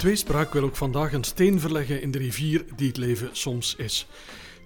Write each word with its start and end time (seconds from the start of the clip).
Tweespraak 0.00 0.52
wil 0.52 0.62
ook 0.62 0.76
vandaag 0.76 1.12
een 1.12 1.24
steen 1.24 1.60
verleggen 1.60 2.02
in 2.02 2.10
de 2.10 2.18
rivier 2.18 2.64
die 2.76 2.88
het 2.88 2.96
leven 2.96 3.28
soms 3.32 3.74
is. 3.76 4.06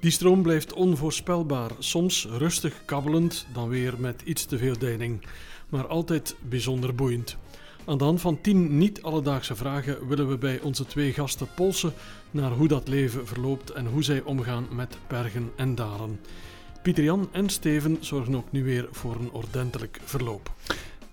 Die 0.01 0.11
stroom 0.11 0.43
blijft 0.43 0.73
onvoorspelbaar, 0.73 1.71
soms 1.79 2.27
rustig 2.31 2.85
kabbelend, 2.85 3.47
dan 3.53 3.69
weer 3.69 3.95
met 3.99 4.23
iets 4.25 4.45
te 4.45 4.59
veel 4.59 4.79
deining, 4.79 5.27
maar 5.69 5.87
altijd 5.87 6.37
bijzonder 6.49 6.95
boeiend. 6.95 7.37
Aan 7.85 7.99
de 7.99 8.05
hand 8.05 8.21
van 8.21 8.41
tien 8.41 8.79
niet-alledaagse 8.79 9.57
vragen 9.57 10.09
willen 10.09 10.29
we 10.29 10.39
bij 10.39 10.61
onze 10.61 10.87
twee 10.87 11.13
gasten 11.13 11.49
polsen 11.55 11.93
naar 12.31 12.51
hoe 12.51 12.69
dat 12.69 12.89
leven 12.89 13.27
verloopt 13.27 13.71
en 13.71 13.87
hoe 13.87 14.03
zij 14.03 14.23
omgaan 14.23 14.67
met 14.71 14.99
bergen 15.09 15.53
en 15.57 15.75
dalen. 15.75 16.21
Pieter 16.83 17.05
Jan 17.05 17.29
en 17.33 17.49
Steven 17.49 17.97
zorgen 18.01 18.35
ook 18.35 18.53
nu 18.53 18.65
weer 18.65 18.89
voor 18.91 19.17
een 19.17 19.31
ordentelijk 19.33 20.01
verloop. 20.05 20.53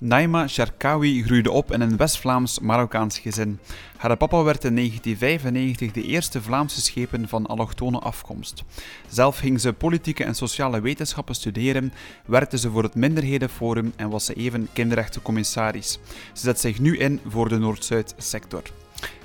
Naima 0.03 0.47
Sharkawi 0.47 1.23
groeide 1.23 1.51
op 1.51 1.71
in 1.71 1.81
een 1.81 1.97
West-Vlaams 1.97 2.59
Marokkaans 2.59 3.19
gezin. 3.19 3.59
Haar 3.97 4.17
papa 4.17 4.43
werd 4.43 4.63
in 4.63 4.75
1995 4.75 5.91
de 5.91 6.03
eerste 6.03 6.41
Vlaamse 6.41 6.81
schepen 6.81 7.27
van 7.27 7.45
allochtone 7.45 7.99
afkomst. 7.99 8.63
Zelf 9.09 9.37
ging 9.37 9.61
ze 9.61 9.73
politieke 9.73 10.23
en 10.23 10.35
sociale 10.35 10.81
wetenschappen 10.81 11.35
studeren, 11.35 11.93
werkte 12.25 12.57
ze 12.57 12.69
voor 12.69 12.83
het 12.83 12.95
Minderhedenforum 12.95 13.93
en 13.95 14.09
was 14.09 14.25
ze 14.25 14.33
even 14.33 14.67
kinderrechtencommissaris. 14.73 15.91
Ze 16.33 16.41
zet 16.41 16.59
zich 16.59 16.79
nu 16.79 16.97
in 16.97 17.19
voor 17.27 17.49
de 17.49 17.57
Noord-Zuid 17.57 18.13
sector. 18.17 18.63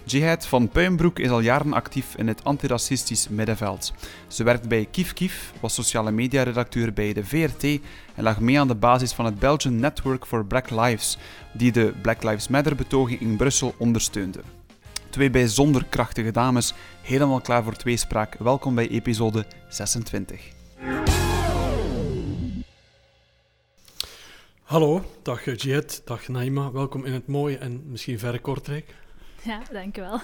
Jihad 0.09 0.47
van 0.47 0.69
Puimbroek 0.69 1.19
is 1.19 1.31
al 1.31 1.41
jaren 1.41 1.73
actief 1.73 2.15
in 2.17 2.29
het 2.29 2.45
antiracistisch 2.45 3.29
middenveld. 3.29 3.93
Ze 4.27 4.45
werkt 4.45 4.69
bij 4.69 4.89
Kief 4.91 5.13
Kief, 5.13 5.53
was 5.61 5.75
sociale 5.75 6.11
media-redacteur 6.11 6.93
bij 6.93 7.13
de 7.13 7.25
VRT 7.25 7.81
en 8.17 8.23
lag 8.23 8.41
mee 8.41 8.61
aan 8.61 8.69
de 8.69 8.75
basis 8.75 9.13
van 9.13 9.25
het 9.25 9.39
Belgian 9.39 9.81
Network 9.81 10.27
for 10.27 10.47
Black 10.47 10.71
Lives, 10.71 11.19
die 11.53 11.73
de 11.73 11.95
Black 12.03 12.23
Lives 12.23 12.49
Matter-betoging 12.49 13.21
in 13.21 13.37
Brussel 13.37 13.75
ondersteunde. 13.79 14.41
Twee 15.11 15.31
bijzonder 15.31 15.85
krachtige 15.85 16.31
dames, 16.31 16.75
helemaal 17.03 17.41
klaar 17.41 17.65
voor 17.65 17.77
tweespraak. 17.77 18.35
Welkom 18.35 18.75
bij 18.75 18.89
episode 18.89 19.45
26. 19.69 20.41
Hallo, 24.63 25.05
dag 25.23 25.63
Jihad, 25.63 26.03
dag 26.05 26.29
Naima. 26.29 26.73
Welkom 26.73 27.05
in 27.05 27.13
het 27.13 27.27
mooie 27.27 27.59
en 27.59 27.83
misschien 27.91 28.19
verre 28.19 28.39
Kortrijk. 28.39 28.95
Ja, 29.43 29.63
dankjewel. 29.73 30.21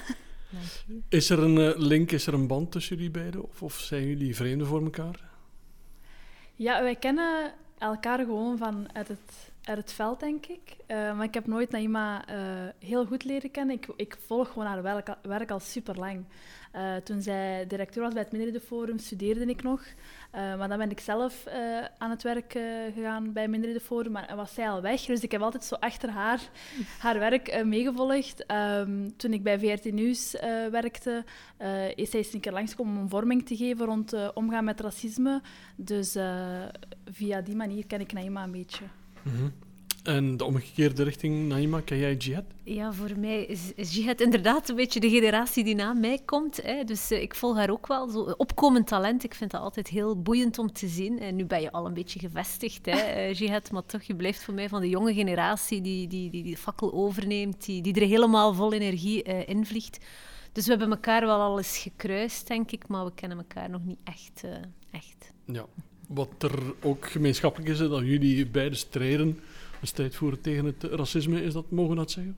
Dank 0.51 1.03
Is 1.09 1.31
er 1.31 1.39
een 1.39 1.57
uh, 1.57 1.70
link, 1.77 2.13
is 2.13 2.27
er 2.27 2.35
een 2.35 2.47
band 2.47 2.73
tussen 2.73 2.97
jullie 2.97 3.11
beiden? 3.11 3.43
Of, 3.43 3.63
of 3.63 3.79
zijn 3.79 4.07
jullie 4.07 4.37
vreemden 4.37 4.67
voor 4.67 4.83
elkaar? 4.83 5.20
Ja, 6.55 6.83
wij 6.83 6.97
kennen 6.97 7.55
elkaar 7.83 8.19
gewoon 8.19 8.59
van 8.59 8.89
uit 8.93 9.09
het, 9.09 9.53
uit 9.65 9.79
het 9.79 9.93
veld, 9.93 10.21
denk 10.21 10.47
ik. 10.47 10.77
Uh, 10.89 11.17
maar 11.17 11.25
ik 11.25 11.35
heb 11.35 11.47
nooit 11.47 11.71
Naima 11.71 12.29
uh, 12.29 12.37
heel 12.79 13.07
goed 13.07 13.25
leren 13.25 13.51
kennen. 13.51 13.77
Ik, 13.77 13.89
ik 13.97 14.17
volg 14.27 14.49
gewoon 14.49 14.67
haar 14.67 14.83
werk, 14.83 15.17
werk 15.23 15.51
al 15.51 15.61
super 15.61 15.99
lang. 15.99 16.25
Uh, 16.77 16.97
toen 16.97 17.23
zij 17.23 17.67
directeur 17.67 18.03
was 18.03 18.12
bij 18.12 18.23
het 18.23 18.33
Minderhedenforum, 18.33 18.98
studeerde 18.98 19.45
ik 19.45 19.62
nog. 19.62 19.81
Uh, 19.81 20.59
maar 20.59 20.69
dan 20.69 20.79
ben 20.79 20.91
ik 20.91 21.01
zelf 21.01 21.45
uh, 21.47 21.84
aan 21.98 22.11
het 22.11 22.23
werk 22.23 22.53
gegaan 22.95 23.33
bij 23.33 23.48
Minderhedenforum 23.48 24.17
en 24.17 24.37
was 24.37 24.55
zij 24.55 24.70
al 24.70 24.83
weg. 24.83 25.05
Dus 25.05 25.20
ik 25.20 25.33
heb 25.33 25.41
altijd 25.41 25.64
zo 25.64 25.75
achter 25.75 26.11
haar, 26.11 26.41
haar 26.98 27.19
werk 27.19 27.64
meegevolgd. 27.64 28.45
Um, 28.51 29.17
toen 29.17 29.33
ik 29.33 29.42
bij 29.42 29.59
VRT 29.59 29.92
Nieuws 29.92 30.37
werkte, 30.70 31.25
is 31.95 32.11
zij 32.11 32.20
eens 32.20 32.33
een 32.33 32.41
keer 32.41 32.53
langskomen 32.53 32.97
om 32.97 33.03
een 33.03 33.09
vorming 33.09 33.47
te 33.47 33.57
geven 33.57 33.86
rond 33.86 34.33
omgaan 34.34 34.64
met 34.64 34.81
racisme. 34.81 35.41
Dus 35.77 36.17
via 37.11 37.41
die 37.41 37.57
manier 37.57 37.86
ken 37.86 38.01
ik 38.01 38.13
Naima 38.13 38.42
een 38.42 38.51
beetje. 38.51 38.85
Mm 39.23 39.33
-hmm. 39.33 39.52
En 40.02 40.36
de 40.36 40.45
omgekeerde 40.45 41.02
richting, 41.02 41.48
Naima, 41.48 41.80
ken 41.80 41.98
jij 41.98 42.14
Jihad? 42.14 42.45
Ja, 42.63 42.92
voor 42.92 43.18
mij 43.18 43.45
is, 43.45 43.73
is 43.74 43.95
Jihad 43.95 44.20
inderdaad 44.20 44.68
een 44.68 44.77
beetje 44.77 45.01
de 45.01 45.11
generatie 45.11 45.64
die 45.64 45.74
na 45.74 45.92
mij 45.92 46.20
komt. 46.24 46.63
Hè. 46.63 46.85
Dus 46.85 47.13
uh, 47.13 47.23
ik 47.23 47.35
volg 47.35 47.57
haar 47.57 47.70
ook 47.70 47.86
wel. 47.86 48.08
Zo, 48.08 48.18
opkomend 48.20 48.86
talent, 48.86 49.24
ik 49.24 49.35
vind 49.35 49.51
dat 49.51 49.61
altijd 49.61 49.89
heel 49.89 50.23
boeiend 50.23 50.58
om 50.58 50.73
te 50.73 50.89
zien. 50.89 51.18
En 51.18 51.36
nu 51.36 51.45
ben 51.45 51.61
je 51.61 51.73
al 51.73 51.86
een 51.86 51.95
beetje 51.95 52.18
gevestigd, 52.18 52.86
hè, 52.86 53.29
uh, 53.29 53.35
Jihad. 53.39 53.70
Maar 53.70 53.86
toch, 53.86 54.02
je 54.02 54.17
blijft 54.17 54.45
voor 54.45 54.55
mij 54.55 54.68
van 54.68 54.80
de 54.80 54.89
jonge 54.89 55.14
generatie 55.14 55.80
die 55.80 56.08
die, 56.08 56.30
die, 56.30 56.42
die 56.42 56.57
fakkel 56.57 56.92
overneemt, 56.92 57.64
die, 57.64 57.83
die 57.83 57.95
er 57.95 58.07
helemaal 58.07 58.55
vol 58.55 58.73
energie 58.73 59.29
uh, 59.29 59.48
in 59.48 59.67
vliegt. 59.67 59.98
Dus 60.52 60.64
we 60.64 60.70
hebben 60.70 60.91
elkaar 60.91 61.27
wel 61.27 61.41
al 61.41 61.58
eens 61.58 61.79
gekruist, 61.79 62.46
denk 62.48 62.70
ik. 62.70 62.89
Maar 62.89 63.05
we 63.05 63.12
kennen 63.14 63.39
elkaar 63.39 63.70
nog 63.70 63.85
niet 63.85 64.01
echt. 64.05 64.42
echt. 64.91 65.33
Ja. 65.46 65.67
Wat 66.08 66.42
er 66.42 66.74
ook 66.83 67.11
gemeenschappelijk 67.11 67.70
is, 67.70 67.79
dat 67.79 68.01
jullie 68.01 68.46
beide 68.46 68.77
strijden 68.77 69.41
een 69.83 69.89
strijd 69.89 70.15
voeren 70.15 70.41
tegen 70.41 70.65
het 70.65 70.83
racisme, 70.83 71.43
is 71.43 71.53
dat, 71.53 71.70
mogen 71.70 71.91
we 71.91 71.97
dat 71.97 72.11
zeggen? 72.11 72.37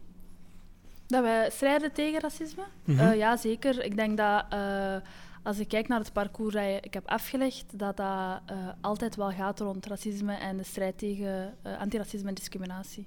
Dat 1.06 1.22
wij 1.22 1.50
strijden 1.50 1.92
tegen 1.92 2.20
racisme? 2.20 2.64
Mm 2.84 2.98
-hmm. 2.98 3.06
uh, 3.06 3.16
ja, 3.16 3.36
zeker. 3.36 3.84
Ik 3.84 3.96
denk 3.96 4.16
dat 4.16 4.44
uh, 4.52 4.96
als 5.42 5.58
ik 5.58 5.68
kijk 5.68 5.88
naar 5.88 5.98
het 5.98 6.12
parcours 6.12 6.54
dat 6.54 6.84
ik 6.84 6.94
heb 6.94 7.08
afgelegd, 7.08 7.78
dat 7.78 7.96
dat 7.96 8.40
uh, 8.50 8.68
altijd 8.80 9.16
wel 9.16 9.30
gaat 9.30 9.60
rond 9.60 9.86
racisme 9.86 10.34
en 10.34 10.56
de 10.56 10.64
strijd 10.64 10.98
tegen 10.98 11.54
antiracisme 11.78 12.28
en 12.28 12.34
discriminatie. 12.34 13.06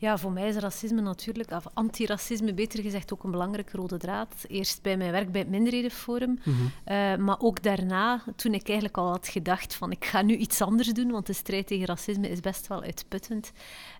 Ja, 0.00 0.18
voor 0.18 0.32
mij 0.32 0.48
is 0.48 0.56
racisme 0.56 1.00
natuurlijk, 1.00 1.50
of 1.50 1.64
antiracisme 1.74 2.54
beter 2.54 2.82
gezegd, 2.82 3.12
ook 3.12 3.24
een 3.24 3.30
belangrijke 3.30 3.76
rode 3.76 3.96
draad. 3.96 4.34
Eerst 4.48 4.82
bij 4.82 4.96
mijn 4.96 5.12
werk 5.12 5.32
bij 5.32 5.40
het 5.40 5.50
Minderhedenforum, 5.50 6.30
mm 6.30 6.54
-hmm. 6.54 6.72
uh, 6.94 7.16
maar 7.16 7.40
ook 7.40 7.62
daarna, 7.62 8.24
toen 8.36 8.54
ik 8.54 8.66
eigenlijk 8.66 8.96
al 8.96 9.08
had 9.08 9.28
gedacht 9.28 9.74
van 9.74 9.90
ik 9.90 10.04
ga 10.04 10.22
nu 10.22 10.36
iets 10.36 10.60
anders 10.60 10.88
doen, 10.88 11.10
want 11.10 11.26
de 11.26 11.32
strijd 11.32 11.66
tegen 11.66 11.86
racisme 11.86 12.28
is 12.28 12.40
best 12.40 12.66
wel 12.66 12.82
uitputtend. 12.82 13.52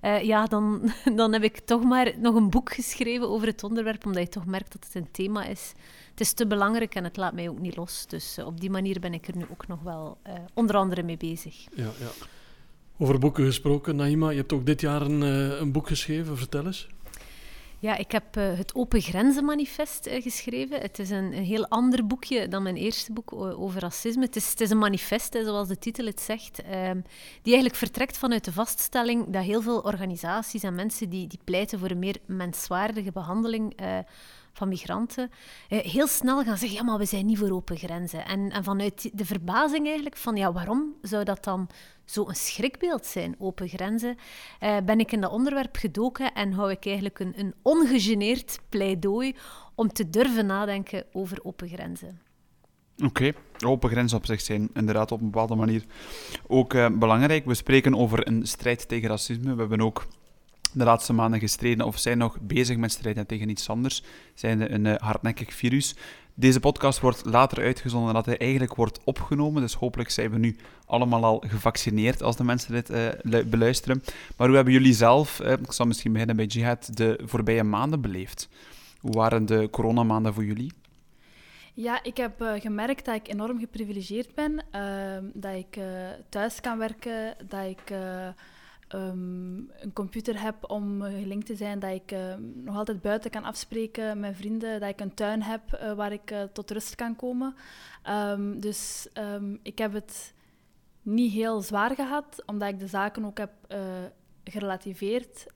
Uh, 0.02 0.22
ja, 0.22 0.46
dan, 0.46 0.92
dan 1.20 1.32
heb 1.32 1.42
ik 1.42 1.58
toch 1.58 1.82
maar 1.82 2.12
nog 2.18 2.34
een 2.34 2.50
boek 2.50 2.72
geschreven 2.72 3.28
over 3.28 3.46
het 3.46 3.64
onderwerp, 3.64 4.06
omdat 4.06 4.22
je 4.22 4.28
toch 4.28 4.46
merkt 4.46 4.72
dat 4.72 4.84
het 4.84 4.94
een 4.94 5.10
thema 5.10 5.44
is. 5.44 5.72
Het 6.10 6.20
is 6.20 6.32
te 6.32 6.46
belangrijk 6.46 6.94
en 6.94 7.04
het 7.04 7.16
laat 7.16 7.32
mij 7.32 7.48
ook 7.48 7.60
niet 7.60 7.76
los. 7.76 8.06
Dus 8.06 8.38
uh, 8.38 8.46
op 8.46 8.60
die 8.60 8.70
manier 8.70 9.00
ben 9.00 9.14
ik 9.14 9.28
er 9.28 9.36
nu 9.36 9.44
ook 9.50 9.66
nog 9.66 9.82
wel 9.82 10.18
onder 10.54 10.76
andere 10.76 11.02
mee 11.02 11.16
bezig. 11.16 11.66
Ja, 11.74 11.90
ja. 11.98 12.10
Over 13.02 13.18
boeken 13.18 13.44
gesproken, 13.44 13.96
Naima, 13.96 14.30
je 14.30 14.36
hebt 14.36 14.52
ook 14.52 14.66
dit 14.66 14.80
jaar 14.80 15.02
een, 15.02 15.22
uh, 15.22 15.60
een 15.60 15.72
boek 15.72 15.86
geschreven. 15.86 16.36
Vertel 16.36 16.66
eens. 16.66 16.88
Ja, 17.78 17.96
ik 17.96 18.12
heb 18.12 18.36
uh, 18.36 18.56
het 18.56 18.74
Open 18.74 19.00
Grenzen 19.00 19.44
Manifest 19.44 20.06
uh, 20.06 20.22
geschreven. 20.22 20.80
Het 20.80 20.98
is 20.98 21.10
een, 21.10 21.32
heel 21.32 21.66
ander 21.68 22.06
boekje 22.06 22.48
dan 22.48 22.62
mijn 22.62 22.76
eerste 22.76 23.12
boek 23.12 23.32
over 23.32 23.80
racisme. 23.80 24.24
Het 24.24 24.36
is, 24.36 24.50
het 24.50 24.60
is 24.60 24.70
een 24.70 24.78
manifest, 24.78 25.38
zoals 25.44 25.68
de 25.68 25.78
titel 25.78 26.06
het 26.06 26.20
zegt, 26.20 26.62
uh, 26.62 26.68
die 27.42 27.52
eigenlijk 27.52 27.74
vertrekt 27.74 28.18
vanuit 28.18 28.44
de 28.44 28.52
vaststelling 28.52 29.26
dat 29.28 29.44
heel 29.44 29.62
veel 29.62 29.80
organisaties 29.80 30.62
en 30.62 30.74
mensen 30.74 31.08
die, 31.08 31.26
die 31.26 31.40
pleiten 31.44 31.78
voor 31.78 31.90
een 31.90 31.98
meer 31.98 32.16
menswaardige 32.26 33.12
behandeling 33.12 33.76
van 34.52 34.68
migranten, 34.68 35.30
heel 35.68 36.06
snel 36.06 36.42
gaan 36.42 36.56
zeggen, 36.56 36.78
ja, 36.78 36.84
maar 36.84 36.98
we 36.98 37.04
zijn 37.04 37.26
niet 37.26 37.38
voor 37.38 37.50
open 37.50 37.76
grenzen. 37.76 38.26
En, 38.26 38.50
en 38.50 38.64
vanuit 38.64 39.10
de 39.12 39.24
verbazing 39.24 39.84
eigenlijk 39.86 40.16
van, 40.16 40.36
ja, 40.36 40.52
waarom 40.52 40.94
zou 41.02 41.24
dat 41.24 41.44
dan 41.44 41.68
zo'n 42.04 42.34
schrikbeeld 42.34 43.06
zijn, 43.06 43.34
open 43.38 43.68
grenzen, 43.68 44.16
uh, 44.60 44.76
ben 44.84 45.00
ik 45.00 45.12
in 45.12 45.20
dat 45.20 45.30
onderwerp 45.30 45.76
gedoken 45.76 46.32
en 46.32 46.52
hou 46.52 46.70
ik 46.70 46.86
eigenlijk 46.86 47.18
een, 47.18 47.32
een 47.36 47.54
ongegeneerd 47.62 48.60
pleidooi 48.68 49.34
om 49.74 49.92
te 49.92 50.10
durven 50.10 50.46
nadenken 50.46 51.04
over 51.12 51.38
open 51.42 51.68
grenzen. 51.68 52.20
Oké, 53.04 53.32
open 53.66 53.90
grenzen 53.90 54.18
op 54.18 54.26
zich 54.26 54.40
zijn 54.40 54.70
inderdaad 54.74 55.12
op 55.12 55.20
een 55.20 55.30
bepaalde 55.30 55.54
manier 55.54 55.84
ook 56.46 56.74
uh, 56.74 56.88
belangrijk. 56.88 57.44
We 57.44 57.54
spreken 57.54 57.94
over 57.94 58.26
een 58.26 58.46
strijd 58.46 58.88
tegen 58.88 59.08
racisme. 59.08 59.54
We 59.54 59.60
hebben 59.60 59.80
ook 59.80 60.06
de 60.72 60.84
laatste 60.84 61.12
maanden 61.12 61.40
gestreden 61.40 61.86
of 61.86 61.98
zijn 61.98 62.18
nog 62.18 62.40
bezig 62.40 62.76
met 62.76 62.92
strijden 62.92 63.26
tegen 63.26 63.48
iets 63.48 63.68
anders, 63.68 64.02
zijn 64.34 64.74
een 64.74 64.84
uh, 64.84 64.94
hardnekkig 64.96 65.54
virus. 65.54 65.94
Deze 66.34 66.60
podcast 66.60 67.00
wordt 67.00 67.24
later 67.24 67.62
uitgezonden 67.62 68.14
dat 68.14 68.26
hij 68.26 68.38
eigenlijk 68.38 68.74
wordt 68.74 69.00
opgenomen, 69.04 69.62
dus 69.62 69.74
hopelijk 69.74 70.10
zijn 70.10 70.30
we 70.30 70.38
nu 70.38 70.56
allemaal 70.86 71.24
al 71.24 71.44
gevaccineerd 71.46 72.22
als 72.22 72.36
de 72.36 72.44
mensen 72.44 72.72
dit 72.72 72.90
uh, 72.90 73.42
beluisteren. 73.46 74.02
Maar 74.36 74.46
hoe 74.46 74.56
hebben 74.56 74.74
jullie 74.74 74.94
zelf, 74.94 75.40
uh, 75.40 75.52
ik 75.52 75.72
zal 75.72 75.86
misschien 75.86 76.12
beginnen 76.12 76.36
bij 76.36 76.44
Jihad, 76.44 76.96
de 76.96 77.20
voorbije 77.24 77.64
maanden 77.64 78.00
beleefd? 78.00 78.48
Hoe 79.00 79.12
waren 79.12 79.46
de 79.46 79.68
coronamaanden 79.70 80.34
voor 80.34 80.44
jullie? 80.44 80.72
Ja, 81.74 82.02
ik 82.02 82.16
heb 82.16 82.44
gemerkt 82.58 83.04
dat 83.04 83.14
ik 83.14 83.28
enorm 83.28 83.58
geprivilegeerd 83.58 84.34
ben, 84.34 84.64
dat 85.34 85.54
ik 85.54 85.78
thuis 86.28 86.60
kan 86.60 86.78
werken, 86.78 87.36
dat 87.48 87.66
ik 87.66 87.92
um, 88.94 89.70
een 89.80 89.92
computer 89.92 90.42
heb 90.42 90.70
om 90.70 91.02
gelinkt 91.02 91.46
te 91.46 91.56
zijn, 91.56 91.78
dat 91.78 91.90
ik 91.90 92.12
uh, 92.12 92.34
nog 92.54 92.76
altijd 92.76 93.02
buiten 93.02 93.30
kan 93.30 93.44
afspreken 93.44 94.20
met 94.20 94.36
vrienden, 94.36 94.80
dat 94.80 94.88
ik 94.88 95.00
een 95.00 95.14
tuin 95.14 95.42
heb 95.42 95.62
uh, 95.72 95.92
waar 95.92 96.12
ik 96.12 96.30
uh, 96.30 96.42
tot 96.42 96.70
rust 96.70 96.94
kan 96.94 97.16
komen. 97.16 97.54
Um, 98.08 98.60
dus 98.60 99.08
ik 99.62 99.78
heb 99.78 99.92
het 99.92 100.34
niet 101.02 101.32
heel 101.32 101.60
zwaar 101.60 101.94
gehad, 101.94 102.42
omdat 102.46 102.68
ik 102.68 102.78
de 102.78 102.86
zaken 102.86 103.24
ook 103.24 103.38
heb 103.38 103.52
gerelativeerd. 104.44 105.46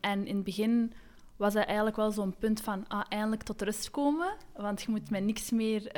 en 0.00 0.26
in 0.26 0.34
het 0.34 0.44
begin 0.44 0.92
was 1.36 1.54
dat 1.54 1.64
eigenlijk 1.64 1.96
wel 1.96 2.10
zo'n 2.10 2.36
punt 2.38 2.60
van 2.60 2.88
ah, 2.88 3.04
eindelijk 3.08 3.42
tot 3.42 3.62
rust 3.62 3.90
komen, 3.90 4.36
want 4.56 4.82
je 4.82 4.90
moet 4.90 5.10
met 5.10 5.24
niks 5.24 5.50
meer 5.50 5.92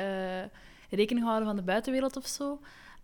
rekening 0.89 1.25
houden 1.25 1.47
van 1.47 1.55
de 1.55 1.61
buitenwereld 1.61 2.17
of 2.17 2.27
zo. 2.27 2.59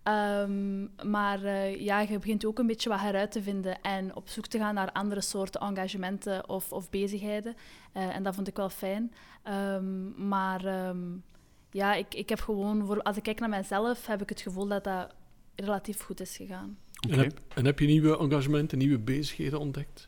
Ehm, 0.06 0.84
maar 1.10 1.44
uh, 1.44 1.81
ja, 1.81 2.00
je 2.00 2.19
begint 2.19 2.46
ook 2.46 2.60
een 2.60 2.68
beetje 2.68 2.90
wat 2.90 3.00
heruit 3.00 3.31
te 3.31 3.44
vinden 3.44 3.81
en 3.81 4.16
op 4.16 4.30
zoek 4.30 4.48
te 4.48 4.57
gaan 4.57 4.74
naar 4.74 4.92
andere 4.92 5.22
soorten 5.22 5.62
engagementen 5.62 6.50
of, 6.50 6.72
of 6.72 6.90
bezigheden. 6.90 7.56
Uh, 7.94 8.16
en 8.16 8.24
dat 8.24 8.36
vond 8.36 8.48
ik 8.48 8.56
wel 8.56 8.69
fijn. 8.69 9.13
Um, 9.48 10.28
maar 10.28 10.88
um, 10.88 11.24
ja, 11.72 11.94
ik, 11.94 12.13
ik 12.13 12.30
heb 12.30 12.40
gewoon, 12.40 12.86
voor, 12.86 13.02
als 13.02 13.18
ik 13.18 13.24
kijk 13.24 13.40
naar 13.40 13.50
mijzelf, 13.50 14.06
heb 14.06 14.22
ik 14.22 14.30
het 14.30 14.42
gevoel 14.42 14.68
dat 14.68 14.84
dat 14.84 15.13
relatief 15.56 16.02
goed 16.02 16.19
is 16.19 16.36
gegaan. 16.36 16.78
En, 17.10 17.19
heb, 17.19 17.40
en 17.56 17.66
heb 17.66 17.80
je 17.80 17.88
nieuwe 17.88 18.18
engagementen, 18.18 18.78
nieuwe 18.78 19.00
bezigheden 19.00 19.60
ontdekt? 19.60 20.08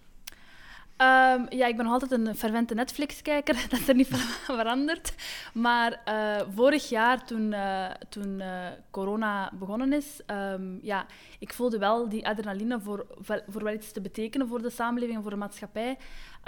Um, 1.02 1.46
ja, 1.50 1.66
ik 1.66 1.78
ben 1.78 1.86
altijd 1.86 2.12
een 2.12 2.36
fervente 2.36 2.74
Netflix-kijker. 2.74 3.56
Dat 3.70 3.80
is 3.80 3.88
er 3.88 3.96
niet 3.96 4.08
van 4.08 4.20
veranderd. 4.56 5.14
Maar 5.54 6.02
uh, 6.08 6.42
vorig 6.56 6.90
jaar, 6.90 7.26
toen, 7.26 7.52
uh, 7.52 7.90
toen 8.10 8.40
uh, 8.40 8.68
corona 8.92 9.52
begonnen 9.54 9.94
is, 9.94 10.22
um, 10.32 10.80
ja, 10.82 11.06
ik 11.40 11.54
voelde 11.54 11.78
wel 11.78 12.10
die 12.10 12.28
adrenaline 12.28 12.80
voor, 12.80 13.06
voor 13.48 13.64
wel 13.64 13.74
iets 13.74 13.92
te 13.92 14.02
betekenen 14.02 14.48
voor 14.48 14.62
de 14.62 14.70
samenleving 14.70 15.18
en 15.18 15.22
voor 15.24 15.32
de 15.32 15.38
maatschappij. 15.38 15.98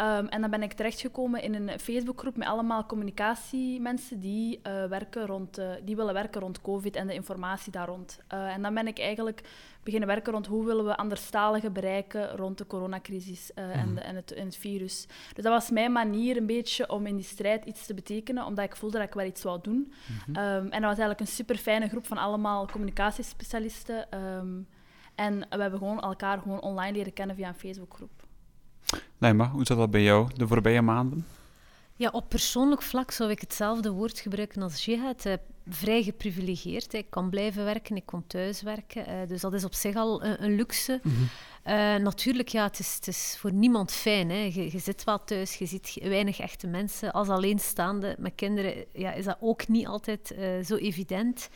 Um, 0.01 0.28
en 0.28 0.42
dan 0.42 0.50
ben 0.50 0.63
ik 0.63 0.74
terechtgekomen 0.74 1.42
in 1.42 1.54
een 1.54 1.80
Facebookgroep 1.80 2.38
met 2.38 2.48
allemaal 2.48 2.86
communicatiemensen 2.86 4.19
die, 4.19 4.60
werken 4.90 5.25
rond, 5.25 5.62
die 5.84 5.96
willen 5.96 6.13
werken 6.13 6.42
rond 6.42 6.62
COVID 6.62 6.96
en 6.96 7.07
de 7.07 7.13
informatie 7.13 7.72
daar 7.72 7.88
rond. 7.88 8.19
en 8.28 8.62
dan 8.62 8.74
ben 8.74 8.88
ik 8.88 9.00
eigenlijk 9.00 9.42
beginnen 9.84 10.07
werken 10.07 10.34
rond 10.34 10.48
hoe 10.48 10.66
willen 10.66 10.86
we 10.86 10.98
anderstaligen 10.98 11.74
bereiken 11.74 12.36
rond 12.36 12.57
de 12.57 12.68
coronacrisis 12.68 13.54
en, 13.54 13.96
de, 13.96 14.01
en, 14.01 14.16
het, 14.16 14.34
en, 14.34 14.46
het, 14.46 14.56
virus. 14.56 15.07
Dus 15.34 15.44
dat 15.44 15.54
was 15.54 15.69
mijn 15.69 15.92
manier 15.92 16.38
een 16.38 16.45
beetje 16.45 16.90
om 16.90 17.06
in 17.06 17.16
die 17.16 17.25
strijd 17.25 17.66
iets 17.66 17.86
te 17.86 17.94
betekenen, 17.94 18.45
omdat 18.45 18.66
ik 18.66 18.75
voelde 18.75 18.98
dat 18.98 19.07
ik 19.07 19.13
wel 19.13 19.25
iets 19.25 19.44
wou 19.44 19.60
doen. 19.62 19.75
Mm 19.75 20.16
-hmm. 20.25 20.36
um, 20.36 20.63
en 20.63 20.81
dat 20.81 20.90
was 20.90 21.00
eigenlijk 21.00 21.19
een 21.19 21.28
super 21.28 21.57
fijne 21.57 21.88
groep 21.88 22.07
van 22.07 22.18
allemaal 22.18 22.68
communicatiespecialisten. 22.68 24.19
Um, 24.19 24.68
en 25.16 25.40
we 25.40 25.62
hebben 25.62 25.80
gewoon 25.80 26.02
elkaar 26.02 26.40
gewoon 26.40 26.62
online 26.62 26.98
leren 26.98 27.13
kennen 27.13 27.36
via 27.36 27.48
een 27.48 27.54
Facebookgroep. 27.54 28.19
Naima, 29.19 29.50
hoe 29.50 29.66
zat 29.66 29.77
dat 29.77 29.92
bij 29.92 30.04
jou 30.04 30.30
de 30.36 30.48
voorbije 30.48 30.81
maanden? 30.81 31.25
Ja, 31.95 32.10
op 32.10 32.30
persoonlijk 32.30 32.81
vlak 32.81 33.12
zou 33.12 33.30
ik 33.30 33.42
hetzelfde 33.42 33.92
woord 33.92 34.19
gebruiken 34.19 34.62
als 34.62 34.86
jihad. 34.86 35.25
Uh, 35.25 35.33
vrij 35.69 36.04
geprivilegeerd. 36.04 36.94
Ik 36.94 37.10
kan 37.10 37.30
blijven 37.30 37.63
werken, 37.63 37.95
ik 37.95 38.06
kon 38.06 38.24
thuis 38.27 38.62
werken. 38.62 39.10
Uh, 39.10 39.27
dus 39.27 39.42
dat 39.42 39.54
is 39.54 39.63
op 39.63 39.74
zich 39.74 39.95
al 39.95 40.24
een, 40.24 40.44
een 40.44 40.56
luxe. 40.56 41.00
Mm 41.04 41.12
-hmm. 41.12 41.24
uh, 41.74 42.04
natuurlijk, 42.04 42.48
ja, 42.48 42.63
het 42.63 42.80
is, 42.80 42.95
het 42.95 43.07
is 43.07 43.36
voor 43.39 43.51
niemand 43.54 43.92
fijn. 43.92 44.30
Hè. 44.30 44.51
Je, 44.54 44.71
je, 44.71 44.80
zit 44.80 45.04
wel 45.04 45.24
thuis, 45.24 45.56
je 45.56 45.66
ziet 45.66 45.98
weinig 46.01 46.39
echte 46.39 46.68
mensen. 46.68 47.12
Als 47.12 47.30
alleenstaande 47.30 48.16
met 48.19 48.36
kinderen 48.36 48.86
ja, 48.94 49.12
is 49.12 49.25
dat 49.25 49.38
ook 49.39 49.68
niet 49.68 49.88
altijd 49.88 50.31
uh, 50.31 50.66
zo 50.66 50.75
evident. 50.75 51.50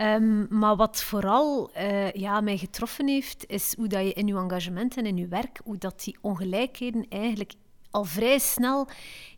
Um, 0.00 0.46
maar 0.50 0.76
wat 0.76 1.02
vooral 1.02 1.70
ja, 2.12 2.40
mij 2.40 2.56
getroffen 2.56 3.08
heeft, 3.08 3.44
is 3.46 3.74
hoe 3.76 3.88
dat 3.88 4.02
je 4.02 4.12
in 4.12 4.26
je 4.26 4.36
engagement 4.36 4.96
en 4.96 5.06
in 5.06 5.16
je 5.16 5.28
werk, 5.28 5.60
hoe 5.64 5.78
dat 5.78 6.02
die 6.04 6.18
ongelijkheden 6.20 7.06
eigenlijk 7.08 7.52
al 7.90 8.04
vrij 8.04 8.38
snel 8.38 8.88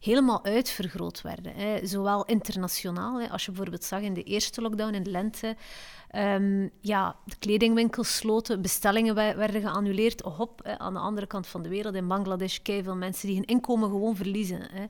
helemaal 0.00 0.44
uitvergroot 0.44 1.22
werden. 1.22 1.52
Hè. 1.55 1.87
Zowel 1.87 2.25
internationaal, 2.25 3.20
hè, 3.20 3.31
als 3.31 3.44
je 3.44 3.50
bijvoorbeeld 3.50 3.84
zag 3.84 4.00
in 4.00 4.14
de 4.14 4.22
eerste 4.22 4.60
lockdown 4.60 4.94
in 4.94 5.02
de 5.02 5.10
lente, 5.10 5.56
um, 6.16 6.70
ja, 6.81 7.16
de 7.25 7.37
kledingwinkels 7.38 8.16
sloten, 8.16 8.62
bestellingen 8.62 9.14
werden 9.14 9.61
geannuleerd. 9.61 10.20
Hop, 10.20 10.61
hè, 10.62 10.78
aan 10.78 10.93
de 10.93 10.99
andere 10.99 11.26
kant 11.26 11.46
van 11.46 11.62
de 11.62 11.69
wereld, 11.69 11.94
in 11.94 12.08
Bangladesh, 12.08 12.58
veel 12.62 12.96
mensen 12.96 13.26
die 13.26 13.37
hun 13.37 13.46
inkomen 13.46 13.88
gewoon 13.88 14.16
verliezen. 14.16 14.69
Hè. 14.72 14.87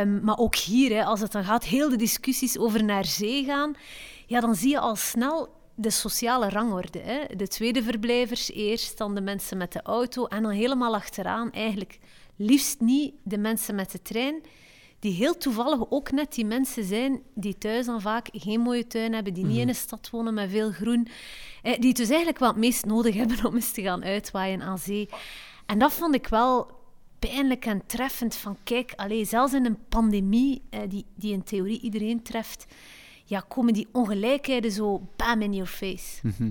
Um, 0.00 0.20
maar 0.24 0.38
ook 0.38 0.56
hier, 0.56 0.96
hè, 0.96 1.04
als 1.04 1.20
het 1.20 1.32
dan 1.32 1.44
gaat, 1.44 1.64
heel 1.64 1.88
de 1.88 1.96
discussies 1.96 2.58
over 2.58 2.84
naar 2.84 3.04
zee 3.04 3.44
gaan, 3.44 3.74
ja, 4.26 4.40
dan 4.40 4.54
zie 4.54 4.70
je 4.70 4.78
al 4.78 4.96
snel 4.96 5.48
de 5.74 5.90
sociale 5.90 6.48
rangorde. 6.48 6.98
Hè. 6.98 7.36
De 7.36 7.48
tweede 7.48 7.82
verblijvers 7.82 8.50
eerst, 8.50 8.98
dan 8.98 9.14
de 9.14 9.20
mensen 9.20 9.56
met 9.56 9.72
de 9.72 9.82
auto 9.82 10.26
en 10.26 10.42
dan 10.42 10.52
helemaal 10.52 10.94
achteraan 10.94 11.52
eigenlijk 11.52 11.98
liefst 12.36 12.80
niet 12.80 13.14
de 13.22 13.38
mensen 13.38 13.74
met 13.74 13.90
de 13.90 14.02
trein, 14.02 14.40
die 14.98 15.12
heel 15.12 15.36
toevallig 15.36 15.90
ook 15.90 16.10
net 16.10 16.34
die 16.34 16.44
mensen 16.44 16.84
zijn 16.84 17.20
die 17.34 17.58
thuis 17.58 17.86
dan 17.86 18.00
vaak 18.00 18.28
geen 18.32 18.60
mooie 18.60 18.86
tuin 18.86 19.12
hebben, 19.14 19.34
die 19.34 19.44
niet 19.44 19.52
in 19.54 19.60
Mhm. 19.60 19.68
een 19.68 19.74
stad 19.74 20.10
wonen 20.10 20.34
met 20.34 20.50
veel 20.50 20.70
groen, 20.70 21.08
eh, 21.62 21.78
die 21.78 21.88
het 21.88 21.96
dus 21.96 22.08
eigenlijk 22.08 22.38
wel 22.38 22.48
het 22.48 22.58
meest 22.58 22.84
nodig 22.84 23.14
hebben 23.14 23.44
om 23.44 23.54
eens 23.54 23.72
te 23.72 23.82
gaan 23.82 24.04
uitwaaien 24.04 24.62
aan 24.62 24.78
zee. 24.78 25.08
En 25.66 25.78
dat 25.78 25.92
vond 25.92 26.14
ik 26.14 26.26
wel 26.28 26.70
pijnlijk 27.18 27.66
en 27.66 27.86
treffend 27.86 28.34
van 28.34 28.56
kijk, 28.64 28.92
allee, 28.96 29.24
zelfs 29.24 29.52
in 29.52 29.64
een 29.64 29.78
pandemie 29.88 30.62
eh, 30.70 30.80
die, 30.88 31.04
die 31.14 31.32
in 31.32 31.42
theorie 31.44 31.80
iedereen 31.80 32.22
treft, 32.22 32.66
ja, 33.26 33.44
komen 33.48 33.72
die 33.72 33.88
ongelijkheden 33.92 34.70
zo 34.70 35.08
bam 35.16 35.42
in 35.42 35.52
your 35.52 35.68
face. 35.68 36.20
Mhm. 36.22 36.50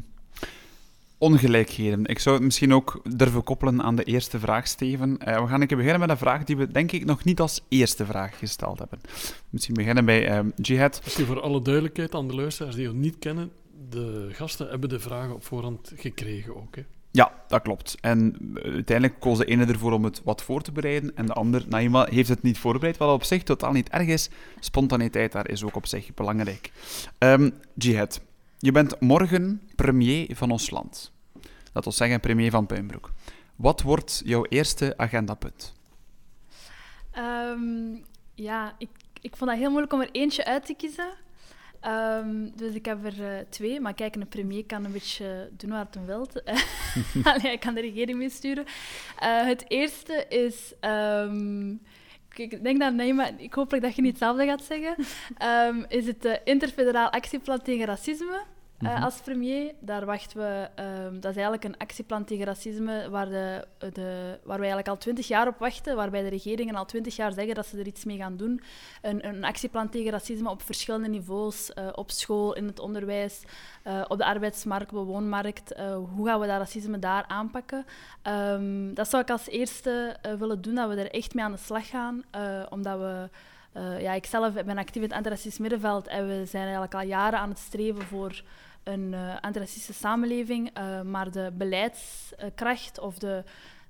Ongelijkheden. 1.17 2.05
Ik 2.05 2.19
zou 2.19 2.35
het 2.35 2.43
misschien 2.43 2.73
ook 2.73 3.01
durven 3.17 3.43
koppelen 3.43 3.81
aan 3.81 3.95
de 3.95 4.03
eerste 4.03 4.39
vraag, 4.39 4.67
Steven. 4.67 5.09
Uh, 5.09 5.41
we 5.41 5.47
gaan 5.47 5.61
een 5.61 5.67
keer 5.67 5.77
beginnen 5.77 6.01
met 6.01 6.09
een 6.09 6.17
vraag 6.17 6.43
die 6.43 6.57
we 6.57 6.71
denk 6.71 6.91
ik 6.91 7.05
nog 7.05 7.23
niet 7.23 7.39
als 7.39 7.61
eerste 7.69 8.05
vraag 8.05 8.37
gesteld 8.37 8.79
hebben. 8.79 8.99
Misschien 9.49 9.73
beginnen 9.73 10.05
bij 10.05 10.37
um, 10.37 10.53
Jihad. 10.55 11.01
Misschien 11.03 11.25
voor 11.25 11.41
alle 11.41 11.61
duidelijkheid 11.61 12.15
aan 12.15 12.27
de 12.27 12.35
luisteraars 12.35 12.75
die 12.75 12.89
ons 12.89 12.97
niet 12.97 13.19
kennen, 13.19 13.51
de 13.89 14.29
gasten 14.31 14.69
hebben 14.69 14.89
de 14.89 14.99
vragen 14.99 15.33
op 15.33 15.43
voorhand 15.43 15.91
gekregen 15.95 16.55
ook. 16.55 16.75
Hè? 16.75 16.83
Ja, 17.15 17.31
dat 17.47 17.61
klopt. 17.61 17.97
En 18.01 18.35
uiteindelijk 18.63 19.19
koos 19.19 19.37
de 19.37 19.45
ene 19.45 19.65
ervoor 19.65 19.91
om 19.91 20.03
het 20.03 20.21
wat 20.23 20.43
voor 20.43 20.61
te 20.61 20.71
bereiden 20.71 21.15
en 21.15 21.25
de 21.25 21.33
ander, 21.33 21.65
Naima, 21.67 22.05
heeft 22.09 22.29
het 22.29 22.41
niet 22.41 22.57
voorbereid, 22.57 22.97
wat 22.97 23.13
op 23.13 23.23
zich 23.23 23.43
totaal 23.43 23.71
niet 23.71 23.89
erg 23.89 24.07
is. 24.07 24.29
Spontaniteit 24.59 25.31
daar 25.31 25.49
is 25.49 25.63
ook 25.63 25.75
op 25.75 25.85
zich 25.85 26.13
belangrijk. 26.13 26.71
Um, 27.19 27.53
Jihad, 27.73 28.21
je 28.59 28.71
bent 28.71 28.99
morgen 28.99 29.61
premier 29.75 30.35
van 30.35 30.51
ons 30.51 30.69
land. 30.69 31.11
Dat 31.73 31.83
wil 31.83 31.93
zeggen 31.93 32.19
premier 32.19 32.51
van 32.51 32.65
Puinbroek. 32.65 33.11
Wat 33.55 33.81
wordt 33.81 34.21
jouw 34.25 34.45
eerste 34.45 34.93
agendapunt? 34.97 35.73
Um, 37.17 38.03
ja, 38.33 38.75
ik, 38.77 38.89
ik 39.21 39.35
vond 39.35 39.49
dat 39.49 39.59
heel 39.59 39.69
moeilijk 39.69 39.93
om 39.93 40.01
er 40.01 40.11
eentje 40.11 40.45
uit 40.45 40.65
te 40.65 40.73
kiezen. 40.73 41.13
Um, 41.87 42.51
dus 42.55 42.73
ik 42.73 42.85
heb 42.85 43.05
er 43.05 43.19
uh, 43.19 43.27
twee, 43.49 43.79
maar 43.79 43.93
kijk, 43.93 44.15
een 44.15 44.27
premier 44.27 44.65
kan 44.65 44.85
een 44.85 44.91
beetje 44.91 45.49
doen 45.51 45.69
wat 45.69 45.93
hij 45.93 46.05
wil. 46.05 46.27
Allee, 47.23 47.41
hij 47.41 47.57
kan 47.57 47.73
de 47.73 47.81
regering 47.81 48.17
meesturen. 48.17 48.65
Uh, 49.23 49.45
het 49.45 49.65
eerste 49.67 50.25
is... 50.29 50.73
Um, 50.81 51.81
ik 52.35 52.63
denk 52.63 52.79
dat 52.79 52.93
Naima, 52.93 53.29
ik 53.37 53.53
hoop 53.53 53.69
dat 53.69 53.95
je 53.95 54.01
niet 54.01 54.11
hetzelfde 54.11 54.45
gaat 54.45 54.63
zeggen, 54.63 54.95
um, 55.67 55.85
is 55.87 56.07
het 56.07 56.25
uh, 56.25 56.33
Interfederaal 56.43 57.09
Actieplan 57.09 57.61
tegen 57.61 57.85
Racisme. 57.85 58.41
Uh, 58.79 58.89
mm 58.89 58.95
-hmm. 58.95 59.03
als 59.03 59.19
premier, 59.21 59.73
daar 59.79 60.05
wachten 60.05 60.37
we. 60.37 60.69
Um, 61.05 61.19
dat 61.19 61.31
is 61.31 61.37
eigenlijk 61.37 61.63
een 61.63 61.77
actieplan 61.77 62.23
tegen 62.23 62.45
racisme 62.45 63.09
waar, 63.09 63.29
de, 63.29 63.67
de, 63.77 64.39
waar 64.43 64.59
wij 64.59 64.67
eigenlijk 64.69 64.87
al 64.87 64.97
twintig 64.97 65.27
jaar 65.27 65.47
op 65.47 65.57
wachten, 65.57 65.95
waarbij 65.95 66.21
de 66.21 66.29
regeringen 66.29 66.75
al 66.75 66.85
twintig 66.85 67.15
jaar 67.15 67.33
zeggen 67.33 67.55
dat 67.55 67.65
ze 67.65 67.79
er 67.79 67.87
iets 67.87 68.05
mee 68.05 68.17
gaan 68.17 68.37
doen. 68.37 68.61
Een, 69.01 69.27
een 69.27 69.43
actieplan 69.43 69.89
tegen 69.89 70.11
racisme 70.11 70.49
op 70.49 70.61
verschillende 70.61 71.07
niveaus, 71.07 71.71
uh, 71.75 71.87
op 71.91 72.11
school, 72.11 72.53
in 72.55 72.65
het 72.65 72.79
onderwijs, 72.79 73.43
uh, 73.83 74.01
op 74.07 74.17
de 74.17 74.25
arbeidsmarkt, 74.25 74.93
op 74.93 75.05
de 75.05 75.11
woonmarkt. 75.11 75.73
hoe 76.15 76.27
gaan 76.27 76.39
we 76.39 76.47
dat 76.47 76.57
racisme 76.57 76.99
daar 76.99 77.25
aanpakken? 77.27 77.85
Um, 78.23 78.93
dat 78.93 79.09
zou 79.09 79.23
ik 79.23 79.29
als 79.29 79.47
eerste 79.47 80.17
willen 80.39 80.61
doen, 80.61 80.75
dat 80.75 80.89
we 80.89 80.95
er 80.95 81.11
echt 81.11 81.33
mee 81.33 81.43
aan 81.43 81.51
de 81.51 81.57
slag 81.57 81.89
gaan, 81.89 82.23
omdat 82.69 82.99
we. 82.99 83.29
Ja, 83.99 84.13
ik 84.13 84.25
zelf 84.25 84.53
ben 84.53 84.77
actief 84.77 84.95
in 84.95 85.01
het 85.01 85.17
antiracistisch 85.17 85.57
middenveld 85.57 86.07
en 86.07 86.27
we 86.27 86.45
zijn 86.45 86.63
eigenlijk 86.63 86.93
al 86.93 87.01
jaren 87.01 87.39
aan 87.39 87.49
het 87.49 87.57
streven 87.57 88.01
voor 88.01 88.43
een 88.85 89.11
uh, 89.11 89.35
antiracistische 89.41 89.93
samenleving, 89.93 90.77
uh, 90.77 91.01
maar 91.01 91.31
de 91.31 91.51
beleidskracht 91.57 92.99
of 92.99 93.17
de, 93.17 93.43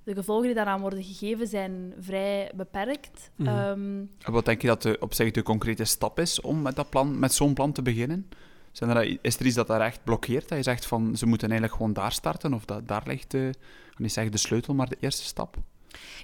de 0.04 0.14
gevolgen 0.14 0.46
die 0.46 0.56
daaraan 0.56 0.82
worden 0.82 1.04
gegeven 1.04 1.48
zijn 1.48 1.94
vrij 2.00 2.52
beperkt. 2.56 3.32
Mm 3.36 3.48
-hmm. 3.48 3.58
um, 3.58 4.10
Wat 4.34 4.46
denk 4.46 4.62
je 4.62 4.68
dat 4.68 4.82
de, 4.82 4.98
op 5.00 5.14
zich 5.14 5.32
de 5.32 5.44
concrete 5.44 5.84
stap 5.84 6.20
is 6.20 6.42
om 6.42 6.62
met, 6.62 6.76
dat 6.76 6.90
plan, 6.90 7.20
met 7.20 7.34
zo'n 7.34 7.54
plan 7.54 7.72
te 7.72 7.82
beginnen? 7.82 8.30
Zijn 8.72 8.90
er, 8.90 9.18
is 9.22 9.40
er 9.40 9.46
iets 9.46 9.56
dat 9.56 9.68
daar 9.68 9.82
echt 9.82 10.04
blokkeert? 10.04 10.50
Dat 10.50 10.58
je 10.58 10.64
zegt 10.64 10.86
van 10.86 11.18
ze 11.18 11.26
moeten 11.26 11.50
eigenlijk 11.50 11.78
gewoon 11.78 11.94
daar 11.94 12.12
starten? 12.12 12.54
Of 12.54 12.66
dat, 12.66 12.88
daar 12.88 13.04
ligt 13.06 13.32
de, 13.32 13.48
ik 13.48 13.92
kan 13.94 14.04
niet 14.04 14.14
zeggen 14.14 14.32
de 14.32 14.38
sleutel, 14.38 14.74
maar 14.74 14.90
de 14.90 14.98
eerste 15.00 15.24
stap? 15.24 15.58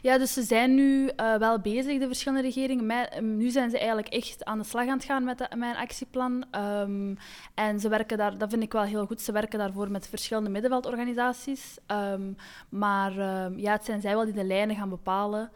Ja, 0.02 0.18
dus 0.18 0.34
ze 0.34 0.42
zijn 0.42 0.76
nu 0.76 1.04
uh, 1.04 1.36
wel 1.36 1.60
bezig, 1.60 2.00
de 2.00 2.08
verschillende 2.08 2.42
regeringen. 2.42 2.86
Met, 2.86 3.18
um, 3.18 3.38
nu 3.38 3.50
zijn 3.50 3.70
ze 3.70 3.78
eigenlijk 3.78 4.08
echt 4.08 4.46
aan 4.46 4.58
de 4.58 4.64
slag 4.64 4.88
aan 4.88 4.98
het 4.98 5.04
gaan 5.04 5.24
met, 5.24 5.38
de, 5.38 5.48
met 5.56 5.70
een 5.70 5.82
actieplan. 5.82 6.46
Um, 6.56 7.18
en 7.54 7.80
ze 7.80 7.90
werken 7.90 8.18
daar, 8.18 8.38
dat 8.38 8.50
vind 8.50 8.64
ik 8.64 8.72
wel 8.72 8.84
heel 8.84 9.06
goed, 9.06 9.22
ze 9.22 9.32
werken 9.32 9.60
daarvoor 9.60 9.92
met 9.92 10.08
verschillende 10.08 10.50
middenveldorganisaties. 10.50 11.78
Um, 11.88 12.36
maar 12.70 13.14
ja, 13.56 13.72
het 13.72 13.86
zijn 13.86 14.02
zij 14.02 14.16
wel 14.16 14.26
die 14.26 14.34
de 14.34 14.44
lijnen 14.44 14.76
gaan 14.76 14.90
bepalen. 14.90 15.52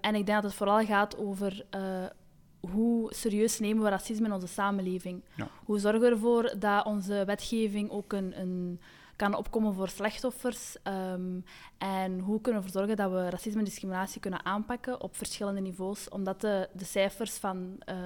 en 0.00 0.14
ik 0.14 0.26
denk 0.26 0.26
dat 0.26 0.42
het 0.42 0.54
vooral 0.54 0.84
gaat 0.84 1.16
over... 1.16 1.64
Uh, 1.76 1.80
hoe 2.60 3.14
serieus 3.14 3.58
nemen 3.58 3.82
we 3.84 3.90
racisme 3.90 4.26
in 4.26 4.32
onze 4.32 4.46
samenleving? 4.46 5.22
Ja. 5.34 5.48
Hoe 5.64 5.78
zorgen 5.78 6.00
we 6.00 6.08
ervoor 6.08 6.54
dat 6.58 6.84
onze 6.84 7.22
wetgeving 7.26 7.90
ook 7.90 8.12
een, 8.12 8.40
een 8.40 8.80
kan 9.18 9.34
opkomen 9.34 9.74
voor 9.74 9.88
slachtoffers. 9.88 10.76
ehm, 10.82 11.40
en 11.78 12.18
hoe 12.18 12.40
kunnen 12.40 12.60
we 12.60 12.66
ervoor 12.66 12.80
zorgen 12.80 12.96
dat 12.96 13.10
we 13.10 13.30
racisme 13.30 13.58
en 13.58 13.64
discriminatie 13.64 14.20
kunnen 14.20 14.44
aanpakken 14.44 15.00
op 15.00 15.16
verschillende 15.16 15.60
niveaus. 15.60 16.08
Omdat 16.08 16.40
de, 16.40 16.68
de 16.72 16.84
cijfers 16.84 17.36
van 17.36 17.76
eh, 17.78 17.96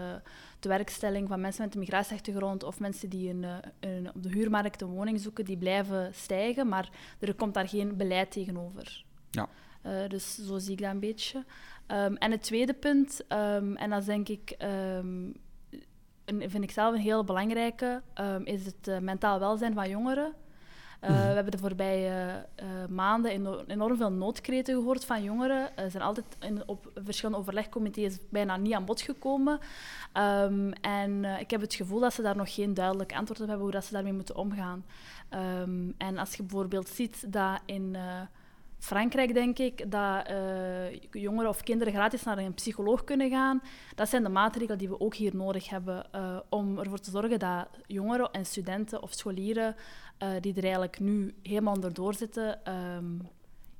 de 0.61 0.69
werkstelling 0.69 1.28
van 1.28 1.40
mensen 1.40 1.64
met 1.64 1.75
een 1.75 1.81
migratieachtergrond 1.81 2.62
of 2.62 2.81
mensen 2.81 3.09
die 3.09 3.31
een, 3.31 3.45
eh, 3.45 3.57
een, 3.81 4.14
op 4.14 4.23
de 4.23 4.28
huurmarkt 4.28 4.83
een 4.83 4.88
woning 4.88 5.21
zoeken, 5.21 5.45
die 5.45 5.57
blijven 5.57 6.14
stijgen, 6.14 6.69
maar 6.69 6.90
er 7.21 7.35
komt 7.35 7.54
daar 7.54 7.69
geen 7.69 7.97
beleid 7.97 8.31
tegenover. 8.31 9.04
Ja. 9.31 9.49
Eh, 9.83 10.09
dus 10.09 10.35
zo 10.35 10.59
zie 10.59 10.73
ik 10.73 10.81
dat 10.81 10.90
een 10.90 11.00
beetje. 11.00 11.45
Ehm, 11.87 12.14
en 12.14 12.31
het 12.31 12.42
tweede 12.42 12.75
punt, 12.75 13.25
ehm, 13.28 13.75
en 13.75 13.90
dat 13.90 14.00
is 14.00 14.07
denk 14.07 14.28
ik, 14.28 14.54
een, 16.28 16.50
vind 16.50 16.64
ik 16.64 16.71
zelf 16.71 16.95
een 16.95 17.00
heel 17.00 17.25
belangrijke, 17.25 18.02
is 18.45 18.66
het 18.66 18.88
eh, 18.88 18.99
mentaal 18.99 19.38
welzijn 19.38 19.75
van 19.75 19.88
jongeren. 19.88 20.35
Uh, 21.04 21.11
Mhm. 21.11 21.18
We 21.18 21.35
hebben 21.35 21.52
de 21.52 21.59
voorbije 21.59 22.47
uh, 22.62 22.66
maanden 22.88 23.30
eno 23.30 23.62
enorm 23.66 23.97
veel 23.97 24.12
noodkreten 24.12 24.75
gehoord 24.75 25.04
van 25.04 25.23
jongeren. 25.23 25.68
Ze 25.76 25.90
zijn 25.90 26.02
altijd 26.02 26.26
in, 26.40 26.62
op 26.66 26.90
verschillende 26.94 27.40
overlegcomité's 27.40 28.18
bijna 28.30 28.56
niet 28.56 28.75
aan 28.75 28.85
bod 28.85 29.00
gekomen. 29.00 29.61
Um, 30.42 30.73
en 30.73 31.25
ik 31.25 31.50
heb 31.50 31.61
het 31.61 31.75
gevoel 31.75 32.00
dat 32.00 32.12
ze 32.14 32.23
daar 32.23 32.37
nog 32.37 32.54
geen 32.54 32.75
duidelijk 32.75 33.14
antwoord 33.14 33.40
op 33.40 33.47
hebben 33.47 33.64
hoe 33.64 33.75
dat 33.75 33.85
ze 33.85 33.92
daarmee 33.92 34.12
moeten 34.12 34.37
omgaan. 34.37 34.85
Um, 35.30 35.94
en 35.99 36.18
als 36.18 36.35
je 36.35 36.42
bijvoorbeeld 36.42 36.88
ziet 36.88 37.32
dat 37.32 37.61
in 37.64 37.97
Frankrijk, 38.82 39.34
denk 39.34 39.58
ik, 39.58 39.90
dat 39.90 40.30
uh, 40.30 41.00
jongeren 41.10 41.48
of 41.48 41.62
kinderen 41.62 41.92
gratis 41.92 42.22
naar 42.22 42.38
een 42.38 42.54
psycholoog 42.54 43.04
kunnen 43.04 43.30
gaan. 43.30 43.62
Dat 43.94 44.08
zijn 44.08 44.22
de 44.22 44.28
maatregelen 44.28 44.78
die 44.78 44.88
we 44.88 45.00
ook 45.00 45.14
hier 45.14 45.36
nodig 45.36 45.68
hebben 45.68 46.06
uh, 46.14 46.36
om 46.48 46.78
ervoor 46.78 46.98
te 46.98 47.10
zorgen 47.10 47.38
dat 47.38 47.68
jongeren 47.86 48.30
en 48.30 48.46
studenten 48.46 49.02
of 49.02 49.12
scholieren 49.12 49.74
uh, 50.22 50.28
die 50.40 50.54
er 50.54 50.62
eigenlijk 50.62 51.00
nu 51.00 51.34
helemaal 51.42 51.74
onderdoor 51.74 52.14
zitten, 52.14 52.72
um, 52.96 53.28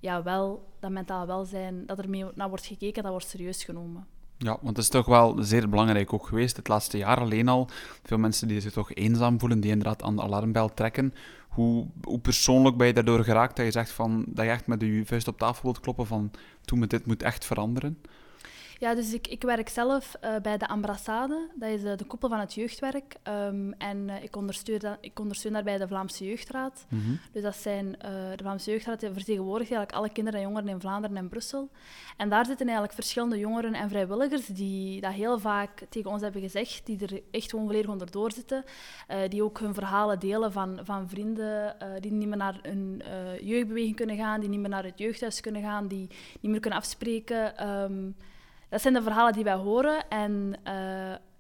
ja, 0.01 0.23
wel 0.23 0.69
dat 0.81 0.91
mentaal 0.91 1.27
welzijn, 1.27 1.87
dat 1.87 1.99
er 1.99 2.11
mee 2.11 2.25
naar 2.35 2.49
wordt 2.49 2.67
gekeken, 2.67 3.03
dat 3.03 3.13
wordt 3.13 3.29
serieus 3.29 3.65
genomen. 3.65 4.07
Ja, 4.39 4.59
want 4.61 4.77
het 4.77 4.79
is 4.79 4.89
toch 4.89 5.07
wel 5.07 5.37
zeer 5.43 5.69
belangrijk 5.69 6.13
ook 6.13 6.27
geweest, 6.27 6.57
het 6.57 6.69
laatste 6.69 6.99
jaar 6.99 7.21
alleen 7.21 7.49
al. 7.49 7.69
Veel 8.03 8.19
mensen 8.19 8.49
die 8.49 8.61
zich 8.61 8.73
toch 8.73 8.95
eenzaam 8.95 9.41
voelen, 9.41 9.61
die 9.61 9.71
inderdaad 9.71 10.03
aan 10.03 10.17
de 10.17 10.23
alarmbel 10.23 10.75
trekken. 10.75 11.15
Hoe, 11.53 11.87
persoonlijk 12.23 12.77
ben 12.77 12.87
je 12.87 12.93
daardoor 12.93 13.25
geraakt 13.25 13.57
dat 13.57 13.65
je 13.65 13.73
zegt 13.73 13.91
van, 13.91 14.25
dat 14.29 14.45
je 14.45 14.51
echt 14.51 14.67
met 14.67 14.81
je 14.81 15.03
vuist 15.05 15.29
op 15.29 15.39
tafel 15.39 15.63
wilt 15.63 15.81
kloppen 15.81 16.07
van, 16.07 16.31
toen 16.65 16.81
dit 16.81 17.07
moet 17.07 17.23
echt 17.23 17.45
veranderen? 17.45 17.99
Ja, 18.83 18.95
dus 18.95 19.13
ik, 19.13 19.27
ik 19.27 19.43
werk 19.43 19.69
zelf 19.69 20.17
uh, 20.25 20.37
bij 20.37 20.59
de 20.59 20.69
Ambrassade. 20.69 21.51
Dat 21.55 21.69
is 21.69 21.83
uh, 21.85 21.97
de 21.97 22.05
koepel 22.05 22.29
van 22.29 22.39
het 22.39 22.55
jeugdwerk. 22.55 23.17
Um, 23.29 23.73
en 23.73 24.09
uh, 24.09 24.23
ik, 24.23 24.37
ondersteun 24.37 24.79
dat, 24.79 24.99
ik 25.01 25.19
ondersteun 25.19 25.53
daarbij 25.53 25.79
de 25.79 25.87
Vlaamse 25.87 26.25
Jeugdraad. 26.25 26.87
Mm 26.89 27.01
-hmm. 27.01 27.21
Dus 27.33 27.43
dat 27.43 27.57
zijn, 27.57 27.93
de 28.37 28.43
Vlaamse 28.43 28.71
Jeugdraad 28.71 29.01
die 29.01 29.11
vertegenwoordigt 29.13 29.71
eigenlijk 29.71 29.99
alle 29.99 30.13
kinderen 30.13 30.41
en 30.41 30.47
jongeren 30.47 30.69
in 30.69 30.81
Vlaanderen 30.81 31.17
en 31.17 31.29
Brussel. 31.29 31.71
En 32.17 32.29
daar 32.29 32.47
zitten 32.47 32.67
eigenlijk 32.67 32.95
verschillende 32.95 33.39
jongeren 33.39 33.75
en 33.75 33.89
vrijwilligers 33.89 34.47
die 34.47 35.01
dat 35.01 35.13
heel 35.13 35.39
vaak 35.39 35.87
tegen 35.89 36.11
ons 36.11 36.23
hebben 36.23 36.41
gezegd, 36.41 36.87
die 36.87 37.07
er 37.07 37.21
echt 37.31 37.51
gewoon 37.51 37.67
volledig 37.67 37.91
onderdoor 37.91 38.33
zitten. 38.33 38.65
Uh, 39.09 39.17
die 39.29 39.43
ook 39.43 39.59
hun 39.59 39.75
verhalen 39.75 40.19
delen 40.19 40.53
van, 40.53 40.81
van 40.83 41.09
vrienden 41.09 41.77
die 42.01 42.13
niet 42.13 42.29
meer 42.29 42.37
naar 42.37 42.59
een 42.63 43.03
uh, 43.05 43.41
jeugdbeweging 43.49 43.97
kunnen 43.97 44.17
gaan, 44.17 44.41
die 44.41 44.49
niet 44.49 44.61
meer 44.61 44.69
naar 44.69 44.85
het 44.85 44.99
jeugdhuis 44.99 45.41
kunnen 45.41 45.63
gaan, 45.63 45.87
die 45.89 46.09
niet 46.41 46.53
meer 46.53 46.61
kunnen 46.61 46.79
afspreken. 46.79 47.69
Um, 47.69 48.17
dat 48.73 48.81
zijn 48.81 48.95
de 48.95 49.03
verhalen 49.03 49.33
die 49.33 49.45
wij 49.45 49.55
horen 49.55 50.09
en 50.09 50.53
uh, 50.67 50.73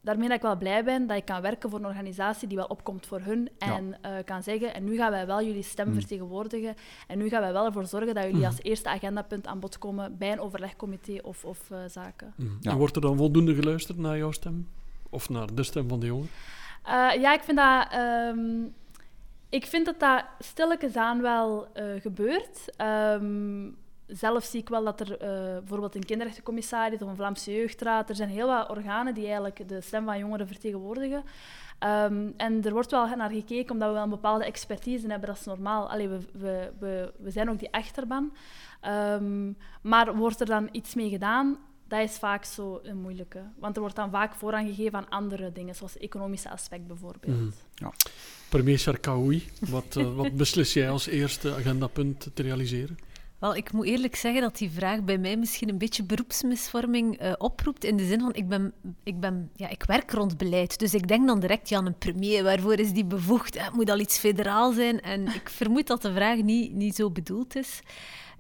daarmee 0.00 0.28
dat 0.28 0.36
ik 0.36 0.42
wel 0.42 0.56
blij 0.56 0.84
ben 0.84 1.06
dat 1.06 1.16
ik 1.16 1.24
kan 1.24 1.40
werken 1.40 1.70
voor 1.70 1.78
een 1.78 1.86
organisatie 1.86 2.48
die 2.48 2.56
wel 2.56 2.66
opkomt 2.66 3.06
voor 3.06 3.20
hun 3.20 3.48
en 3.58 3.96
ja. 4.02 4.18
uh, 4.18 4.24
kan 4.24 4.42
zeggen 4.42 4.74
en 4.74 4.84
nu 4.84 4.96
gaan 4.96 5.10
wij 5.10 5.26
wel 5.26 5.42
jullie 5.42 5.62
stem 5.62 5.88
mm. 5.88 5.94
vertegenwoordigen 5.94 6.74
en 7.06 7.18
nu 7.18 7.28
gaan 7.28 7.40
wij 7.40 7.52
wel 7.52 7.64
ervoor 7.64 7.86
zorgen 7.86 8.14
dat 8.14 8.24
jullie 8.24 8.38
mm. 8.38 8.44
als 8.44 8.62
eerste 8.62 8.88
agendapunt 8.88 9.46
aan 9.46 9.60
bod 9.60 9.78
komen 9.78 10.18
bij 10.18 10.32
een 10.32 10.40
overlegcomité 10.40 11.18
of, 11.22 11.44
of 11.44 11.70
uh, 11.70 11.78
zaken. 11.86 12.32
Mm. 12.36 12.56
Ja. 12.60 12.70
En 12.70 12.76
wordt 12.76 12.96
er 12.96 13.02
dan 13.02 13.16
voldoende 13.16 13.54
geluisterd 13.54 13.98
naar 13.98 14.16
jouw 14.16 14.32
stem? 14.32 14.68
Of 15.10 15.28
naar 15.28 15.54
de 15.54 15.62
stem 15.62 15.88
van 15.88 16.00
de 16.00 16.06
jongen? 16.06 16.28
ja, 17.20 17.34
ik 17.34 17.42
vind 17.42 17.56
dat... 17.56 17.94
Um, 18.34 18.74
ik 19.48 19.66
vind 19.66 19.86
dat 19.86 20.00
dat 20.00 20.24
stilletjes 20.38 20.96
aan 20.96 21.20
wel 21.20 21.68
gebeurt. 22.00 22.80
Um, 22.80 23.76
zelf 24.12 24.44
zie 24.44 24.60
ik 24.60 24.68
wel 24.68 24.84
dat 24.84 25.00
er 25.00 25.10
uh, 25.10 25.18
bijvoorbeeld 25.58 25.94
een 25.94 26.04
kinderrechtencommissaris 26.04 27.02
of 27.02 27.08
een 27.08 27.16
Vlaamse 27.16 27.52
jeugdraad, 27.52 28.08
er 28.08 28.14
zijn 28.14 28.28
heel 28.28 28.46
wat 28.46 28.70
organen 28.70 29.14
die 29.14 29.24
eigenlijk 29.24 29.68
de 29.68 29.80
stem 29.80 30.04
van 30.04 30.18
jongeren 30.18 30.46
vertegenwoordigen. 30.46 31.24
Um, 31.84 32.34
en 32.36 32.64
er 32.64 32.72
wordt 32.72 32.90
wel 32.90 33.16
naar 33.16 33.30
gekeken 33.30 33.70
omdat 33.70 33.88
we 33.88 33.94
wel 33.94 34.02
een 34.02 34.10
bepaalde 34.10 34.44
expertise 34.44 35.06
hebben, 35.06 35.28
dat 35.28 35.38
is 35.38 35.44
normaal. 35.44 35.90
Allee, 35.90 36.08
we, 36.08 36.18
we, 36.32 36.70
we, 36.78 37.12
we 37.18 37.30
zijn 37.30 37.50
ook 37.50 37.58
die 37.58 37.72
achterban. 37.72 38.32
Um, 38.86 39.56
maar 39.80 40.16
wordt 40.16 40.40
er 40.40 40.46
dan 40.46 40.68
iets 40.72 40.94
mee 40.94 41.08
gedaan? 41.08 41.58
Dat 41.88 42.00
is 42.00 42.16
vaak 42.16 42.44
zo 42.44 42.80
een 42.82 43.00
moeilijke. 43.00 43.42
Want 43.58 43.74
er 43.74 43.80
wordt 43.80 43.96
dan 43.96 44.10
vaak 44.10 44.34
voorrang 44.34 44.68
gegeven 44.68 44.98
aan 44.98 45.08
andere 45.08 45.52
dingen, 45.52 45.74
zoals 45.74 45.92
het 45.92 46.02
economische 46.02 46.50
aspect 46.50 46.86
bijvoorbeeld. 46.86 47.40
Mm. 47.40 47.52
Ja. 47.74 47.92
Premier 48.48 48.78
Sarkaoui, 48.78 49.44
wat, 49.60 49.96
uh, 49.96 50.14
wat 50.14 50.36
beslis 50.42 50.72
jij 50.72 50.90
als 50.90 51.06
eerste 51.06 51.54
agendapunt 51.54 52.28
te 52.34 52.42
realiseren? 52.42 52.98
Wel, 53.42 53.56
ik 53.56 53.72
moet 53.72 53.86
eerlijk 53.86 54.16
zeggen 54.16 54.40
dat 54.40 54.56
die 54.56 54.70
vraag 54.70 55.02
bij 55.02 55.18
mij 55.18 55.36
misschien 55.36 55.68
een 55.68 55.78
beetje 55.78 56.04
beroepsmisvorming 56.04 57.22
uh, 57.22 57.32
oproept. 57.38 57.84
In 57.84 57.96
de 57.96 58.06
zin 58.06 58.20
van, 58.20 58.34
ik, 58.34 58.48
ben, 58.48 58.72
ik, 59.02 59.20
ben, 59.20 59.50
ja, 59.56 59.68
ik 59.68 59.84
werk 59.84 60.10
rond 60.10 60.36
beleid. 60.36 60.78
Dus 60.78 60.94
ik 60.94 61.08
denk 61.08 61.26
dan 61.26 61.40
direct, 61.40 61.68
ja, 61.68 61.78
een 61.78 61.98
premier, 61.98 62.42
waarvoor 62.42 62.74
is 62.78 62.92
die 62.92 63.04
bevoegd? 63.04 63.62
Het 63.62 63.72
moet 63.72 63.90
al 63.90 63.98
iets 63.98 64.18
federaal 64.18 64.72
zijn. 64.72 65.00
En 65.00 65.26
ik 65.26 65.48
vermoed 65.48 65.86
dat 65.86 66.02
de 66.02 66.12
vraag 66.12 66.42
niet, 66.42 66.72
niet 66.72 66.94
zo 66.94 67.10
bedoeld 67.10 67.56
is. 67.56 67.80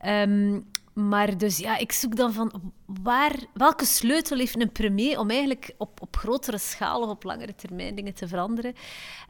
Um, 0.06 0.64
maar 0.92 1.38
dus 1.38 1.58
ja, 1.58 1.78
ik 1.78 1.92
zoek 1.92 2.16
dan 2.16 2.32
van 2.32 2.72
waar, 3.02 3.36
welke 3.54 3.84
sleutel 3.84 4.38
heeft 4.38 4.60
een 4.60 4.72
premier 4.72 5.18
om 5.18 5.30
eigenlijk 5.30 5.74
op, 5.76 6.00
op 6.00 6.16
grotere 6.16 6.58
schaal 6.58 7.02
of 7.02 7.08
op 7.08 7.22
langere 7.24 7.54
termijn 7.54 7.94
dingen 7.94 8.14
te 8.14 8.28
veranderen. 8.28 8.74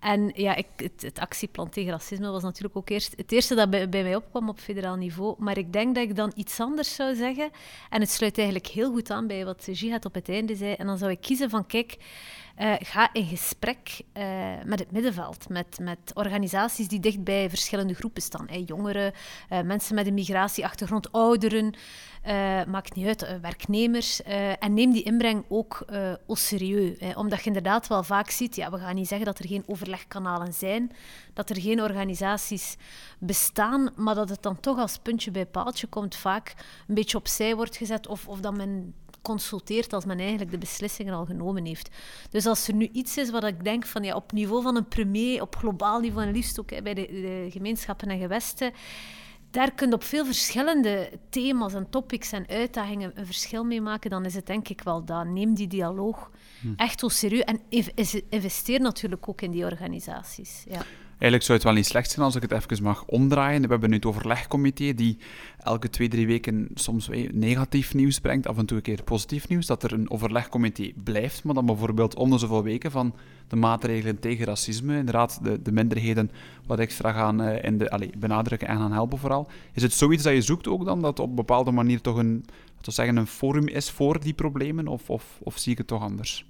En 0.01 0.33
ja, 0.35 0.55
ik, 0.55 0.67
het, 0.77 1.03
het 1.03 1.19
actieplan 1.19 1.69
tegen 1.69 1.91
racisme 1.91 2.31
was 2.31 2.43
natuurlijk 2.43 2.77
ook 2.77 2.89
eerst 2.89 3.17
het 3.17 3.33
eerste 3.33 3.55
dat 3.55 3.71
bij, 3.71 3.89
bij 3.89 4.03
mij 4.03 4.17
opkwam 4.17 4.49
op 4.49 4.59
federaal 4.59 4.97
niveau. 4.97 5.35
Maar 5.39 5.59
ik 5.59 5.73
denk 5.73 5.95
dat 5.95 6.05
ik 6.05 6.17
dan 6.17 6.33
iets 6.35 6.61
anders 6.61 6.95
zou 6.95 7.15
zeggen. 7.15 7.51
En 7.91 8.01
het 8.01 8.11
sluit 8.11 8.37
eigenlijk 8.37 8.67
heel 8.67 8.91
goed 8.93 9.11
aan 9.11 9.27
bij 9.27 9.45
wat 9.45 9.69
Jihad 9.73 10.05
op 10.05 10.15
het 10.15 10.29
einde 10.29 10.57
zei. 10.57 10.73
En 10.73 10.87
dan 10.87 10.99
zou 10.99 11.11
ik 11.11 11.21
kiezen 11.21 11.51
van, 11.51 11.67
kijk, 11.67 11.97
uh, 12.63 12.75
ga 12.79 13.13
in 13.13 13.27
gesprek 13.27 14.01
uh, 14.15 14.25
met 14.65 14.79
het 14.79 14.93
middenveld, 14.93 15.49
met, 15.49 15.79
met 15.81 15.99
organisaties 16.15 16.89
die 16.89 17.01
dicht 17.01 17.25
bij 17.25 17.49
verschillende 17.49 17.95
groepen 17.95 18.23
staan. 18.23 18.47
Jongeren, 18.65 19.13
uh, 19.53 19.61
mensen 19.61 19.95
met 19.95 20.07
een 20.07 20.15
migratieachtergrond, 20.15 21.13
ouderen, 21.13 21.75
maakt 22.67 22.95
niet 22.95 23.07
uit, 23.07 23.41
werknemers. 23.41 24.23
en 24.59 24.75
neem 24.75 24.93
die 24.93 25.03
inbreng 25.03 25.45
ook 25.49 25.85
au 26.27 26.39
serieus. 26.39 27.15
Omdat 27.15 27.39
je 27.39 27.47
inderdaad 27.47 27.87
wel 27.87 28.03
vaak 28.03 28.31
ziet, 28.31 28.57
ja, 28.57 28.71
we 28.71 28.79
gaan 28.79 28.95
niet 28.95 29.09
zeggen 29.09 29.27
dat 29.27 29.39
er 29.39 29.47
geen 29.47 29.65
overlegkanalen 29.67 30.53
zijn, 30.53 30.91
dat 31.33 31.51
er 31.51 31.61
geen 31.61 31.83
organisaties 31.83 32.77
bestaan, 33.19 33.91
maar 33.97 34.15
dat 34.15 34.29
het 34.29 34.43
dan 34.43 34.61
toch 34.61 34.79
als 34.79 34.99
puntje 34.99 35.31
bij 35.31 35.47
paaltje 35.47 35.87
komt, 35.87 36.17
vaak 36.17 36.55
een 36.89 36.95
beetje 36.95 37.19
opzij 37.19 37.57
wordt 37.57 37.77
gezet 37.77 38.07
of, 38.07 38.29
of 38.29 38.41
dat 38.41 38.57
men 38.57 38.95
consulteert 39.23 39.93
als 39.93 40.05
men 40.05 40.19
eigenlijk 40.19 40.51
de 40.51 40.59
beslissingen 40.59 41.15
al 41.15 41.25
genomen 41.25 41.65
heeft. 41.65 41.89
Dus 42.31 42.47
als 42.47 42.69
er 42.69 42.75
nu 42.75 42.89
iets 42.93 43.17
is 43.17 43.31
wat 43.31 43.45
ik 43.45 43.65
denk 43.65 43.87
van 43.87 44.03
ja, 44.03 44.15
op 44.15 44.33
niveau 44.33 44.63
van 44.63 44.77
een 44.77 44.89
premier, 44.89 45.43
op 45.43 45.57
globaal 45.57 46.01
niveau 46.01 46.27
en 46.27 46.33
liefst 46.33 46.61
ook 46.61 46.71
hè, 46.71 46.83
bij 46.83 46.95
de, 46.95 47.07
de, 47.07 47.47
gemeenschappen 47.51 48.09
en 48.09 48.19
gewesten, 48.19 48.73
daar 49.51 49.75
kun 49.75 49.89
je 49.89 49.95
op 49.95 50.05
veel 50.05 50.25
verschillende 50.25 51.11
thema's 51.29 51.75
en 51.75 51.91
topics 51.91 52.33
en 52.33 52.49
uitdagingen 52.49 53.13
een 53.15 53.27
verschil 53.27 53.65
mee 53.65 53.81
maken, 53.81 54.11
dan 54.11 54.25
is 54.25 54.35
het 54.35 54.47
denk 54.47 54.69
ik 54.69 54.81
wel 54.83 55.05
dat. 55.05 55.27
Neem 55.27 55.55
die 55.55 55.67
dialoog 55.67 56.31
hm. 56.61 56.73
echt 56.77 57.01
zo 57.01 57.09
serieus 57.09 57.45
en 57.45 57.61
investeer 58.29 58.81
natuurlijk 58.81 59.29
ook 59.29 59.41
in 59.41 59.51
die 59.51 59.65
organisaties. 59.65 60.65
Ja. 60.69 60.83
Eigenlijk 61.23 61.43
zou 61.43 61.59
het 61.59 61.67
wel 61.67 61.77
niet 61.77 61.87
slecht 61.87 62.11
zijn 62.11 62.27
als 62.27 62.35
ik 62.35 62.43
het 62.43 62.53
even 62.53 62.83
mag 62.83 63.05
omdraaien. 63.05 63.63
We 63.63 63.69
hebben 63.69 63.91
nu 63.91 63.97
het 63.97 64.05
overlegcomité 64.05 64.95
die 64.95 65.19
elke 65.59 65.91
twee, 65.91 66.09
drie 66.09 66.27
weken 66.27 66.69
soms 66.75 67.09
negatief 67.33 67.95
nieuws 67.95 68.19
brengt, 68.19 68.47
af 68.47 68.59
en 68.59 68.67
toe 68.67 68.77
een 68.77 68.83
keer 68.83 69.03
positief 69.03 69.49
nieuws. 69.49 69.67
Dat 69.67 69.83
er 69.83 69.93
een 69.93 70.11
overlegcomité 70.11 70.93
blijft, 71.05 71.45
maar 71.45 71.55
dan 71.55 71.67
bijvoorbeeld 71.67 72.15
om 72.15 72.39
zoveel 72.39 72.63
weken 72.63 72.91
van 72.91 73.15
de 73.49 73.57
maatregelen 73.57 74.19
tegen 74.19 74.47
racisme, 74.47 74.97
inderdaad 74.97 75.39
de, 75.43 75.63
de 75.63 75.73
minderheden 75.73 76.31
wat 76.67 76.79
extra 76.79 77.13
gaan 77.13 77.43
uh, 77.43 77.65
in 77.65 77.79
de, 77.79 77.91
allez, 77.91 78.11
benadrukken 78.19 78.69
en 78.69 78.79
gaan 78.79 78.93
helpen 78.93 79.19
vooral. 79.19 79.49
Is 79.73 79.83
het 79.83 79.93
zoiets 79.93 80.23
dat 80.23 80.35
je 80.35 80.43
zoekt 80.43 80.69
ook 80.69 80.85
dan, 80.85 81.03
dat 81.03 81.19
op 81.19 81.29
een 81.29 81.35
bepaalde 81.35 81.71
manier 81.71 82.01
toch 82.01 82.17
een, 82.17 82.45
zeggen, 82.81 83.17
een 83.17 83.27
forum 83.27 83.69
is 83.69 83.91
voor 83.91 84.21
die 84.21 84.35
problemen, 84.35 84.89
of, 84.89 85.11
of, 85.11 85.39
of 85.43 85.59
zie 85.59 85.73
ik 85.73 85.79
het 85.79 85.87
toch 85.87 86.03
anders? 86.03 86.45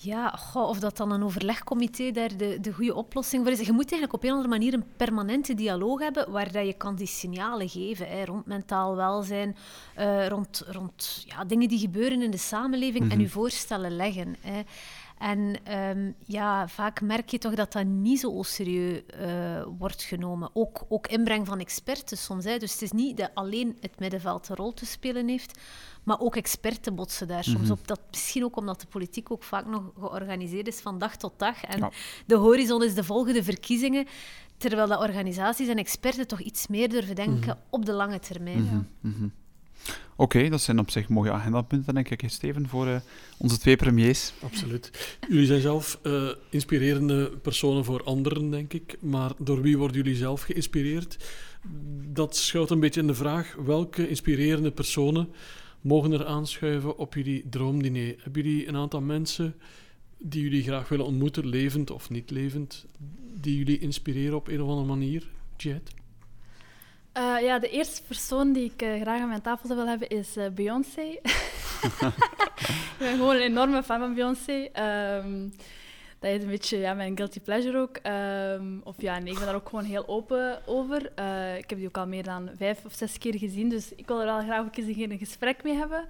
Ja, 0.00 0.30
goh, 0.30 0.68
of 0.68 0.78
dat 0.78 0.96
dan 0.96 1.10
een 1.10 1.22
overlegcomité 1.22 2.10
daar 2.10 2.36
de, 2.36 2.58
de 2.60 2.72
goede 2.72 2.94
oplossing 2.94 3.42
voor 3.42 3.52
is. 3.52 3.66
Je 3.66 3.72
moet 3.72 3.90
eigenlijk 3.90 4.12
op 4.12 4.22
een 4.22 4.28
of 4.28 4.36
andere 4.36 4.58
manier 4.58 4.74
een 4.74 4.96
permanente 4.96 5.54
dialoog 5.54 6.00
hebben 6.00 6.30
waar 6.30 6.52
dat 6.52 6.66
je 6.66 6.72
kan 6.72 6.94
die 6.94 7.06
signalen 7.06 7.68
geven 7.68 8.08
hè, 8.08 8.24
rond 8.24 8.46
mentaal 8.46 8.96
welzijn, 8.96 9.56
uh, 9.98 10.26
rond, 10.26 10.64
rond 10.66 11.24
ja, 11.26 11.44
dingen 11.44 11.68
die 11.68 11.78
gebeuren 11.78 12.22
in 12.22 12.30
de 12.30 12.36
samenleving 12.36 13.04
mm 13.04 13.10
-hmm. 13.10 13.18
en 13.18 13.24
je 13.24 13.30
voorstellen 13.30 13.96
leggen. 13.96 14.36
Hè. 14.40 14.62
En 15.18 15.56
ehm, 15.64 16.12
ja, 16.24 16.68
vaak 16.68 17.00
merk 17.00 17.28
je 17.28 17.38
toch 17.38 17.54
dat 17.54 17.72
dat 17.72 17.84
niet 17.84 18.20
zo 18.20 18.42
serieus 18.42 19.00
uh, 19.20 19.62
wordt 19.78 20.02
genomen. 20.02 20.50
Ook, 20.52 20.84
ook 20.88 21.06
inbreng 21.06 21.46
van 21.46 21.60
experten 21.60 22.18
soms. 22.18 22.44
Hè. 22.44 22.58
Dus 22.58 22.72
het 22.72 22.82
is 22.82 22.92
niet 22.92 23.16
dat 23.16 23.30
alleen 23.34 23.76
het 23.80 23.98
middenveld 23.98 24.48
een 24.48 24.56
rol 24.56 24.74
te 24.74 24.86
spelen 24.86 25.28
heeft, 25.28 25.58
maar 26.08 26.20
ook 26.20 26.36
experten 26.36 26.94
botsen 26.94 27.28
daar 27.28 27.44
soms 27.44 27.62
mhm. 27.62 27.72
op. 27.72 27.86
Dat, 27.86 28.00
misschien 28.10 28.44
ook 28.44 28.56
omdat 28.56 28.80
de 28.80 28.86
politiek 28.86 29.30
ook 29.30 29.42
vaak 29.42 29.66
nog 29.66 29.82
georganiseerd 29.98 30.66
is 30.66 30.80
van 30.80 30.98
dag 30.98 31.16
tot 31.16 31.32
dag. 31.36 31.64
En 31.64 31.90
de 32.26 32.34
horizon 32.34 32.82
is 32.82 32.94
de 32.94 33.04
volgende 33.04 33.42
verkiezingen. 33.42 34.06
Terwijl 34.56 34.88
dat 34.88 35.00
organisaties 35.00 35.68
en 35.68 35.76
experten 35.76 36.26
toch 36.26 36.40
iets 36.40 36.66
meer 36.66 36.88
durven 36.88 37.14
denken 37.14 37.56
mhm. 37.56 37.58
op 37.70 37.84
de 37.84 37.92
lange 37.92 38.18
termijn. 38.18 38.86
Mhm. 39.00 39.22
ja. 39.22 39.30
Oké, 40.16 40.48
dat 40.48 40.60
zijn 40.60 40.78
op 40.78 40.90
zich 40.90 41.08
mooie 41.08 41.32
agendapunten, 41.32 41.94
denk 41.94 42.10
ik, 42.10 42.22
Steven, 42.26 42.68
voor 42.68 42.86
uh, 42.86 42.96
onze 43.36 43.58
twee 43.58 43.76
premiers. 43.76 44.32
Absoluut. 44.42 45.16
Jullie 45.28 45.46
zijn 45.46 45.60
zelf 45.60 45.98
uh, 46.02 46.30
inspirerende 46.50 47.30
personen 47.42 47.84
voor 47.84 48.02
anderen, 48.04 48.50
denk 48.50 48.72
ik. 48.72 48.96
Maar 49.00 49.32
door 49.38 49.62
wie 49.62 49.78
worden 49.78 49.96
jullie 49.96 50.16
zelf 50.16 50.42
geïnspireerd? 50.42 51.16
Dat 52.06 52.36
schuilt 52.36 52.70
een 52.70 52.80
beetje 52.80 53.00
in 53.00 53.06
de 53.06 53.14
vraag, 53.14 53.54
welke 53.64 54.08
inspirerende 54.08 54.70
personen 54.70 55.28
mogen 55.88 56.12
er 56.12 56.26
aanschuiven 56.26 56.98
op 56.98 57.14
jullie 57.14 57.48
droomdiner? 57.48 58.14
Hebben 58.22 58.42
jullie 58.42 58.68
een 58.68 58.76
aantal 58.76 59.00
mensen 59.00 59.54
die 60.18 60.42
jullie 60.42 60.62
graag 60.62 60.88
willen 60.88 61.06
ontmoeten, 61.06 61.46
levend 61.46 61.90
of 61.90 62.10
niet 62.10 62.30
levend, 62.30 62.86
die 63.40 63.56
jullie 63.58 63.78
inspireren 63.78 64.36
op 64.36 64.48
een 64.48 64.62
of 64.62 64.68
andere 64.68 64.86
manier? 64.86 65.28
Jet? 65.56 65.90
Uh, 67.18 67.36
ja, 67.42 67.58
de 67.58 67.70
eerste 67.70 68.02
persoon 68.02 68.52
die 68.52 68.64
ik 68.64 68.82
uh, 68.82 69.00
graag 69.00 69.20
aan 69.20 69.28
mijn 69.28 69.42
tafel 69.42 69.66
zou 69.66 69.78
willen 69.78 69.98
hebben 69.98 70.18
is 70.18 70.36
uh, 70.36 70.48
Beyoncé. 70.48 71.00
ik 72.92 72.96
ben 72.98 73.16
gewoon 73.16 73.36
een 73.36 73.42
enorme 73.42 73.82
fan 73.82 73.98
van 73.98 74.14
Beyoncé. 74.14 74.68
Um, 75.24 75.52
dat 76.18 76.30
is 76.30 76.42
een 76.42 76.48
beetje 76.48 76.78
ja, 76.78 76.94
mijn 76.94 77.16
guilty 77.16 77.40
pleasure 77.40 77.78
ook. 77.78 77.98
Um, 78.06 78.80
of 78.84 78.94
ja, 78.98 79.18
nee, 79.18 79.32
ik 79.32 79.38
ben 79.38 79.46
daar 79.46 79.54
ook 79.54 79.68
gewoon 79.68 79.84
heel 79.84 80.08
open 80.08 80.66
over. 80.66 81.02
ik 81.56 81.70
heb 81.70 81.78
die 81.78 81.86
ook 81.86 81.96
al 81.96 82.06
meer 82.06 82.22
dan 82.22 82.50
vijf 82.56 82.84
of 82.84 82.92
zes 82.94 83.18
keer 83.18 83.38
gezien, 83.38 83.68
dus 83.68 83.92
ik 83.94 84.06
wil 84.06 84.20
er 84.20 84.26
wel 84.26 84.42
graag 84.42 84.60
ook 84.60 84.76
eens 84.76 84.96
een 84.96 85.18
gesprek 85.18 85.62
mee 85.62 85.74
hebben. 85.74 86.06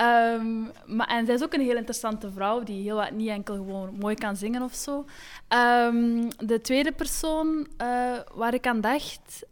Um, 0.00 0.70
maar, 0.86 1.06
en 1.06 1.26
zij 1.26 1.34
is 1.34 1.42
ook 1.42 1.52
een 1.52 1.60
heel 1.60 1.76
interessante 1.76 2.30
vrouw, 2.30 2.62
die 2.62 2.82
heel 2.82 2.96
wat 2.96 3.10
niet 3.10 3.28
enkel 3.28 3.54
gewoon 3.54 3.94
mooi 3.98 4.14
kan 4.14 4.36
zingen 4.36 4.62
of 4.62 4.74
zo. 4.74 5.04
Um, 5.48 6.28
de 6.38 6.60
tweede 6.62 6.92
persoon 6.92 7.66
uh, 7.82 8.18
waar 8.34 8.54
ik 8.54 8.66
aan 8.66 8.80
dacht, 8.80 9.46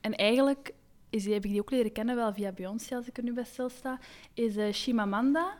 en 0.00 0.14
eigenlijk 0.16 0.72
is, 1.10 1.26
heb 1.26 1.44
ik 1.44 1.50
die 1.50 1.60
ook 1.60 1.70
leren 1.70 1.92
kennen, 1.92 2.16
wel 2.16 2.32
via 2.32 2.52
Beyoncé, 2.52 2.96
als 2.96 3.06
ik 3.06 3.16
er 3.16 3.22
nu 3.22 3.32
bij 3.32 3.44
stilsta, 3.44 3.98
is 4.34 4.56
uh, 4.56 4.72
Shimamanda. 4.72 5.54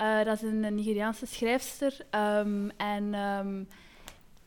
Uh, 0.00 0.24
dat 0.24 0.42
is 0.42 0.42
een 0.42 0.74
Nigeriaanse 0.74 1.26
schrijfster. 1.26 2.06
en 2.76 3.14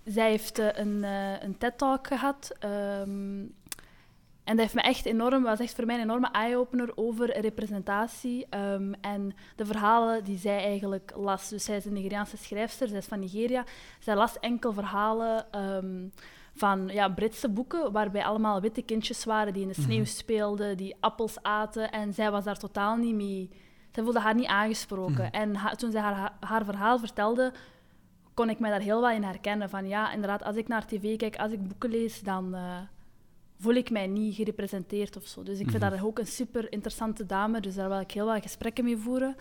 zij 0.03 0.29
heeft 0.29 0.58
een, 0.58 1.03
een 1.44 1.58
TED-talk 1.58 2.08
gehad 2.08 2.51
en 4.50 4.56
dat 4.56 4.65
heeft 4.65 4.74
me 4.74 4.82
echt 4.82 5.06
enorm, 5.06 5.44
was 5.44 5.60
echt 5.60 5.75
voor 5.75 5.86
mij 5.86 5.96
een 5.96 6.01
enorme 6.01 6.32
eye-opener 6.32 6.91
over 6.96 7.39
representatie 7.39 8.48
en 9.01 9.36
de 9.56 9.65
verhalen 9.65 10.24
die 10.24 10.38
zij 10.38 10.63
eigenlijk 10.63 11.13
las. 11.15 11.50
Dus 11.50 11.63
zij 11.63 11.77
is 11.77 11.86
een 11.86 11.94
Nigeriaanse 11.94 12.38
schrijfster, 12.38 12.88
zij 12.88 12.98
is 12.98 13.06
van 13.06 13.20
Nigeria. 13.20 13.63
Zij 14.00 14.15
las 14.15 14.39
enkel 14.39 14.74
verhalen 14.74 15.46
van 16.56 16.88
ja, 16.88 17.10
Britse 17.10 17.50
boeken, 17.50 17.91
waarbij 17.91 18.24
allemaal 18.24 18.62
witte 18.62 18.82
kindjes 18.82 19.25
waren 19.25 19.53
die 19.53 19.62
in 19.62 19.68
de 19.68 19.82
sneeuw 19.82 19.98
mhm. 19.98 20.08
speelden, 20.08 20.77
die 20.77 20.96
appels 21.00 21.44
aten. 21.44 21.91
En 21.91 22.13
zij 22.13 22.32
was 22.32 22.44
daar 22.44 22.60
totaal 22.60 22.96
niet 22.96 23.15
mee... 23.15 23.50
Zij 24.00 24.08
voelde 24.08 24.25
haar 24.25 24.36
niet 24.36 24.48
aangesproken. 24.48 25.29
Mhm. 25.32 25.34
En 25.34 25.77
toen 25.77 25.91
zij 25.91 26.01
haar, 26.01 26.34
haar 26.39 26.65
verhaal 26.65 27.00
vertelde, 27.00 27.53
kon 28.34 28.50
ik 28.50 28.60
mij 28.60 28.70
daar 28.70 28.79
heel 28.79 29.01
wat 29.01 29.13
in 29.13 29.24
herkennen. 29.24 29.70
Van 29.70 29.88
ja, 29.88 30.12
inderdaad, 30.12 30.44
als 30.44 30.56
ik 30.56 30.68
naar 30.68 30.86
tv 30.86 31.18
kijk, 31.18 31.36
als 31.36 31.51
ik 31.51 31.68
boeken 31.68 31.89
lees, 31.89 32.22
dan... 32.22 32.56
Uh, 32.56 32.77
voel 33.58 33.74
ik 33.74 33.89
mij 33.89 34.08
niet 34.08 34.36
gerepresenteerd 34.36 35.18
of 35.18 35.25
zo. 35.25 35.44
Dus 35.44 35.60
ik 35.60 35.70
vind 35.70 35.84
mm 35.84 35.89
dat 35.89 36.01
ook 36.01 36.20
een 36.20 36.27
super 36.27 36.72
interessante 36.72 37.25
dame, 37.25 37.60
dus 37.60 37.75
daar 37.75 37.89
wil 37.89 38.00
ik 38.00 38.12
heel 38.12 38.25
wat 38.25 38.41
gesprekken 38.41 38.84
mee 38.84 38.98
voeren. 38.98 39.36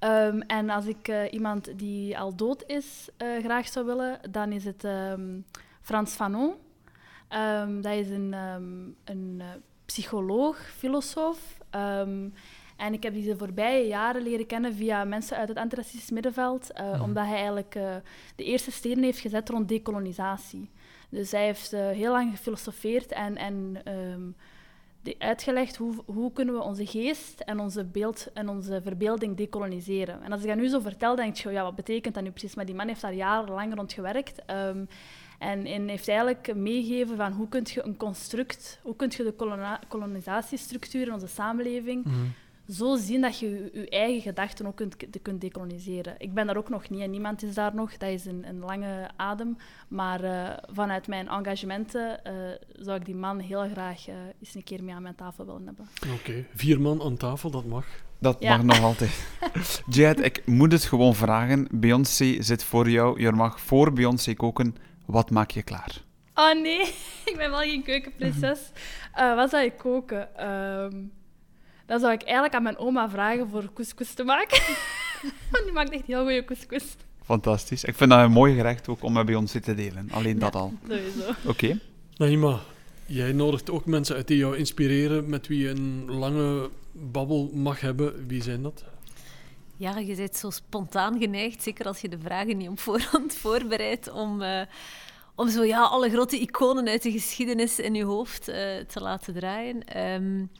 Um, 0.00 0.40
en 0.40 0.70
als 0.70 0.86
ik 0.86 1.08
uh, 1.08 1.32
iemand 1.32 1.78
die 1.78 2.18
al 2.18 2.36
dood 2.36 2.64
is 2.66 3.08
uh, 3.18 3.44
graag 3.44 3.68
zou 3.68 3.86
willen, 3.86 4.18
dan 4.30 4.52
is 4.52 4.64
het 4.64 4.84
um, 4.84 5.44
Frans 5.80 6.14
Fanon. 6.14 6.54
Um, 7.30 7.80
dat 7.80 7.92
is 7.92 8.10
een, 8.10 8.32
een 9.04 9.42
psycholoog, 9.84 10.58
filosoof. 10.58 11.58
En 12.76 12.92
ik 12.92 13.02
heb 13.02 13.12
die 13.12 13.24
de 13.24 13.36
voorbije 13.36 13.86
jaren 13.86 14.22
leren 14.22 14.46
kennen 14.46 14.74
via 14.74 15.04
mensen 15.04 15.36
uit 15.36 15.48
het 15.48 15.58
antiracistisch 15.58 16.10
middenveld, 16.10 16.70
mm 16.80 17.00
omdat 17.00 17.24
hij 17.24 17.34
eigenlijk 17.34 17.72
de 18.36 18.44
eerste 18.44 18.70
stenen 18.70 19.04
heeft 19.04 19.18
gezet 19.18 19.48
rond 19.48 19.68
decolonisatie. 19.68 20.70
Dus 21.08 21.30
hij 21.30 21.44
heeft 21.44 21.72
uh, 21.72 21.90
heel 21.90 22.12
lang 22.12 22.30
gefilosofeerd 22.30 23.12
en, 23.12 23.36
en 23.36 23.82
um, 23.88 24.36
uitgelegd 25.18 25.76
hoe, 25.76 25.94
hoe 26.04 26.32
kunnen 26.32 26.54
we 26.54 26.62
onze 26.62 26.86
geest 26.86 27.40
en 27.40 27.60
onze 27.60 27.84
beeld 27.84 28.28
en 28.34 28.48
onze 28.48 28.80
verbeelding 28.82 29.36
decoloniseren. 29.36 30.22
En 30.22 30.32
als 30.32 30.40
ik 30.42 30.48
dat 30.48 30.56
nu 30.56 30.68
zo 30.68 30.80
vertel, 30.80 31.16
denk 31.16 31.36
je, 31.36 31.50
ja, 31.50 31.62
wat 31.62 31.74
betekent 31.74 32.14
dat 32.14 32.22
nu 32.22 32.30
precies? 32.30 32.54
Maar 32.54 32.66
die 32.66 32.74
man 32.74 32.88
heeft 32.88 33.00
daar 33.00 33.14
jarenlang 33.14 33.74
rond 33.74 33.92
gewerkt. 33.92 34.42
Um, 34.50 34.88
en, 35.38 35.66
en, 35.66 35.88
heeft 35.88 36.08
eigenlijk 36.08 36.54
meegegeven 36.54 37.16
van 37.16 37.32
hoe 37.32 37.48
kun 37.48 37.62
je 37.64 37.84
een 37.84 37.96
construct, 37.96 38.80
hoe 38.82 38.96
kun 38.96 39.12
je 39.16 39.22
de 39.22 39.78
kolonisatiestructuur 39.88 41.06
in 41.06 41.12
onze 41.12 41.26
samenleving 41.26 42.04
mhm 42.04 42.26
zo 42.68 42.96
zien 42.96 43.20
dat 43.20 43.38
je 43.38 43.70
je 43.72 43.88
eigen 43.88 44.20
gedachten 44.20 44.66
ook 44.66 44.76
kunt, 44.76 44.96
kunt 45.22 45.40
decoloniseren. 45.40 46.14
Ik 46.18 46.34
ben 46.34 46.46
daar 46.46 46.56
ook 46.56 46.68
nog 46.68 46.90
niet 46.90 47.00
en 47.00 47.10
niemand 47.10 47.42
is 47.42 47.54
daar 47.54 47.74
nog. 47.74 47.96
Dat 47.96 48.08
is 48.08 48.24
een, 48.24 48.48
een 48.48 48.58
lange 48.58 49.10
adem. 49.16 49.56
Maar 49.88 50.24
uh, 50.24 50.50
vanuit 50.72 51.06
mijn 51.06 51.28
engagementen 51.28 52.20
uh, 52.26 52.32
zou 52.72 52.98
ik 52.98 53.04
die 53.04 53.14
man 53.14 53.38
heel 53.38 53.68
graag 53.68 54.08
uh, 54.08 54.14
eens 54.40 54.54
een 54.54 54.64
keer 54.64 54.84
mee 54.84 54.94
aan 54.94 55.02
mijn 55.02 55.14
tafel 55.14 55.46
willen 55.46 55.66
hebben. 55.66 55.88
Oké, 56.14 56.46
vier 56.54 56.80
man 56.80 57.02
aan 57.02 57.16
tafel, 57.16 57.50
dat 57.50 57.64
mag. 57.64 57.86
Dat 58.18 58.40
mag 58.40 58.62
nog 58.62 58.80
altijd. 58.80 59.26
Jad, 59.90 60.20
ik 60.20 60.46
moet 60.46 60.72
het 60.72 60.84
gewoon 60.84 61.14
vragen. 61.14 61.68
Beyoncé 61.70 62.42
zit 62.42 62.64
voor 62.64 62.90
jou. 62.90 63.20
Je 63.20 63.32
mag 63.32 63.60
voor 63.60 63.92
Beyoncé 63.92 64.34
koken. 64.34 64.76
Wat 65.04 65.30
maak 65.30 65.50
je 65.50 65.62
klaar? 65.62 66.04
Oh 66.34 66.62
nee, 66.62 66.80
ik 67.30 67.34
ben 67.36 67.50
wel 67.50 67.60
geen 67.60 67.82
keukenprinses. 67.82 68.58
wat 69.14 69.50
zou 69.50 69.64
ik 69.64 69.76
koken? 69.76 70.36
Ehm, 70.36 71.02
dan 71.86 72.00
zou 72.00 72.12
ik 72.12 72.22
eigenlijk 72.22 72.54
aan 72.54 72.62
mijn 72.62 72.78
oma 72.78 73.10
vragen 73.10 73.48
voor 73.48 73.72
couscous 73.74 74.12
te 74.12 74.24
maken. 74.24 74.62
Want 75.50 75.64
die 75.64 75.72
maakt 75.72 75.90
echt 75.90 76.06
heel 76.06 76.22
goede 76.22 76.44
couscous. 76.44 76.84
Fantastisch. 77.24 77.84
Ik 77.84 77.94
vind 77.94 78.10
dat 78.10 78.20
een 78.20 78.30
mooi 78.30 78.54
gerecht 78.54 78.88
ook 78.88 79.02
om 79.02 79.24
bij 79.24 79.34
ons 79.34 79.52
te 79.52 79.74
delen. 79.74 80.08
Alleen 80.10 80.38
dat 80.38 80.54
al. 80.54 80.72
Sowieso. 80.88 81.28
Oké. 81.28 81.48
Okay. 81.48 81.80
Naima, 82.16 82.60
jij 83.06 83.32
nodigt 83.32 83.70
ook 83.70 83.86
mensen 83.86 84.16
uit 84.16 84.28
die 84.28 84.36
jou 84.36 84.56
inspireren, 84.56 85.28
met 85.28 85.46
wie 85.46 85.58
je 85.58 85.68
een 85.68 86.04
lange 86.10 86.70
babbel 86.92 87.50
mag 87.54 87.80
hebben. 87.80 88.26
Wie 88.26 88.42
zijn 88.42 88.62
dat? 88.62 88.84
Ja, 89.76 89.98
je 89.98 90.16
bent 90.16 90.36
zo 90.36 90.50
spontaan 90.50 91.18
geneigd, 91.18 91.62
zeker 91.62 91.86
als 91.86 92.00
je 92.00 92.08
de 92.08 92.18
vragen 92.18 92.56
niet 92.56 92.68
op 92.68 92.78
voorhand 92.80 93.34
voorbereidt, 93.34 94.10
om, 94.10 94.42
uh, 94.42 94.60
om 95.34 95.48
zo 95.48 95.64
ja, 95.64 95.82
alle 95.82 96.10
grote 96.10 96.40
iconen 96.40 96.88
uit 96.88 97.02
de 97.02 97.10
geschiedenis 97.10 97.78
in 97.78 97.94
je 97.94 98.04
hoofd 98.04 98.48
uh, 98.48 98.54
te 98.86 99.00
laten 99.00 99.34
draaien. 99.34 100.02
Um, 100.02 100.50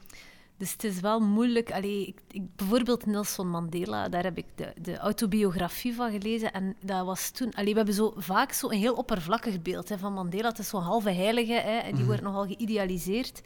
dus 0.57 0.71
het 0.71 0.83
is 0.83 0.99
wel 0.99 1.19
moeilijk. 1.19 1.71
Allee, 1.71 2.07
ik, 2.07 2.19
ik, 2.31 2.55
bijvoorbeeld 2.55 3.05
Nelson 3.05 3.49
Mandela, 3.49 4.09
daar 4.09 4.23
heb 4.23 4.37
ik 4.37 4.45
de, 4.55 4.73
de, 4.81 4.97
autobiografie 4.97 5.95
van 5.95 6.11
gelezen. 6.11 6.53
En 6.53 6.75
dat 6.81 7.05
was 7.05 7.29
toen... 7.29 7.53
Allee, 7.53 7.71
we 7.71 7.77
hebben 7.77 7.95
zo 7.95 8.13
vaak 8.15 8.51
zo 8.51 8.69
een 8.69 8.79
heel 8.79 8.93
oppervlakkig 8.93 9.61
beeld 9.61 9.89
hè, 9.89 9.97
van 9.97 10.13
Mandela. 10.13 10.47
Het 10.47 10.59
is 10.59 10.69
zo'n 10.69 10.81
halve 10.81 11.11
heilige 11.11 11.53
hè, 11.53 11.77
en 11.77 11.85
die 11.85 11.95
mhm. 11.95 12.05
wordt 12.05 12.21
nogal 12.21 12.45
geïdealiseerd. 12.45 13.41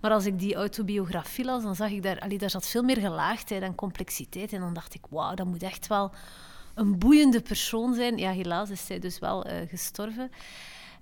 Maar 0.00 0.10
als 0.10 0.26
ik 0.26 0.38
die 0.38 0.54
autobiografie 0.54 1.44
las, 1.44 1.62
dan 1.62 1.74
zag 1.74 1.90
ik 1.90 2.02
daar... 2.02 2.20
Allee, 2.20 2.38
daar 2.38 2.50
zat 2.50 2.66
veel 2.66 2.82
meer 2.82 2.98
gelaagdheid 2.98 3.62
en 3.62 3.74
complexiteit. 3.74 4.52
En 4.52 4.60
dan 4.60 4.74
dacht 4.74 4.94
ik, 4.94 5.02
wauw, 5.10 5.34
dat 5.34 5.46
moet 5.46 5.62
echt 5.62 5.86
wel 5.86 6.12
een 6.74 6.98
boeiende 6.98 7.40
persoon 7.40 7.94
zijn. 7.94 8.18
Ja, 8.18 8.30
helaas 8.30 8.70
is 8.70 8.86
zij 8.86 8.98
dus 8.98 9.18
wel 9.18 9.46
uh, 9.46 9.52
gestorven. 9.68 10.30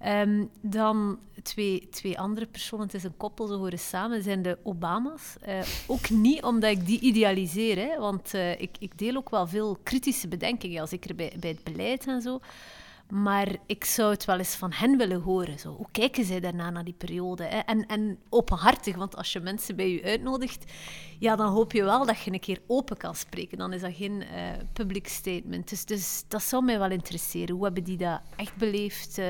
Um, 0.06 0.50
dan 0.60 1.18
twee, 1.42 1.88
twee 1.90 2.18
andere 2.18 2.46
personen, 2.46 2.84
het 2.84 2.94
is 2.94 3.04
een 3.04 3.16
koppel, 3.16 3.46
ze 3.46 3.54
horen 3.54 3.78
samen, 3.78 4.22
zijn 4.22 4.42
de 4.42 4.58
Obama's. 4.62 5.36
Uh, 5.48 5.60
ook 5.86 6.10
niet 6.10 6.42
omdat 6.42 6.70
ik 6.70 6.86
die 6.86 7.00
idealiseer, 7.00 7.76
hè, 7.76 7.98
want 7.98 8.34
uh, 8.34 8.60
ik, 8.60 8.76
ik 8.78 8.98
deel 8.98 9.16
ook 9.16 9.30
wel 9.30 9.46
veel 9.46 9.78
kritische 9.82 10.28
bedenkingen, 10.28 10.88
zeker 10.88 11.14
bij, 11.14 11.32
bij 11.40 11.50
het 11.50 11.64
beleid 11.64 12.06
en 12.06 12.22
zo. 12.22 12.40
Maar 13.10 13.56
ik 13.66 13.84
zou 13.84 14.10
het 14.10 14.24
wel 14.24 14.38
eens 14.38 14.54
van 14.54 14.72
hen 14.72 14.96
willen 14.96 15.20
horen. 15.20 15.58
Zo. 15.58 15.74
Hoe 15.76 15.86
kijken 15.92 16.24
zij 16.24 16.40
daarna 16.40 16.70
naar 16.70 16.84
die 16.84 16.94
periode? 16.94 17.44
Hè? 17.44 17.58
En, 17.58 17.86
en 17.86 18.18
openhartig, 18.28 18.96
want 18.96 19.16
als 19.16 19.32
je 19.32 19.40
mensen 19.40 19.76
bij 19.76 19.90
je 19.90 20.02
uitnodigt, 20.02 20.72
ja, 21.18 21.36
dan 21.36 21.52
hoop 21.52 21.72
je 21.72 21.84
wel 21.84 22.06
dat 22.06 22.20
je 22.20 22.32
een 22.32 22.40
keer 22.40 22.60
open 22.66 22.96
kan 22.96 23.14
spreken. 23.14 23.58
Dan 23.58 23.72
is 23.72 23.80
dat 23.80 23.94
geen 23.94 24.22
uh, 24.22 24.26
public 24.72 25.08
statement. 25.08 25.68
Dus, 25.68 25.84
dus 25.84 26.24
dat 26.28 26.42
zou 26.42 26.64
mij 26.64 26.78
wel 26.78 26.90
interesseren. 26.90 27.54
Hoe 27.54 27.64
hebben 27.64 27.84
die 27.84 27.96
dat 27.96 28.20
echt 28.36 28.56
beleefd? 28.56 29.20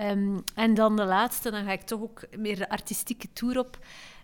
Um, 0.00 0.42
en 0.54 0.74
dan 0.74 0.96
de 0.96 1.04
laatste, 1.04 1.50
dan 1.50 1.64
ga 1.64 1.72
ik 1.72 1.82
toch 1.82 2.00
ook 2.00 2.22
meer 2.36 2.56
de 2.56 2.68
artistieke 2.68 3.32
tour 3.32 3.58
op. 3.58 3.78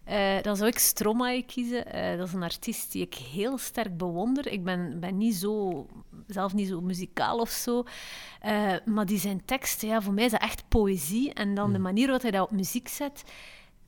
Uh, 0.08 0.42
dan 0.42 0.56
zou 0.56 0.68
ik 0.68 0.78
Stromae 0.78 1.42
kiezen. 1.42 1.96
Uh, 1.96 2.18
dat 2.18 2.26
is 2.26 2.32
een 2.32 2.42
artiest 2.42 2.92
die 2.92 3.02
ik 3.02 3.14
heel 3.14 3.58
sterk 3.58 3.96
bewonder. 3.96 4.46
Ik 4.46 4.64
ben, 4.64 5.00
ben 5.00 5.16
niet 5.16 5.34
zo 5.34 5.86
zelf 6.26 6.54
niet 6.54 6.68
zo 6.68 6.80
muzikaal 6.80 7.38
of 7.38 7.50
zo. 7.50 7.84
Eh, 8.40 8.72
maar 8.84 9.06
die 9.06 9.18
zijn 9.18 9.44
teksten, 9.44 9.88
ja, 9.88 10.02
voor 10.02 10.12
mij 10.12 10.24
is 10.24 10.30
dat 10.30 10.40
echt 10.40 10.68
poëzie. 10.68 11.32
En 11.32 11.54
dan 11.54 11.72
de 11.72 11.78
manier 11.78 12.04
waarop 12.04 12.22
hij 12.22 12.30
dat 12.30 12.50
op 12.50 12.50
muziek 12.50 12.88
zet, 12.88 13.24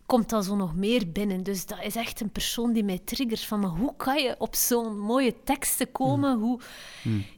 komt 0.09 0.29
dan 0.29 0.45
zo 0.45 0.57
nog 0.57 0.75
meer 0.75 1.13
binnen. 1.13 1.43
Dus 1.43 1.67
dat 1.67 1.79
is 1.83 1.97
echt 1.97 2.21
een 2.21 2.31
persoon 2.31 2.73
die 2.73 2.85
mij 2.85 3.01
triggert 3.05 3.45
van 3.45 3.61
maar 3.61 3.71
hoe 3.71 3.95
kan 3.97 4.23
je 4.23 4.35
op 4.39 4.55
zo'n 4.55 4.99
mooie 4.99 5.35
teksten 5.45 5.93
komen? 5.93 6.39
Hoe... 6.39 6.61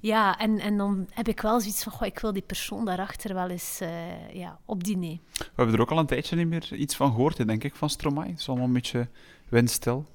Ja, 0.00 0.38
en, 0.38 0.58
en 0.58 0.76
dan 0.76 1.06
heb 1.10 1.28
ik 1.28 1.40
wel 1.40 1.60
zoiets 1.60 1.82
van, 1.82 1.92
goh, 1.92 2.06
ik 2.06 2.18
wil 2.18 2.32
die 2.32 2.42
persoon 2.42 2.84
daarachter 2.84 3.34
wel 3.34 3.48
eens 3.48 3.78
uh, 3.82 4.34
ja, 4.34 4.58
op 4.64 4.84
diner. 4.84 5.18
We 5.32 5.44
hebben 5.54 5.74
er 5.74 5.80
ook 5.80 5.90
al 5.90 5.98
een 5.98 6.06
tijdje 6.06 6.36
niet 6.36 6.48
meer 6.48 6.74
iets 6.74 6.96
van 6.96 7.10
gehoord, 7.10 7.46
denk 7.46 7.64
ik, 7.64 7.74
van 7.74 7.90
Stromae. 7.90 8.28
Het 8.28 8.38
is 8.38 8.48
allemaal 8.48 8.66
een 8.66 8.72
beetje 8.72 9.08
windstil. 9.48 10.06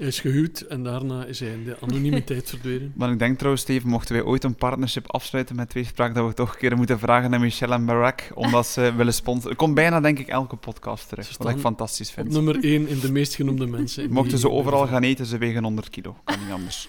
Hij 0.00 0.08
is 0.08 0.20
gehuwd 0.20 0.60
en 0.60 0.82
daarna 0.82 1.24
is 1.24 1.40
hij 1.40 1.48
in 1.48 1.64
de 1.64 1.76
anonimiteit 1.80 2.48
verdwenen. 2.50 2.92
Maar 2.96 3.10
ik 3.10 3.18
denk 3.18 3.36
trouwens, 3.36 3.62
Steven, 3.62 3.88
mochten 3.88 4.14
wij 4.14 4.24
ooit 4.24 4.44
een 4.44 4.54
partnership 4.54 5.12
afsluiten 5.12 5.56
met 5.56 5.68
Tweespraak, 5.68 6.14
dat 6.14 6.26
we 6.26 6.34
toch 6.34 6.52
een 6.52 6.58
keer 6.58 6.76
moeten 6.76 6.98
vragen 6.98 7.30
naar 7.30 7.40
Michelle 7.40 7.74
en 7.74 7.84
Barack, 7.84 8.30
omdat 8.34 8.66
ze 8.66 8.92
willen 8.96 9.14
sponsoren. 9.14 9.56
komt 9.56 9.74
bijna, 9.74 10.00
denk 10.00 10.18
ik, 10.18 10.28
elke 10.28 10.56
podcast 10.56 11.08
terug, 11.08 11.36
wat 11.38 11.48
ik 11.48 11.58
fantastisch 11.58 12.10
vind. 12.10 12.32
nummer 12.32 12.64
1 12.64 12.88
in 12.88 13.00
de 13.00 13.12
meest 13.12 13.34
genoemde 13.34 13.66
mensen. 13.66 14.12
Mochten 14.12 14.38
ze 14.38 14.50
overal 14.50 14.86
gaan 14.86 15.02
eten, 15.02 15.26
ze 15.26 15.38
wegen 15.38 15.62
100 15.62 15.90
kilo. 15.90 16.16
Kan 16.24 16.38
niet 16.44 16.52
anders. 16.52 16.88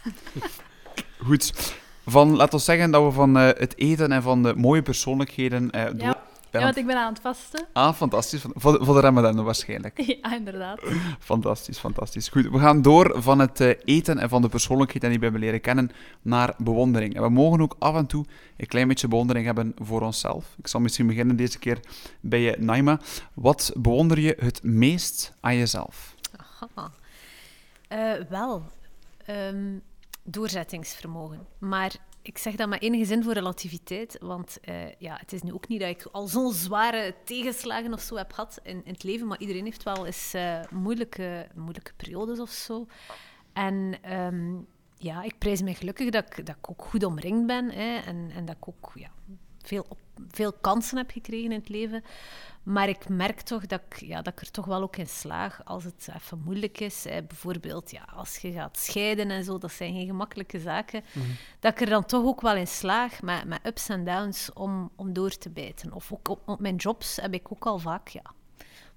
Goed. 1.18 1.76
Van, 2.06 2.36
laten 2.36 2.58
we 2.58 2.64
zeggen 2.64 2.92
dat 2.92 3.04
we 3.04 3.12
van 3.12 3.38
uh, 3.38 3.44
het 3.44 3.78
eten 3.78 4.12
en 4.12 4.22
van 4.22 4.44
de 4.44 4.54
mooie 4.56 4.82
persoonlijkheden 4.82 5.70
uh, 5.76 5.84
ja. 5.98 6.24
Ja, 6.52 6.60
want 6.60 6.78
ik 6.78 6.86
ben 6.86 6.98
aan 6.98 7.14
het 7.14 7.22
vasten. 7.22 7.66
Ah, 7.74 7.94
fantastisch. 7.94 8.46
Voor, 8.54 8.86
voor 8.86 8.94
de 8.94 9.00
Ramadan 9.00 9.44
waarschijnlijk. 9.44 10.00
Ja, 10.22 10.36
inderdaad. 10.36 10.82
Fantastisch, 11.20 11.78
fantastisch. 11.78 12.30
Goed, 12.30 12.50
we 12.50 12.60
gaan 12.60 12.82
door 12.82 13.22
van 13.22 13.40
het 13.40 13.60
uh, 13.60 13.74
eten 13.84 14.18
en 14.18 14.30
van 14.30 14.42
de 14.42 14.50
persoonlijkheid 14.50 15.02
die 15.02 15.18
we 15.18 15.24
hebben 15.24 15.42
leren 15.42 15.62
kennen 15.62 15.92
naar 16.22 16.54
bewondering. 16.58 17.16
En 17.16 17.22
we 17.22 17.30
mogen 17.30 17.62
ook 17.62 17.76
af 17.80 17.96
en 17.96 18.06
toe 18.06 18.26
een 18.58 18.68
klein 18.68 18.88
beetje 18.88 19.08
bewondering 19.08 19.46
hebben 19.46 19.76
voor 19.82 20.02
onszelf. 20.02 20.56
Ik 20.58 20.68
zal 20.68 20.80
misschien 20.80 21.08
beginnen 21.08 21.36
deze 21.36 21.60
keer 21.60 21.80
bij 22.20 22.40
je, 22.40 22.56
Naima. 22.60 23.00
Wat 23.34 23.72
bewonder 23.76 24.20
je 24.20 24.36
het 24.40 24.64
meest 24.64 25.34
aan 25.40 25.56
jezelf? 25.56 26.16
Aha. 26.36 26.92
Uh, 27.90 28.26
wel, 28.30 28.64
um, 29.30 29.82
doorzettingsvermogen. 30.24 31.40
Maar 31.58 31.96
ik 32.22 32.38
zeg 32.38 32.56
dat 32.56 32.70
met 32.70 32.82
enige 32.82 33.06
zin 33.06 33.24
voor 33.24 33.34
relativiteit, 33.34 34.18
want 34.20 34.58
uh, 34.70 34.92
ja, 34.98 35.18
het 35.20 35.34
is 35.34 35.42
nu 35.42 35.54
ook 35.54 35.68
niet 35.68 35.80
dat 35.80 35.90
ik 35.90 36.08
al 36.12 36.28
zo'n 36.28 36.54
zware 36.54 37.16
tegenslagen 37.24 37.94
of 37.94 38.02
zo 38.02 38.16
heb 38.16 38.34
gehad 38.34 38.60
in, 38.64 38.86
in 38.86 38.94
het 38.94 39.04
leven, 39.04 39.28
maar 39.28 39.40
iedereen 39.40 39.66
heeft 39.66 39.84
wel 39.84 40.06
eens 40.06 40.36
uh, 40.36 40.60
moeilijke, 40.70 41.48
moeilijke 41.56 41.94
periodes 41.96 42.40
of 42.40 42.50
zo. 42.50 42.88
En 43.54 44.14
um, 44.16 44.68
ja, 44.98 45.24
ik 45.24 45.38
prijs 45.38 45.62
me 45.62 45.76
gelukkig 45.76 46.10
dat 46.10 46.26
ik, 46.26 46.46
dat 46.46 46.56
ook 46.62 46.84
goed 46.84 47.04
omringd 47.04 47.46
ben 47.46 47.72
hè, 47.72 47.98
en, 47.98 48.32
en 48.36 48.46
dat 48.46 48.56
ik 48.56 48.68
ook 48.68 48.92
ja, 48.96 49.12
veel, 49.72 49.86
op, 49.88 50.00
veel 50.30 50.54
kansen 50.54 50.98
heb 50.98 51.12
gekregen 51.12 51.52
in 51.52 51.60
het 51.60 51.70
leven. 51.70 52.04
Maar 52.64 52.90
ik 52.90 53.10
merk 53.10 53.42
toch 53.42 53.66
dat 53.66 53.82
ik, 53.90 54.00
ja, 54.00 54.22
dat 54.22 54.34
ik 54.34 54.42
er 54.42 54.52
toch 54.52 54.66
wel 54.66 54.82
ook 54.82 54.96
in 54.96 55.08
slaag 55.08 55.62
als 55.66 55.84
het 55.84 56.10
even 56.16 56.42
moeilijk 56.44 56.80
is. 56.80 57.04
Hè. 57.04 57.24
Bijvoorbeeld 57.24 57.92
ja, 57.92 58.08
als 58.16 58.38
je 58.38 58.52
gaat 58.52 58.78
scheiden 58.78 59.32
en 59.32 59.44
zo, 59.44 59.58
dat 59.58 59.72
zijn 59.72 59.94
geen 59.94 60.06
gemakkelijke 60.06 60.60
zaken. 60.60 61.04
Mhm. 61.14 61.26
Dat 61.60 61.72
ik 61.72 61.82
er 61.82 61.90
dan 61.90 62.06
toch 62.06 62.26
ook 62.26 62.42
wel 62.42 62.56
in 62.56 62.68
slaag 62.68 63.22
met, 63.22 63.46
met 63.46 63.60
ups 63.66 63.90
en 63.90 64.06
downs 64.06 64.54
om, 64.54 64.92
om 64.96 65.14
door 65.14 65.38
te 65.38 65.50
bijten. 65.50 65.94
Of 65.94 66.14
ook 66.14 66.28
op, 66.28 66.42
op 66.46 66.60
mijn 66.60 66.76
jobs 66.76 67.16
heb 67.16 67.34
ik 67.34 67.52
ook 67.52 67.66
al 67.66 67.80
vaak 67.80 68.08
ja, 68.08 68.34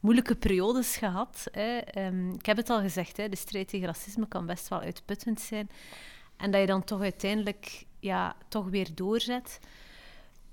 moeilijke 0.00 0.34
periodes 0.34 0.96
gehad. 0.96 1.48
Hè. 1.50 1.80
Um, 2.06 2.32
ik 2.32 2.46
heb 2.46 2.56
het 2.56 2.70
al 2.70 2.80
gezegd, 2.80 3.16
hè, 3.16 3.28
de 3.28 3.36
strijd 3.36 3.68
tegen 3.68 3.86
racisme 3.86 4.28
kan 4.28 4.46
best 4.46 4.68
wel 4.68 4.80
uitputtend 4.80 5.40
zijn. 5.40 5.70
En 6.36 6.50
dat 6.50 6.60
je 6.60 6.66
dan 6.66 6.84
toch 6.84 7.00
uiteindelijk 7.00 7.84
ja, 8.00 8.36
toch 8.48 8.68
weer 8.68 8.94
doorzet. 8.94 9.58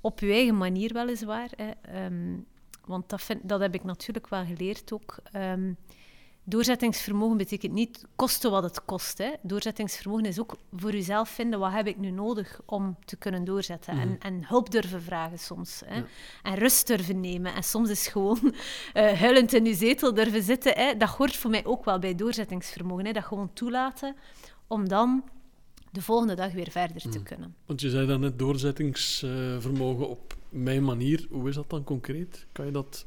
Op 0.01 0.19
je 0.19 0.31
eigen 0.31 0.57
manier 0.57 0.93
weliswaar. 0.93 1.49
Hè. 1.55 2.05
Um, 2.05 2.45
want 2.85 3.09
dat, 3.09 3.21
vind, 3.21 3.49
dat 3.49 3.59
heb 3.59 3.73
ik 3.73 3.83
natuurlijk 3.83 4.27
wel 4.27 4.45
geleerd 4.45 4.93
ook. 4.93 5.17
Um, 5.35 5.77
doorzettingsvermogen 6.43 7.37
betekent 7.37 7.73
niet 7.73 8.05
kosten 8.15 8.51
wat 8.51 8.63
het 8.63 8.85
kost. 8.85 9.17
Hè. 9.17 9.31
Doorzettingsvermogen 9.41 10.25
is 10.25 10.39
ook 10.39 10.55
voor 10.75 10.91
jezelf 10.91 11.29
vinden 11.29 11.59
wat 11.59 11.71
heb 11.71 11.87
ik 11.87 11.97
nu 11.97 12.11
nodig 12.11 12.59
om 12.65 12.97
te 13.05 13.15
kunnen 13.15 13.43
doorzetten. 13.43 13.93
en, 13.93 14.09
mhm. 14.09 14.17
en, 14.19 14.45
hulp 14.45 14.71
durven 14.71 15.01
vragen 15.01 15.39
soms. 15.39 15.81
Hè. 15.85 16.03
En 16.43 16.55
rust 16.55 16.87
durven 16.87 17.19
nemen. 17.19 17.53
En 17.53 17.63
soms 17.63 17.89
is 17.89 18.07
gewoon 18.07 18.39
uh, 18.43 18.53
huilend 19.11 19.53
in 19.53 19.65
je 19.65 19.73
zetel 19.73 20.13
durven 20.13 20.43
zitten. 20.43 20.73
Hè. 20.73 20.97
Dat 20.97 21.09
hoort 21.09 21.35
voor 21.35 21.49
mij 21.49 21.65
ook 21.65 21.85
wel 21.85 21.99
bij 21.99 22.15
doorzettingsvermogen. 22.15 23.05
Hè. 23.05 23.11
Dat 23.11 23.23
gewoon 23.23 23.53
toelaten 23.53 24.15
om 24.67 24.87
dan 24.87 25.23
de 25.91 26.01
volgende 26.01 26.35
dag 26.35 26.51
weer 26.51 26.71
verder 26.71 27.01
te 27.01 27.07
mhm. 27.07 27.23
kunnen. 27.23 27.55
Want 27.65 27.81
je 27.81 27.89
zei 27.89 28.07
dan 28.07 28.19
net 28.19 28.39
doorzettingsvermogen 28.39 30.09
op 30.09 30.35
mijn 30.49 30.83
manier. 30.83 31.27
Hoe 31.29 31.49
is 31.49 31.55
dat 31.55 31.69
dan 31.69 31.83
concreet? 31.83 32.45
Kan 32.51 32.65
je 32.65 32.71
dat 32.71 33.05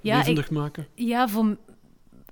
ja, 0.00 0.16
levendig 0.16 0.50
maken? 0.50 0.86
Ja, 0.94 1.28
voor, 1.28 1.56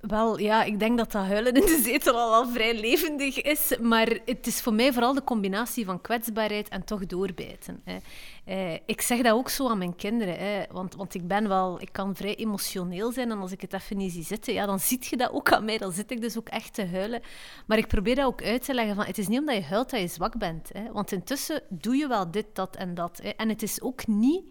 wel, 0.07 0.39
ja, 0.39 0.63
ik 0.63 0.79
denk 0.79 0.97
dat 0.97 1.11
dat 1.11 1.25
huilen 1.25 1.53
in 1.53 1.65
de 1.65 1.81
zetel 1.83 2.17
al 2.17 2.29
wel 2.29 2.53
vrij 2.53 2.79
levendig 2.79 3.41
is. 3.41 3.77
Maar 3.81 4.19
het 4.25 4.47
is 4.47 4.61
voor 4.61 4.73
mij 4.73 4.93
vooral 4.93 5.13
de 5.13 5.23
combinatie 5.23 5.85
van 5.85 6.01
kwetsbaarheid 6.01 6.69
en 6.69 6.83
toch 6.83 7.05
doorbijten. 7.05 7.81
Hè. 7.83 7.97
Eh, 8.45 8.73
ik 8.85 9.01
zeg 9.01 9.21
dat 9.21 9.33
ook 9.33 9.49
zo 9.49 9.69
aan 9.69 9.77
mijn 9.77 9.95
kinderen. 9.95 10.37
Hè, 10.37 10.63
want, 10.71 10.95
want 10.95 11.13
ik 11.13 11.27
ben 11.27 11.47
wel... 11.47 11.81
Ik 11.81 11.91
kan 11.91 12.15
vrij 12.15 12.35
emotioneel 12.35 13.11
zijn. 13.11 13.31
En 13.31 13.39
als 13.39 13.51
ik 13.51 13.61
het 13.61 13.73
even 13.73 13.97
niet 13.97 14.11
zie 14.11 14.23
zitten, 14.23 14.53
ja, 14.53 14.65
dan 14.65 14.79
zie 14.79 14.97
je 15.09 15.17
dat 15.17 15.31
ook 15.31 15.51
aan 15.51 15.65
mij. 15.65 15.77
Dan 15.77 15.91
zit 15.91 16.11
ik 16.11 16.21
dus 16.21 16.37
ook 16.37 16.47
echt 16.47 16.73
te 16.73 16.85
huilen. 16.85 17.21
Maar 17.65 17.77
ik 17.77 17.87
probeer 17.87 18.15
dat 18.15 18.25
ook 18.25 18.43
uit 18.43 18.65
te 18.65 18.73
leggen. 18.73 18.95
Van, 18.95 19.05
het 19.05 19.17
is 19.17 19.27
niet 19.27 19.39
omdat 19.39 19.55
je 19.55 19.63
huilt 19.63 19.89
dat 19.89 19.99
je 19.99 20.07
zwak 20.07 20.37
bent. 20.37 20.69
Hè. 20.73 20.91
Want 20.91 21.11
intussen 21.11 21.61
doe 21.69 21.95
je 21.95 22.07
wel 22.07 22.31
dit, 22.31 22.45
dat 22.53 22.75
en 22.75 22.93
dat. 22.93 23.19
Hè. 23.23 23.29
En 23.29 23.49
het 23.49 23.63
is 23.63 23.81
ook 23.81 24.07
niet 24.07 24.43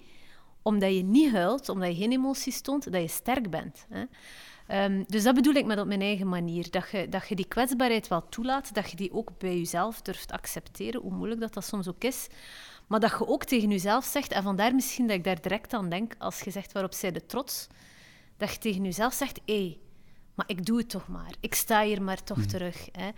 omdat 0.62 0.95
je 0.95 1.03
niet 1.03 1.33
huilt, 1.33 1.69
omdat 1.69 1.88
je 1.88 2.03
geen 2.03 2.12
emoties 2.12 2.61
toont, 2.61 2.92
dat 2.92 3.01
je 3.01 3.09
sterk 3.09 3.51
bent. 3.51 3.87
Hè. 3.88 4.05
Um, 4.72 5.05
dus 5.07 5.22
dat 5.22 5.35
bedoel 5.35 5.55
ik 5.55 5.64
met 5.64 5.79
op 5.79 5.87
mijn 5.87 6.00
eigen 6.00 6.29
manier. 6.29 6.70
Dat 6.70 6.90
je, 6.90 7.09
dat 7.09 7.29
je 7.29 7.35
die 7.35 7.48
kwetsbaarheid 7.48 8.09
wel 8.09 8.29
toelaat, 8.29 8.74
dat 8.74 8.90
je 8.90 8.96
die 8.96 9.12
ook 9.12 9.38
bij 9.38 9.57
jezelf 9.57 10.02
durft 10.02 10.33
accepteren, 10.33 11.00
hoe 11.00 11.12
moeilijk 11.12 11.40
dat, 11.40 11.55
dat 11.55 11.64
soms 11.64 11.88
ook 11.88 12.05
is. 12.05 12.26
Maar 12.87 13.00
dat 13.00 13.11
je 13.11 13.26
ook 13.26 13.44
tegen 13.44 13.70
jezelf 13.70 14.05
zegt, 14.05 14.33
en 14.33 14.42
vandaar 14.42 14.74
misschien 14.74 15.07
dat 15.07 15.16
ik 15.16 15.24
daar 15.24 15.40
direct 15.40 15.72
aan 15.72 15.88
denk, 15.88 16.14
als 16.18 16.40
je 16.40 16.50
zegt 16.50 16.72
waarop 16.72 16.94
zij 16.94 17.12
de 17.12 17.26
trots, 17.26 17.66
dat 18.37 18.52
je 18.52 18.59
tegen 18.59 18.85
jezelf 18.85 19.14
zegt, 19.14 19.40
hé, 19.44 19.55
hey, 19.55 19.79
maar 20.35 20.48
ik 20.48 20.66
doe 20.66 20.79
het 20.79 20.88
toch 20.88 21.09
maar. 21.09 21.35
Ik 21.40 21.55
sta 21.55 21.85
hier 21.85 22.02
maar 22.02 22.22
toch 22.22 22.37
hmm. 22.37 22.46
terug. 22.46 22.88
Hè. 22.92 23.11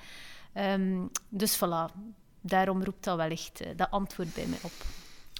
Um, 0.72 1.10
dus 1.28 1.56
voilà, 1.56 1.94
daarom 2.40 2.84
roept 2.84 3.04
dat 3.04 3.16
wellicht 3.16 3.62
uh, 3.62 3.68
dat 3.76 3.90
antwoord 3.90 4.34
bij 4.34 4.46
mij 4.46 4.58
op. 4.62 4.72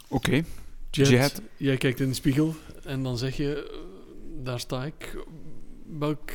Oké. 0.09 0.43
Okay. 0.91 1.35
Jij 1.57 1.77
kijkt 1.77 2.01
in 2.01 2.09
de 2.09 2.15
spiegel 2.15 2.55
en 2.85 3.03
dan 3.03 3.19
zeg 3.19 3.37
je, 3.37 3.81
daar 4.43 4.61
sta 4.61 4.85
ik 4.85 5.25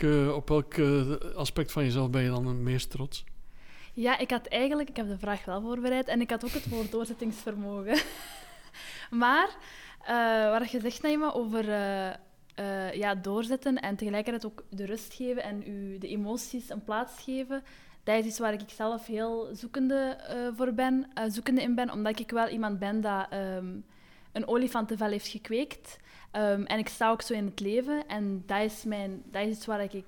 uh, 0.01 0.35
op 0.35 0.49
welk 0.49 0.75
uh, 0.75 1.11
aspect 1.35 1.71
van 1.71 1.83
jezelf 1.83 2.09
ben 2.09 2.21
je 2.21 2.29
dan 2.29 2.47
het 2.47 2.57
meest 2.57 2.89
trots? 2.89 3.23
Ja, 3.93 4.17
ik 4.17 4.29
had 4.29 4.47
eigenlijk, 4.47 4.89
ik 4.89 4.95
heb 4.95 5.07
de 5.07 5.17
vraag 5.17 5.45
wel 5.45 5.61
voorbereid 5.61 6.07
en 6.07 6.21
ik 6.21 6.29
had 6.29 6.45
ook 6.45 6.51
het 6.51 6.69
woord 6.69 6.91
doorzettingsvermogen. 6.91 7.97
maar 9.23 9.49
uh, 10.09 10.59
wat 10.59 10.71
je 10.71 10.79
zegt, 10.79 11.01
Naima, 11.01 11.31
over 11.31 11.65
ja, 12.93 13.15
doorzetten 13.15 13.79
en 13.79 13.95
tegelijkertijd 13.95 14.45
ook 14.45 14.63
de 14.69 14.85
rust 14.85 15.13
geven 15.13 15.43
en 15.43 15.63
u 15.67 15.97
de 15.97 16.07
emoties 16.07 16.69
een 16.69 16.83
plaats 16.83 17.23
geven, 17.23 17.63
dat 18.03 18.19
is 18.19 18.25
iets 18.25 18.39
waar 18.39 18.53
ik 18.53 18.69
zelf 18.69 19.05
heel 19.05 19.49
zoekende, 19.53 20.17
voor 20.55 20.73
ben, 20.73 21.07
zoekende 21.27 21.61
in 21.61 21.75
ben, 21.75 21.91
omdat 21.91 22.19
ik 22.19 22.31
wel 22.31 22.47
iemand 22.47 22.79
ben 22.79 23.01
dat 23.01 23.27
um, 23.33 23.85
een 24.33 24.47
olifantenvel 24.47 25.09
heeft 25.09 25.27
gekweekt. 25.27 25.99
Um, 26.31 26.65
en 26.65 26.79
ik 26.79 26.87
sta 26.87 27.11
ook 27.11 27.21
zo 27.21 27.33
in 27.33 27.45
het 27.45 27.59
leven. 27.59 28.07
En 28.07 28.43
dat 28.45 28.61
is, 28.61 28.83
mijn, 28.83 29.23
dat 29.31 29.41
is 29.41 29.55
iets 29.55 29.65
waar 29.65 29.81
ik 29.81 30.05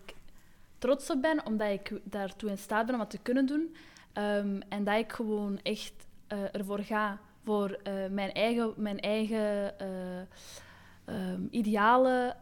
trots 0.77 1.09
op 1.09 1.21
ben, 1.21 1.45
omdat 1.45 1.69
ik 1.69 1.93
daartoe 2.03 2.49
in 2.49 2.57
staat 2.57 2.85
ben 2.85 2.95
om 2.95 3.01
wat 3.01 3.09
te 3.09 3.19
kunnen 3.21 3.45
doen. 3.45 3.75
Um, 4.13 4.61
en 4.69 4.83
dat 4.83 4.97
ik 4.97 5.11
gewoon 5.11 5.59
echt 5.63 5.93
uh, 6.33 6.39
ervoor 6.51 6.79
ga 6.79 7.19
voor 7.43 7.69
uh, 7.69 7.93
mijn 8.09 8.33
eigen, 8.33 8.73
mijn 8.75 8.99
eigen 8.99 9.73
uh, 9.81 11.31
um, 11.33 11.47
idealen, 11.51 12.35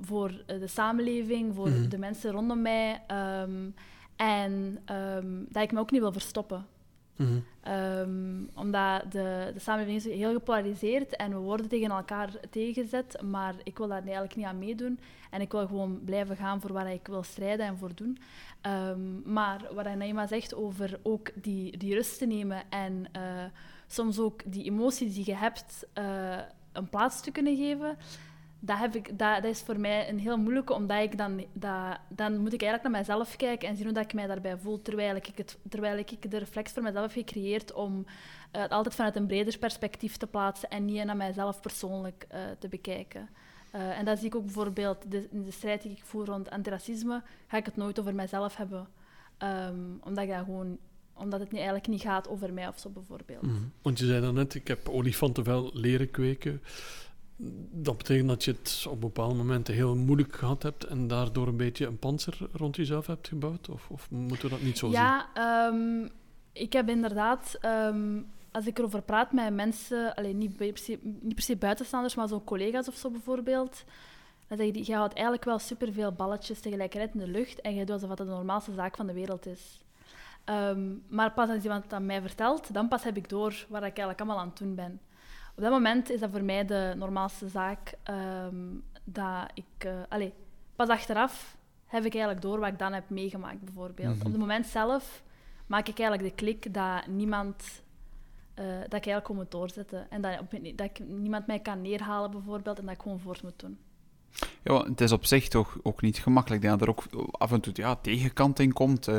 voor 0.00 0.44
de 0.46 0.66
samenleving, 0.66 1.54
voor 1.54 1.68
mm. 1.68 1.88
de 1.88 1.98
mensen 1.98 2.30
rondom 2.30 2.62
mij. 2.62 3.02
en 4.16 4.82
dat 5.48 5.62
ik 5.62 5.72
me 5.72 5.78
ook 5.78 5.90
niet 5.90 6.00
wil 6.00 6.12
verstoppen. 6.12 6.66
Mm 7.16 7.42
-hmm. 7.62 8.48
omdat 8.54 9.12
de, 9.12 9.50
de 9.54 9.60
samenleving 9.60 10.04
is 10.04 10.18
heel 10.18 10.32
gepolariseerd 10.32 11.16
en 11.16 11.30
we 11.30 11.36
worden 11.36 11.68
tegen 11.68 11.90
elkaar 11.90 12.30
tegengezet, 12.50 13.22
maar 13.22 13.54
ik 13.62 13.78
wil 13.78 13.88
daar 13.88 14.02
eigenlijk 14.02 14.36
niet 14.36 14.46
aan 14.46 14.58
meedoen. 14.58 14.98
En 15.30 15.40
ik 15.40 15.52
wil 15.52 15.66
gewoon 15.66 16.00
blijven 16.04 16.36
gaan 16.36 16.60
voor 16.60 16.72
waar 16.72 16.92
ik 16.92 17.06
wil 17.06 17.22
strijden 17.22 17.66
en 17.66 17.78
voor 17.78 17.94
doen. 17.94 18.18
Um, 18.62 19.22
maar 19.24 19.60
wat 19.74 19.94
Naima 19.94 20.26
zegt 20.26 20.54
over 20.54 21.00
ook 21.02 21.30
die, 21.34 21.76
die 21.76 21.94
rust 21.94 22.18
te 22.18 22.26
nemen 22.26 22.62
en 22.68 23.04
uh, 23.16 23.22
soms 23.86 24.18
ook 24.18 24.52
die 24.52 24.64
emoties 24.64 25.14
die 25.14 25.26
je 25.26 25.34
hebt 25.34 25.86
uh, 25.98 26.38
een 26.72 26.88
plaats 26.88 27.20
te 27.20 27.30
kunnen 27.30 27.56
geven, 27.56 27.96
dat, 28.66 28.78
heb 28.78 28.94
ik, 28.94 29.18
dat, 29.18 29.44
is 29.44 29.60
voor 29.60 29.80
mij 29.80 30.08
een 30.08 30.18
heel 30.18 30.38
moeilijke, 30.38 30.72
omdat 30.72 31.02
ik 31.02 31.18
dan, 31.18 31.44
dat, 31.52 31.98
dan 32.08 32.38
moet 32.38 32.52
ik 32.52 32.62
eigenlijk 32.62 32.82
naar 32.82 32.90
mijzelf 32.90 33.36
kijken 33.36 33.68
en 33.68 33.76
zien 33.76 33.84
hoe 33.84 33.94
dat 33.94 34.04
ik 34.04 34.14
mij 34.14 34.26
daarbij 34.26 34.58
voel, 34.58 34.82
terwijl 34.82 35.16
ik, 35.16 35.28
het, 35.34 35.58
terwijl 35.68 35.98
ik 35.98 36.30
de 36.30 36.38
reflex 36.38 36.72
voor 36.72 36.82
mezelf 36.82 37.14
heb 37.14 37.26
gecreëerd 37.26 37.72
om 37.72 37.98
uh, 37.98 38.62
het 38.62 38.70
altijd 38.70 38.94
vanuit 38.94 39.16
een 39.16 39.26
breder 39.26 39.58
perspectief 39.58 40.16
te 40.16 40.26
plaatsen 40.26 40.70
en 40.70 40.84
niet 40.84 41.04
naar 41.04 41.16
mijzelf 41.16 41.60
persoonlijk 41.60 42.26
uh, 42.34 42.40
te 42.58 42.68
bekijken. 42.68 43.28
Uh, 43.74 43.98
en 43.98 44.04
dat 44.04 44.18
zie 44.18 44.26
ik 44.26 44.34
ook 44.34 44.44
bijvoorbeeld 44.44 45.10
de, 45.10 45.28
in 45.30 45.42
de 45.42 45.50
strijd 45.50 45.82
die 45.82 45.92
ik 45.92 46.04
voer 46.04 46.24
rond 46.26 46.50
antiracisme, 46.50 47.22
ga 47.46 47.56
ik 47.56 47.66
het 47.66 47.76
nooit 47.76 48.00
over 48.00 48.14
mijzelf 48.14 48.56
hebben. 48.56 48.88
Um, 49.38 50.00
omdat 50.04 50.24
ik 50.24 50.32
gewoon 50.32 50.78
omdat 51.18 51.40
het 51.40 51.48
niet, 51.48 51.60
eigenlijk 51.60 51.88
niet 51.88 52.00
gaat 52.00 52.28
over 52.28 52.52
mij 52.52 52.68
of 52.68 52.78
zo, 52.78 52.90
bijvoorbeeld. 52.90 53.42
Mm. 53.42 53.72
Want 53.82 53.98
je 53.98 54.06
zei 54.06 54.20
dan 54.20 54.34
net, 54.34 54.54
ik 54.54 54.68
heb 54.68 54.88
olifanten 54.88 55.44
wel 55.44 55.70
leren 55.72 56.10
kweken. 56.10 56.62
Dat 57.70 57.96
betekent 57.96 58.28
dat 58.28 58.44
je 58.44 58.50
het 58.50 58.86
op 58.88 59.00
bepaalde 59.00 59.34
momenten 59.34 59.74
heel 59.74 59.96
moeilijk 59.96 60.36
gehad 60.36 60.62
hebt 60.62 60.84
en 60.84 61.06
daardoor 61.06 61.48
een 61.48 61.56
beetje 61.56 61.86
een 61.86 61.98
panzer 61.98 62.38
rond 62.52 62.76
jezelf 62.76 63.06
hebt 63.06 63.28
gebouwd? 63.28 63.68
Of, 63.68 63.90
of 63.90 64.10
moeten 64.10 64.48
we 64.48 64.54
dat 64.54 64.64
niet 64.64 64.78
zo 64.78 64.90
ja, 64.90 65.28
zien? 65.34 65.42
Ja, 65.42 65.66
um, 65.66 66.08
ik 66.52 66.72
heb 66.72 66.88
inderdaad, 66.88 67.58
um, 67.64 68.26
als 68.50 68.66
ik 68.66 68.78
erover 68.78 69.02
praat 69.02 69.32
met 69.32 69.54
mensen, 69.54 70.14
alleen 70.14 70.38
niet, 70.38 70.56
per 70.56 70.78
se, 70.78 70.98
niet 71.02 71.34
per 71.34 71.44
se 71.44 71.56
buitenstaanders, 71.56 72.14
maar 72.14 72.28
zo 72.28 72.42
collega's 72.44 72.88
of 72.88 72.94
zo 72.94 73.10
bijvoorbeeld, 73.10 73.84
dan 74.46 74.58
zeg 74.58 74.66
je, 74.66 74.82
je 74.84 74.94
houdt 74.94 75.14
eigenlijk 75.14 75.44
wel 75.44 75.58
superveel 75.58 76.12
balletjes 76.12 76.60
tegelijkertijd 76.60 77.14
in 77.14 77.20
de 77.20 77.28
lucht 77.28 77.60
en 77.60 77.74
je 77.74 77.84
doet 77.84 77.94
alsof 77.94 78.08
het 78.08 78.18
de 78.18 78.24
normaalste 78.24 78.72
zaak 78.72 78.96
van 78.96 79.06
de 79.06 79.12
wereld 79.12 79.46
is. 79.46 79.84
Um, 80.44 81.02
maar 81.08 81.32
pas 81.32 81.48
als 81.48 81.62
iemand 81.62 81.90
dat 81.90 82.02
mij 82.02 82.20
vertelt, 82.20 82.74
dan 82.74 82.88
pas 82.88 83.04
heb 83.04 83.16
ik 83.16 83.28
door 83.28 83.66
wat 83.68 83.78
ik 83.78 83.82
eigenlijk 83.82 84.20
allemaal 84.20 84.38
aan 84.38 84.48
het 84.48 84.58
doen 84.58 84.74
ben. 84.74 85.00
Op 85.56 85.62
dat 85.62 85.70
moment 85.70 86.10
is 86.10 86.20
dat 86.20 86.30
voor 86.30 86.44
mij 86.44 86.64
de 86.64 86.94
normaalste 86.96 87.48
zaak. 87.48 87.94
Um, 88.10 88.82
dat 89.04 89.50
ik, 89.54 89.84
uh, 89.86 89.92
allez, 90.08 90.30
pas 90.76 90.88
achteraf 90.88 91.56
heb 91.86 92.04
ik 92.04 92.12
eigenlijk 92.12 92.42
door 92.42 92.58
wat 92.58 92.68
ik 92.68 92.78
dan 92.78 92.92
heb 92.92 93.10
meegemaakt, 93.10 93.60
bijvoorbeeld. 93.60 94.08
Mm 94.08 94.14
-hmm. 94.14 94.26
Op 94.26 94.32
het 94.32 94.40
moment 94.40 94.66
zelf 94.66 95.22
maak 95.66 95.88
ik 95.88 95.98
eigenlijk 95.98 96.30
de 96.30 96.44
klik 96.44 96.74
dat 96.74 97.06
niemand... 97.06 97.84
Uh, 98.58 98.64
dat 98.64 98.84
ik 98.84 98.92
eigenlijk 98.92 99.26
gewoon 99.26 99.42
moet 99.42 99.50
doorzetten. 99.50 100.10
En 100.10 100.20
dat, 100.20 100.38
dat 100.74 100.86
ik 100.86 100.98
niemand 101.06 101.46
mij 101.46 101.58
kan 101.58 101.82
neerhalen, 101.82 102.30
bijvoorbeeld, 102.30 102.78
en 102.78 102.84
dat 102.84 102.94
ik 102.94 103.02
gewoon 103.02 103.20
voort 103.20 103.42
moet 103.42 103.58
doen. 103.58 103.78
Ja, 104.62 104.82
het 104.82 105.00
is 105.00 105.12
op 105.12 105.24
zich 105.24 105.48
toch 105.48 105.78
ook 105.82 106.02
niet 106.02 106.18
gemakkelijk. 106.18 106.62
Ik 106.62 106.68
denk 106.68 106.80
dat 106.80 106.88
er 106.88 106.94
ook 106.94 107.30
af 107.30 107.52
en 107.52 107.60
toe 107.60 107.72
ja, 107.76 107.96
tegenkant 107.96 108.58
in 108.58 108.72
komt. 108.72 109.08
Uh, 109.08 109.16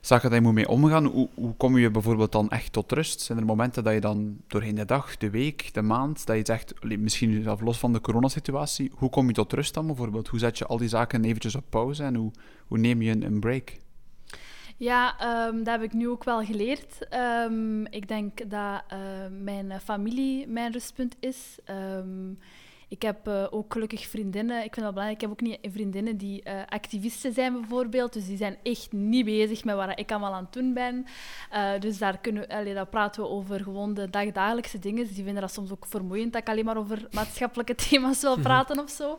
zaken 0.00 0.30
dat 0.30 0.38
je 0.38 0.44
moet 0.44 0.54
mee 0.54 0.68
omgaan. 0.68 1.04
Hoe, 1.04 1.28
hoe 1.34 1.54
kom 1.54 1.78
je 1.78 1.90
bijvoorbeeld 1.90 2.32
dan 2.32 2.50
echt 2.50 2.72
tot 2.72 2.92
rust? 2.92 3.20
Zijn 3.20 3.38
er 3.38 3.44
momenten 3.44 3.84
dat 3.84 3.92
je 3.92 4.00
dan 4.00 4.36
doorheen 4.46 4.74
de 4.74 4.84
dag, 4.84 5.16
de 5.16 5.30
week, 5.30 5.74
de 5.74 5.82
maand, 5.82 6.26
dat 6.26 6.36
je 6.36 6.42
zegt, 6.44 6.84
misschien 6.84 7.42
zelf 7.42 7.60
los 7.60 7.78
van 7.78 7.92
de 7.92 8.00
coronasituatie, 8.00 8.92
hoe 8.94 9.10
kom 9.10 9.26
je 9.26 9.32
tot 9.32 9.52
rust 9.52 9.74
dan 9.74 9.86
bijvoorbeeld? 9.86 10.28
Hoe 10.28 10.38
zet 10.38 10.58
je 10.58 10.66
al 10.66 10.78
die 10.78 10.88
zaken 10.88 11.24
eventjes 11.24 11.54
op 11.54 11.64
pauze 11.68 12.02
en 12.02 12.14
hoe, 12.14 12.30
hoe 12.66 12.78
neem 12.78 13.02
je 13.02 13.24
een, 13.24 13.40
break? 13.40 13.76
Ja, 14.76 15.16
um, 15.48 15.64
dat 15.64 15.80
heb 15.80 15.82
ik 15.82 15.92
nu 15.92 16.08
ook 16.08 16.24
wel 16.24 16.44
geleerd. 16.44 17.08
Um, 17.46 17.86
ik 17.86 18.08
denk 18.08 18.50
dat 18.50 18.82
uh, 18.92 18.98
mijn 19.42 19.80
familie 19.80 20.48
mijn 20.48 20.72
rustpunt 20.72 21.16
is. 21.20 21.58
Um, 21.70 22.38
ik 22.90 23.02
heb 23.02 23.28
uh, 23.28 23.46
ook 23.50 23.72
gelukkig 23.72 24.06
vriendinnen. 24.06 24.64
Ik 24.64 24.74
vind 24.74 24.86
dat 24.86 24.94
belangrijk. 24.94 25.14
Ik 25.14 25.20
heb 25.20 25.30
ook 25.30 25.40
niet 25.40 25.72
vriendinnen 25.72 26.16
die 26.16 26.42
uh, 26.44 26.52
activisten 26.66 27.32
zijn, 27.32 27.52
bijvoorbeeld. 27.52 28.12
Dus 28.12 28.26
die 28.26 28.36
zijn 28.36 28.56
echt 28.62 28.92
niet 28.92 29.24
bezig 29.24 29.64
met 29.64 29.76
wat 29.76 29.98
ik 29.98 30.10
allemaal 30.10 30.34
aan 30.34 30.44
het 30.44 30.52
doen 30.52 30.74
ben. 30.74 31.06
Uh, 31.52 31.80
dus 31.80 31.98
daar, 31.98 32.18
kunnen, 32.18 32.48
allee, 32.48 32.74
daar 32.74 32.86
praten 32.86 33.22
we 33.22 33.28
over 33.28 33.60
gewoon 33.60 33.94
de 33.94 34.10
dagdagelijkse 34.10 34.78
dingen. 34.78 35.04
Dus 35.04 35.14
die 35.14 35.24
vinden 35.24 35.42
dat 35.42 35.52
soms 35.52 35.70
ook 35.70 35.86
vermoeiend 35.86 36.32
dat 36.32 36.42
ik 36.42 36.48
alleen 36.48 36.64
maar 36.64 36.76
over 36.76 37.08
maatschappelijke 37.10 37.74
thema's 37.74 38.20
wil 38.20 38.38
praten 38.48 38.78
of 38.78 38.90
zo. 38.90 39.18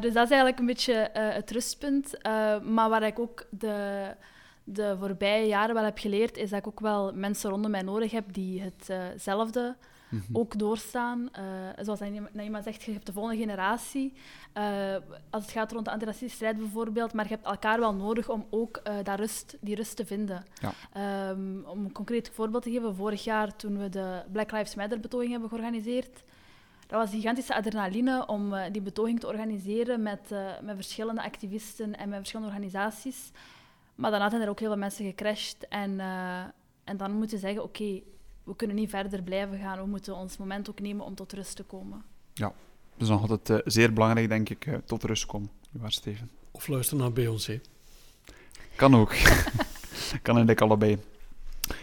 dus 0.00 0.12
dat 0.12 0.24
is 0.24 0.30
eigenlijk 0.30 0.58
een 0.58 0.66
beetje 0.66 1.10
het 1.12 1.50
rustpunt. 1.50 2.18
maar 2.62 2.88
waar 2.88 3.02
ik 3.02 3.18
ook 3.18 3.46
de 3.50 4.06
de 4.66 4.96
voorbije 4.98 5.46
jaren 5.46 5.74
wel 5.74 5.84
heb 5.84 5.98
geleerd, 5.98 6.36
is 6.36 6.50
dat 6.50 6.58
ik 6.58 6.66
ook 6.66 6.80
wel 6.80 7.12
mensen 7.14 7.50
rondom 7.50 7.70
mij 7.70 7.82
nodig 7.82 8.10
heb 8.10 8.32
die 8.32 8.62
hetzelfde 8.62 9.76
Mhm. 10.08 10.22
ook 10.32 10.58
doorstaan. 10.58 11.28
Uh, 11.38 11.84
zoals 11.84 12.00
Naima 12.32 12.62
zegt, 12.62 12.82
je 12.82 12.92
hebt 12.92 13.06
de 13.06 13.12
volgende 13.12 13.38
generatie. 13.38 14.12
Uh, 14.58 14.94
als 15.30 15.42
het 15.42 15.52
gaat 15.52 15.72
rond 15.72 15.84
de 15.84 15.90
antiracistische 15.90 16.36
strijd 16.36 16.58
bijvoorbeeld, 16.58 17.12
maar 17.12 17.24
je 17.24 17.34
hebt 17.34 17.46
elkaar 17.46 17.80
wel 17.80 17.94
nodig 17.94 18.28
om 18.28 18.46
ook 18.50 18.80
uh, 18.88 18.94
dat 19.02 19.18
rust, 19.18 19.56
die 19.60 19.74
rust 19.74 19.96
te 19.96 20.06
vinden. 20.06 20.44
Ja. 20.60 21.30
Um, 21.30 21.64
om 21.66 21.84
een 21.84 21.92
concreet 21.92 22.30
voorbeeld 22.34 22.62
te 22.62 22.70
geven, 22.70 22.94
vorig 22.94 23.24
jaar 23.24 23.56
toen 23.56 23.78
we 23.78 23.88
de 23.88 24.22
Black 24.32 24.50
Lives 24.52 24.74
Matter 24.74 25.00
betoging 25.00 25.30
hebben 25.30 25.48
georganiseerd, 25.48 26.22
dat 26.86 27.00
was 27.00 27.10
gigantische 27.10 27.54
adrenaline 27.54 28.26
om 28.26 28.54
die 28.72 28.82
betoging 28.82 29.20
te 29.20 29.26
organiseren 29.26 30.02
met, 30.02 30.34
met 30.62 30.74
verschillende 30.74 31.22
activisten 31.22 31.96
en 31.96 32.08
met 32.08 32.18
verschillende 32.18 32.52
organisaties. 32.52 33.30
Maar 33.94 34.10
daarna 34.10 34.30
zijn 34.30 34.42
er 34.42 34.48
ook 34.48 34.58
heel 34.58 34.68
veel 34.68 34.78
mensen 34.78 35.04
gecrashed 35.04 35.68
en, 35.68 36.00
en 36.84 36.96
dan 36.96 37.12
moet 37.12 37.30
je 37.30 37.38
zeggen, 37.38 37.62
oké, 37.62 38.00
we 38.44 38.56
kunnen 38.56 38.76
niet 38.76 38.90
verder 38.90 39.22
blijven 39.22 39.58
gaan. 39.58 39.78
We 39.78 39.86
moeten 39.86 40.16
ons 40.16 40.36
moment 40.36 40.70
ook 40.70 40.80
nemen 40.80 41.04
om 41.04 41.14
tot 41.14 41.32
rust 41.32 41.56
te 41.56 41.62
komen. 41.62 42.02
Ja, 42.34 42.52
dus 42.96 43.08
dan 43.08 43.20
gaat 43.20 43.28
het 43.28 43.48
uh, 43.48 43.58
zeer 43.64 43.92
belangrijk, 43.92 44.28
denk 44.28 44.48
ik, 44.48 44.66
uh, 44.66 44.74
tot 44.84 45.04
rust 45.04 45.26
komen. 45.26 45.50
Waar, 45.70 45.92
Steven? 45.92 46.30
Of 46.50 46.66
luister 46.66 46.96
naar 46.96 47.12
Beyoncé. 47.12 47.60
Kan 48.76 48.96
ook. 48.96 49.14
kan 50.22 50.36
eigenlijk 50.36 50.60
allebei. 50.60 50.98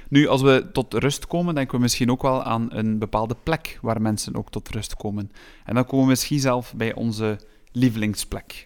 Nu, 0.07 0.27
als 0.27 0.41
we 0.41 0.69
tot 0.73 0.93
rust 0.93 1.27
komen, 1.27 1.55
denken 1.55 1.75
we 1.75 1.81
misschien 1.81 2.11
ook 2.11 2.21
wel 2.21 2.43
aan 2.43 2.73
een 2.73 2.99
bepaalde 2.99 3.35
plek 3.43 3.79
waar 3.81 4.01
mensen 4.01 4.35
ook 4.35 4.51
tot 4.51 4.69
rust 4.69 4.95
komen. 4.95 5.31
En 5.65 5.75
dan 5.75 5.85
komen 5.85 6.05
we 6.05 6.09
misschien 6.09 6.39
zelf 6.39 6.73
bij 6.75 6.93
onze 6.93 7.39
lievelingsplek. 7.71 8.65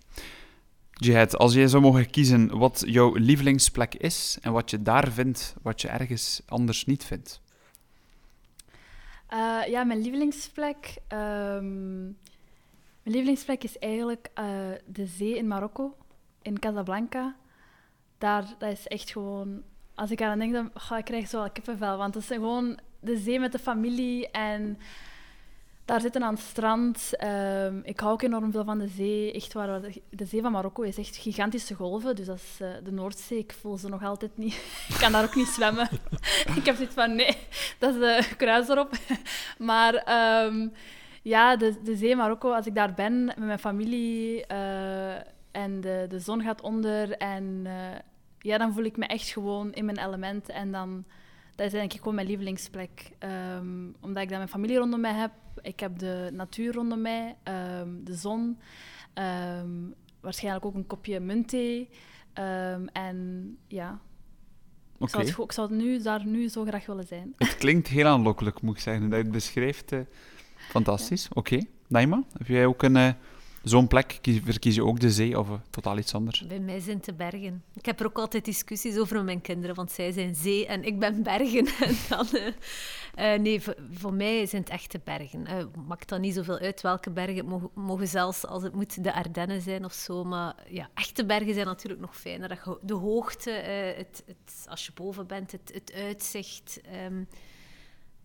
Jihad, 0.91 1.37
als 1.37 1.53
jij 1.53 1.67
zou 1.67 1.83
mogen 1.83 2.09
kiezen 2.09 2.57
wat 2.57 2.83
jouw 2.85 3.15
lievelingsplek 3.15 3.95
is 3.95 4.37
en 4.41 4.51
wat 4.51 4.69
je 4.69 4.81
daar 4.81 5.11
vindt, 5.11 5.55
wat 5.61 5.81
je 5.81 5.87
ergens 5.87 6.41
anders 6.45 6.85
niet 6.85 7.03
vindt. 7.03 7.41
Uh, 9.35 9.67
ja, 9.67 9.83
mijn 9.83 10.01
lievelingsplek. 10.01 10.97
Um, 11.13 12.17
mijn 13.03 13.15
lievelingsplek 13.15 13.63
is 13.63 13.77
eigenlijk 13.77 14.29
uh, 14.39 14.45
de 14.85 15.05
zee 15.05 15.37
in 15.37 15.47
Marokko, 15.47 15.95
in 16.41 16.59
Casablanca. 16.59 17.35
Daar, 18.17 18.55
dat 18.57 18.71
is 18.71 18.87
echt 18.87 19.11
gewoon. 19.11 19.63
Als 19.95 20.11
ik 20.11 20.21
aan 20.21 20.39
denk, 20.39 20.53
dan 20.53 20.71
ga 20.73 20.97
ik 20.97 21.05
krijg 21.05 21.27
zo 21.27 21.39
wel 21.39 21.51
kippenvel. 21.51 21.97
Want 21.97 22.13
het 22.13 22.23
is 22.23 22.29
gewoon 22.29 22.79
de 22.99 23.17
zee 23.17 23.39
met 23.39 23.51
de 23.51 23.59
familie 23.59 24.31
en 24.31 24.77
daar 25.85 26.01
zitten 26.01 26.23
aan 26.23 26.33
het 26.33 26.43
strand. 26.43 27.11
Um, 27.23 27.81
ik 27.83 27.99
hou 27.99 28.13
ook 28.13 28.21
enorm 28.21 28.51
veel 28.51 28.63
van 28.63 28.79
de 28.79 28.87
zee. 28.87 29.33
Echt 29.33 29.53
waar, 29.53 29.81
de 30.09 30.25
zee 30.25 30.41
van 30.41 30.51
Marokko 30.51 30.81
is 30.81 30.97
echt 30.97 31.15
gigantische 31.15 31.73
golven. 31.73 32.15
Dus 32.15 32.25
dat 32.25 32.35
is 32.35 32.59
uh, 32.61 32.67
de 32.83 32.91
Noordzee. 32.91 33.37
Ik 33.37 33.53
voel 33.59 33.77
ze 33.77 33.89
nog 33.89 34.03
altijd 34.03 34.37
niet. 34.37 34.53
ik 34.89 34.95
kan 34.99 35.11
daar 35.11 35.23
ook 35.23 35.35
niet 35.35 35.47
zwemmen. 35.47 35.89
ik 36.59 36.65
heb 36.65 36.75
zoiets 36.75 36.93
van, 36.93 37.15
nee, 37.15 37.37
dat 37.79 37.93
is 37.93 37.99
de 37.99 38.35
kruis 38.37 38.69
erop. 38.69 38.91
maar 39.57 39.93
um, 40.45 40.73
ja, 41.21 41.55
de, 41.55 41.81
de 41.83 41.95
zee 41.95 42.15
Marokko, 42.15 42.51
als 42.51 42.65
ik 42.65 42.75
daar 42.75 42.93
ben 42.93 43.25
met 43.25 43.37
mijn 43.37 43.59
familie 43.59 44.45
uh, 44.51 45.13
en 45.51 45.81
de, 45.81 46.05
de 46.09 46.19
zon 46.19 46.41
gaat 46.41 46.61
onder 46.61 47.11
en 47.11 47.67
ja, 48.39 48.57
dan 48.57 48.73
voel 48.73 48.83
ik 48.83 48.97
me 48.97 49.05
echt 49.05 49.27
gewoon 49.27 49.73
in 49.73 49.85
mijn 49.85 49.99
element 49.99 50.49
en 50.49 50.71
dan 50.71 51.05
dat 51.55 51.65
is 51.65 51.71
denk 51.71 51.93
ik 51.93 51.99
gewoon 51.99 52.15
mijn 52.15 52.27
lievelingsplek. 52.27 53.11
Um, 53.59 53.95
omdat 54.01 54.23
ik 54.23 54.29
dan 54.29 54.37
mijn 54.37 54.49
familie 54.49 54.77
rondom 54.77 54.99
mij 54.99 55.13
heb. 55.13 55.31
Ik 55.61 55.79
heb 55.79 55.99
de 55.99 56.29
natuur 56.33 56.73
rondom 56.73 57.01
mij, 57.01 57.35
um, 57.43 58.03
de 58.03 58.15
zon. 58.15 58.59
Um, 59.13 59.93
waarschijnlijk 60.19 60.65
ook 60.65 60.75
een 60.75 60.87
kopje 60.87 61.19
muntthee. 61.19 61.89
en 62.93 63.57
ja, 63.67 63.99
ik, 64.99 65.09
zou 65.09 65.25
het, 65.25 65.37
ik 65.37 65.51
zou 65.51 65.73
nu, 65.73 66.01
daar 66.01 66.25
nu 66.25 66.47
zo 66.47 66.65
graag 66.65 66.85
willen 66.85 67.07
zijn. 67.07 67.33
Het 67.37 67.55
klinkt 67.63 67.87
heel 67.87 68.05
aanlokkelijk, 68.05 68.61
moet 68.61 68.75
ik 68.75 68.81
zeggen. 68.81 69.09
Dat 69.09 69.17
je 69.17 69.23
het 69.23 69.31
beschrijft. 69.33 69.91
Uh, 69.91 69.99
fantastisch. 70.57 71.23
Ja. 71.23 71.29
Oké. 71.33 71.53
Okay. 71.53 71.67
Naima, 71.87 72.23
heb 72.37 72.47
jij 72.47 72.65
ook 72.65 72.83
een... 72.83 72.95
Uh, 72.95 73.09
zo'n 73.65 73.87
plek 73.87 74.19
verkies 74.21 74.75
je 74.75 74.83
ook 74.83 74.99
de 74.99 75.11
zee 75.11 75.39
of 75.39 75.47
totaal 75.69 75.97
iets 75.97 76.13
anders? 76.13 76.47
Bij 76.47 76.59
mij 76.59 76.79
zijn 76.79 76.99
de 77.01 77.13
bergen. 77.13 77.63
Ik 77.73 77.85
heb 77.85 77.99
er 77.99 78.05
ook 78.05 78.17
altijd 78.17 78.45
discussies 78.45 78.97
over 78.97 79.15
met 79.15 79.25
mijn 79.25 79.41
kinderen, 79.41 79.75
want 79.75 79.91
zij 79.91 80.11
zijn 80.11 80.35
zee 80.35 80.65
en 80.65 80.83
ik 80.83 80.99
ben 80.99 81.23
bergen. 81.23 81.67
en 81.87 81.95
dan, 82.09 82.27
uh, 82.31 82.45
uh, 82.45 83.39
nee, 83.39 83.61
voor, 83.91 84.13
mij 84.13 84.45
zijn 84.45 84.61
het 84.61 84.71
echte 84.71 85.01
bergen. 85.03 85.71
Maakt 85.87 86.09
dan 86.09 86.21
niet 86.21 86.33
zoveel 86.33 86.59
uit 86.59 86.81
welke 86.81 87.11
bergen. 87.11 87.51
Het 87.51 87.75
mogen, 87.75 88.07
zelfs, 88.07 88.45
als 88.45 88.63
het 88.63 88.73
moet, 88.73 89.03
de 89.03 89.13
Ardennen 89.13 89.61
zijn 89.61 89.85
of 89.85 89.93
zo. 89.93 90.23
Maar 90.23 90.55
ja, 90.69 90.89
echte 90.93 91.25
bergen 91.25 91.53
zijn 91.53 91.65
natuurlijk 91.65 92.01
nog 92.01 92.17
fijner. 92.17 92.77
De 92.81 92.93
hoogte, 92.93 93.51
het, 93.97 94.23
het, 94.25 94.65
als 94.69 94.85
je 94.85 94.91
boven 94.95 95.27
bent, 95.27 95.51
het, 95.51 95.71
het 95.73 95.93
uitzicht... 95.93 96.79
Um, 97.05 97.27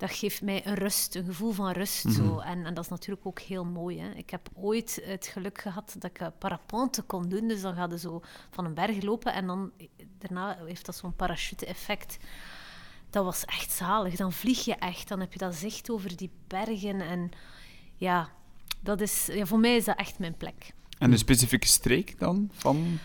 dat 0.00 0.10
geeft 0.10 0.42
mij 0.42 0.66
een 0.66 0.74
rust, 0.74 1.14
een 1.14 1.24
gevoel 1.24 1.52
van 1.52 1.70
rust. 1.70 2.12
zo. 2.12 2.22
Mhm. 2.22 2.40
En, 2.40 2.64
en, 2.66 2.74
dat 2.74 2.84
is 2.84 2.90
natuurlijk 2.90 3.26
ook 3.26 3.40
heel 3.40 3.64
mooi. 3.64 4.00
Hè. 4.00 4.10
Ik 4.10 4.30
heb 4.30 4.48
ooit 4.54 5.00
het 5.04 5.26
geluk 5.26 5.60
gehad 5.60 5.94
dat 5.98 6.10
ik 6.10 6.30
parapente 6.38 7.02
kon 7.02 7.28
doen. 7.28 7.48
Dus 7.48 7.60
dan 7.60 7.74
ga 7.74 7.86
je 7.90 7.98
zo 7.98 8.22
van 8.50 8.64
een 8.64 8.74
berg 8.74 9.02
lopen 9.02 9.32
en 9.32 9.46
dan 9.46 9.70
daarna 10.18 10.56
heeft 10.66 10.86
dat 10.86 10.96
zo'n 10.96 11.16
parachute-effect. 11.16 12.18
Dat 13.10 13.24
was 13.24 13.44
echt 13.44 13.72
zalig. 13.72 14.16
Dan 14.16 14.32
vlieg 14.32 14.64
je 14.64 14.74
echt. 14.74 15.08
Dan 15.08 15.20
heb 15.20 15.32
je 15.32 15.38
dat 15.38 15.54
zicht 15.54 15.90
over 15.90 16.16
die 16.16 16.30
bergen. 16.46 17.00
En 17.00 17.30
ja, 17.96 18.28
dat 18.80 19.00
is, 19.00 19.26
ja, 19.32 19.46
voor 19.46 19.58
mij 19.58 19.76
is 19.76 19.84
dat 19.84 19.96
echt 19.98 20.18
mijn 20.18 20.36
plek. 20.36 20.72
En 20.98 21.10
de 21.10 21.16
specifieke 21.16 21.66
streek 21.66 22.18
dan 22.18 22.50
van... 22.52 22.98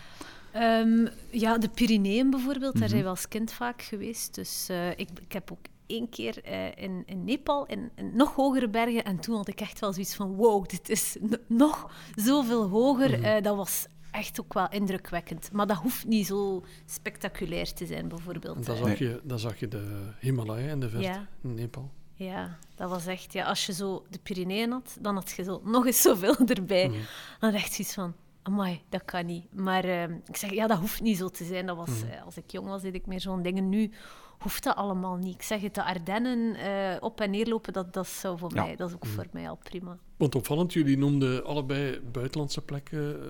Ehm, 0.52 1.06
ja, 1.30 1.58
de 1.58 1.68
Pyreneeën 1.68 2.30
bijvoorbeeld, 2.30 2.72
daar 2.72 2.82
Mhm. 2.82 2.90
zijn 2.90 3.02
we 3.02 3.08
als 3.08 3.28
kind 3.28 3.52
vaak 3.52 3.82
geweest. 3.82 4.34
Dus 4.34 4.68
eh, 4.68 4.90
ik, 4.90 5.08
ik 5.20 5.32
heb 5.32 5.52
ook 5.52 5.66
één 5.86 6.08
keer 6.08 6.44
eh, 6.44 6.82
in, 6.84 7.02
in 7.06 7.24
Nepal, 7.24 7.66
in, 7.66 7.90
in 7.94 8.16
nog 8.16 8.34
hogere 8.34 8.68
bergen, 8.68 9.04
en 9.04 9.20
toen 9.20 9.36
had 9.36 9.48
ik 9.48 9.60
echt 9.60 9.80
wel 9.80 9.92
zoiets 9.92 10.14
van, 10.14 10.34
wow, 10.34 10.66
dit 10.68 10.88
is 10.88 11.16
nog 11.46 11.90
zoveel 12.14 12.68
hoger. 12.68 13.10
Mhm. 13.10 13.24
Eh, 13.24 13.42
dat 13.42 13.56
was 13.56 13.86
echt 14.10 14.40
ook 14.40 14.54
wel 14.54 14.68
indrukwekkend. 14.70 15.52
Maar 15.52 15.66
dat 15.66 15.76
hoeft 15.76 16.06
niet 16.06 16.26
zo 16.26 16.64
spectaculair 16.86 17.72
te 17.72 17.86
zijn, 17.86 18.08
bijvoorbeeld. 18.08 18.56
En 18.56 18.62
dan 18.62 18.76
Eh, 18.76 18.82
zag, 18.82 18.98
je, 18.98 19.20
dan 19.24 19.38
zag 19.38 19.60
je 19.60 19.68
de 19.68 20.10
Himalaya 20.20 20.70
in 20.70 20.80
de 20.80 20.88
verte, 20.88 21.06
Ja. 21.06 21.26
in 21.42 21.54
Nepal. 21.54 21.90
Ja, 22.14 22.58
dat 22.74 22.90
was 22.90 23.06
echt... 23.06 23.32
Ja, 23.32 23.44
als 23.46 23.66
je 23.66 23.72
zo 23.72 24.04
de 24.10 24.18
Pyreneeën 24.18 24.70
had, 24.70 24.96
dan 25.00 25.14
had 25.14 25.30
je 25.30 25.42
zo 25.44 25.60
nog 25.64 25.86
eens 25.86 26.00
zoveel 26.02 26.36
erbij. 26.56 26.88
Mhm. 26.88 26.98
Dan 27.40 27.52
echt 27.52 27.72
zoiets 27.72 27.94
van... 27.94 28.14
Amai, 28.42 28.82
dat 28.88 29.04
kan 29.04 29.26
niet. 29.26 29.52
Maar 29.52 29.84
eh, 29.84 30.02
ik 30.02 30.36
zeg, 30.36 30.50
ja, 30.52 30.66
dat 30.66 30.78
hoeft 30.78 31.00
niet 31.00 31.16
zo 31.16 31.28
te 31.28 31.44
zijn. 31.44 31.66
Dat 31.66 31.76
was, 31.76 31.88
Mhm. 31.88 32.10
eh, 32.10 32.24
als 32.24 32.36
ik 32.36 32.50
jong 32.50 32.66
was, 32.68 32.82
deed 32.82 32.94
ik 32.94 33.06
meer 33.06 33.20
zo'n 33.20 33.42
dingen. 33.42 33.68
Nu 33.68 33.90
hoeft 34.38 34.62
dat 34.64 34.76
allemaal 34.76 35.16
niet. 35.16 35.34
Ik 35.34 35.42
zeg 35.42 35.60
het, 35.60 35.74
de 35.74 35.84
Ardennen 35.84 36.54
eh, 36.54 36.96
op 37.02 37.20
en 37.20 37.30
neer 37.30 37.46
lopen, 37.46 37.72
dat, 37.72 37.92
dat 37.92 38.06
zou 38.06 38.38
voor 38.38 38.54
Ja. 38.54 38.62
mij... 38.64 38.76
Dat 38.76 38.88
is 38.88 38.94
ook 38.94 39.04
Mhm. 39.04 39.12
voor 39.12 39.26
mij 39.32 39.48
al 39.48 39.56
prima. 39.56 39.98
Want 40.16 40.34
opvallend, 40.34 40.72
jullie 40.72 40.98
noemden 40.98 41.44
allebei 41.44 42.00
buitenlandse 42.12 42.60
plekken. 42.62 43.20
eh, 43.22 43.28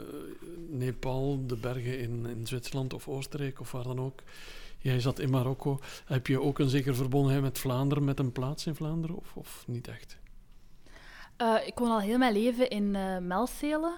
Nepal, 0.69 1.47
de 1.47 1.57
bergen 1.57 1.99
in, 1.99 2.27
in 2.27 2.47
Zwitserland 2.47 2.93
of 2.95 3.09
Oostenrijk 3.09 3.61
of 3.61 3.73
waar 3.73 3.83
dan 3.83 4.01
ook. 4.01 4.23
Jij 4.79 5.01
zat 5.01 5.19
in 5.19 5.31
Marokko. 5.31 5.79
Heb 6.05 6.27
je 6.27 6.41
ook 6.41 6.59
een 6.59 6.69
zeker 6.69 6.95
verbondenheid 6.95 7.43
met 7.43 7.59
Vlaanderen, 7.59 8.05
met 8.05 8.19
een 8.19 8.33
plaats 8.33 8.67
in 8.67 8.75
Vlaanderen 8.75 9.17
of, 9.17 9.37
of 9.37 9.65
niet 9.67 9.89
echt? 9.89 10.19
Eh, 11.37 11.55
ik 11.67 11.79
woon 11.79 11.91
al 11.91 12.01
heel 12.01 12.19
mijn 12.19 12.33
leven 12.33 12.71
in 12.71 12.95
eh 12.95 13.19
Melcelen. 13.19 13.97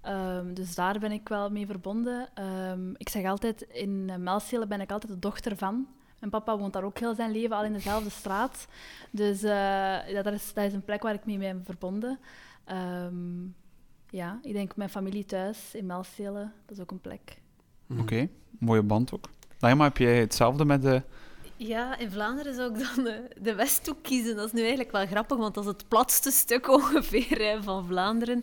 Ehm, 0.00 0.54
dus 0.54 0.74
daar 0.74 0.98
ben 0.98 1.12
ik 1.12 1.28
wel 1.28 1.50
mee 1.50 1.66
verbonden. 1.66 2.28
Ehm, 2.34 2.90
ik 2.96 3.08
zeg 3.08 3.24
altijd, 3.26 3.62
in 3.62 4.06
uh, 4.10 4.16
Melcelen 4.16 4.68
ben 4.68 4.80
ik 4.80 4.92
altijd 4.92 5.12
de 5.12 5.18
dochter 5.18 5.56
van. 5.56 5.86
Mijn 6.22 6.34
papa 6.34 6.58
woont 6.58 6.72
daar 6.72 6.84
ook 6.84 6.98
heel 6.98 7.14
zijn 7.14 7.30
leven, 7.30 7.56
al 7.56 7.64
in 7.64 7.72
dezelfde 7.72 8.10
straat. 8.10 8.66
Dus 9.10 9.42
eh, 9.42 9.50
ja, 10.08 10.22
dat, 10.22 10.32
is, 10.32 10.52
dat 10.54 10.64
is 10.64 10.72
een 10.72 10.84
plek 10.84 11.02
waar 11.02 11.14
ik 11.14 11.24
mee 11.26 11.38
ben 11.38 11.62
verbonden. 11.64 12.18
Ehm, 12.64 13.44
ja, 14.10 14.38
ik 14.42 14.52
denk 14.52 14.76
mijn 14.76 14.88
familie 14.88 15.24
thuis 15.24 15.74
in 15.74 15.86
Melcelen, 15.86 16.52
dat 16.66 16.76
is 16.76 16.82
ook 16.82 16.90
een 16.90 17.00
plek. 17.00 17.38
Oké, 17.98 18.28
mooie 18.58 18.82
band 18.82 19.12
ook. 19.12 19.30
Naima, 19.58 19.84
heb 19.84 19.96
jij 19.96 20.20
hetzelfde 20.20 20.64
met 20.64 20.82
de... 20.82 21.02
Ja, 21.66 21.98
in 21.98 22.10
Vlaanderen 22.10 22.54
zou 22.54 22.74
ik 22.74 22.78
dan 22.78 23.04
de, 23.04 23.28
de 23.40 23.54
Westhoek 23.54 24.02
kiezen. 24.02 24.36
Dat 24.36 24.46
is 24.46 24.52
nu 24.52 24.60
eigenlijk 24.60 24.90
wel 24.90 25.06
grappig, 25.06 25.36
want 25.36 25.54
dat 25.54 25.64
is 25.64 25.70
het 25.70 25.88
platste 25.88 26.30
stuk 26.30 26.68
ongeveer 26.78 27.58
van 27.62 27.86
Vlaanderen. 27.86 28.42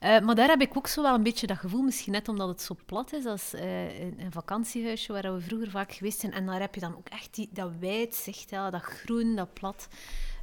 Eh, 0.00 0.20
maar 0.20 0.34
daar 0.34 0.48
heb 0.48 0.60
ik 0.60 0.76
ook 0.76 0.86
zo 0.86 1.02
wel 1.02 1.14
een 1.14 1.22
beetje 1.22 1.46
dat 1.46 1.58
gevoel, 1.58 1.82
misschien 1.82 2.12
net 2.12 2.28
omdat 2.28 2.48
het 2.48 2.62
zo 2.62 2.76
plat 2.86 3.12
is, 3.12 3.24
als 3.24 3.54
eh, 3.54 4.00
een, 4.00 4.32
vakantiehuisje 4.32 5.12
waar 5.12 5.34
we 5.34 5.40
vroeger 5.40 5.70
vaak 5.70 5.92
geweest 5.92 6.20
zijn. 6.20 6.32
En 6.32 6.46
daar 6.46 6.60
heb 6.60 6.74
je 6.74 6.80
dan 6.80 6.96
ook 6.96 7.08
echt 7.08 7.34
die, 7.34 7.48
dat 7.52 7.70
wijd 7.80 8.14
zicht, 8.14 8.50
dat 8.50 8.82
groen, 8.82 9.36
dat 9.36 9.52
plat. 9.52 9.88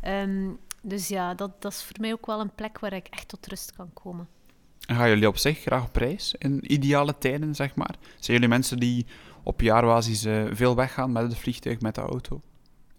Ehm, 0.01 0.49
dus 0.81 1.07
ja, 1.07 1.33
dat, 1.33 1.61
dat 1.61 1.71
is 1.71 1.83
voor 1.83 1.95
mij 1.99 2.11
ook 2.11 2.25
wel 2.25 2.39
een 2.39 2.55
plek 2.55 2.79
waar 2.79 2.93
ik 2.93 3.07
echt 3.07 3.27
tot 3.27 3.47
rust 3.47 3.75
kan 3.75 3.93
komen. 3.93 4.27
En 4.87 4.95
gaan 4.95 5.09
jullie 5.09 5.27
op 5.27 5.37
zich 5.37 5.59
graag 5.59 5.85
op 5.85 5.95
reis 5.95 6.35
in 6.37 6.73
ideale 6.73 7.17
tijden, 7.17 7.55
zeg 7.55 7.75
maar? 7.75 7.95
Zijn 8.19 8.33
jullie 8.33 8.47
mensen 8.47 8.79
die 8.79 9.05
op 9.45 9.61
jaarbasis 9.61 10.25
eh, 10.25 10.43
veel 10.51 10.75
weggaan 10.75 11.11
met 11.11 11.23
het 11.23 11.37
vliegtuig, 11.37 11.79
met 11.81 11.95
de 11.95 12.01
auto? 12.01 12.41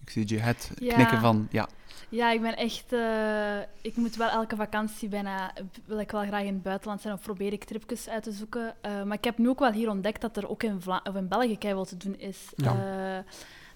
Ik 0.00 0.11
zie 0.11 0.28
je 0.28 0.38
het 0.38 0.70
Ja. 0.78 0.94
knikken 0.94 1.20
van, 1.20 1.46
ja. 1.50 1.68
Ja, 2.09 2.30
ik 2.32 2.40
ben 2.40 2.56
echt... 2.56 2.92
eh, 2.92 3.59
ik 3.82 3.96
moet 3.96 4.16
wel 4.16 4.28
elke 4.28 4.56
vakantie 4.56 5.09
bijna... 5.09 5.52
Wil 5.85 5.98
ik 5.98 6.11
wel 6.11 6.22
graag 6.26 6.42
in 6.42 6.54
het 6.54 6.62
buitenland 6.62 7.00
zijn 7.00 7.14
of 7.14 7.20
probeer 7.22 7.52
ik 7.52 7.64
tripjes 7.64 8.09
uit 8.09 8.22
te 8.22 8.32
zoeken. 8.32 8.74
Eh, 8.80 9.02
maar 9.02 9.16
ik 9.16 9.24
heb 9.24 9.38
nu 9.38 9.48
ook 9.48 9.59
wel 9.59 9.72
hier 9.72 9.90
ontdekt 9.90 10.20
dat 10.20 10.37
er 10.37 10.48
ook 10.48 10.62
in, 10.62 10.80
Vla 10.80 11.00
of 11.09 11.14
in 11.14 11.28
België 11.28 11.59
keihard 11.59 11.88
te 11.88 11.96
doen 11.96 12.18
is. 12.18 12.52
Ja. 12.56 13.24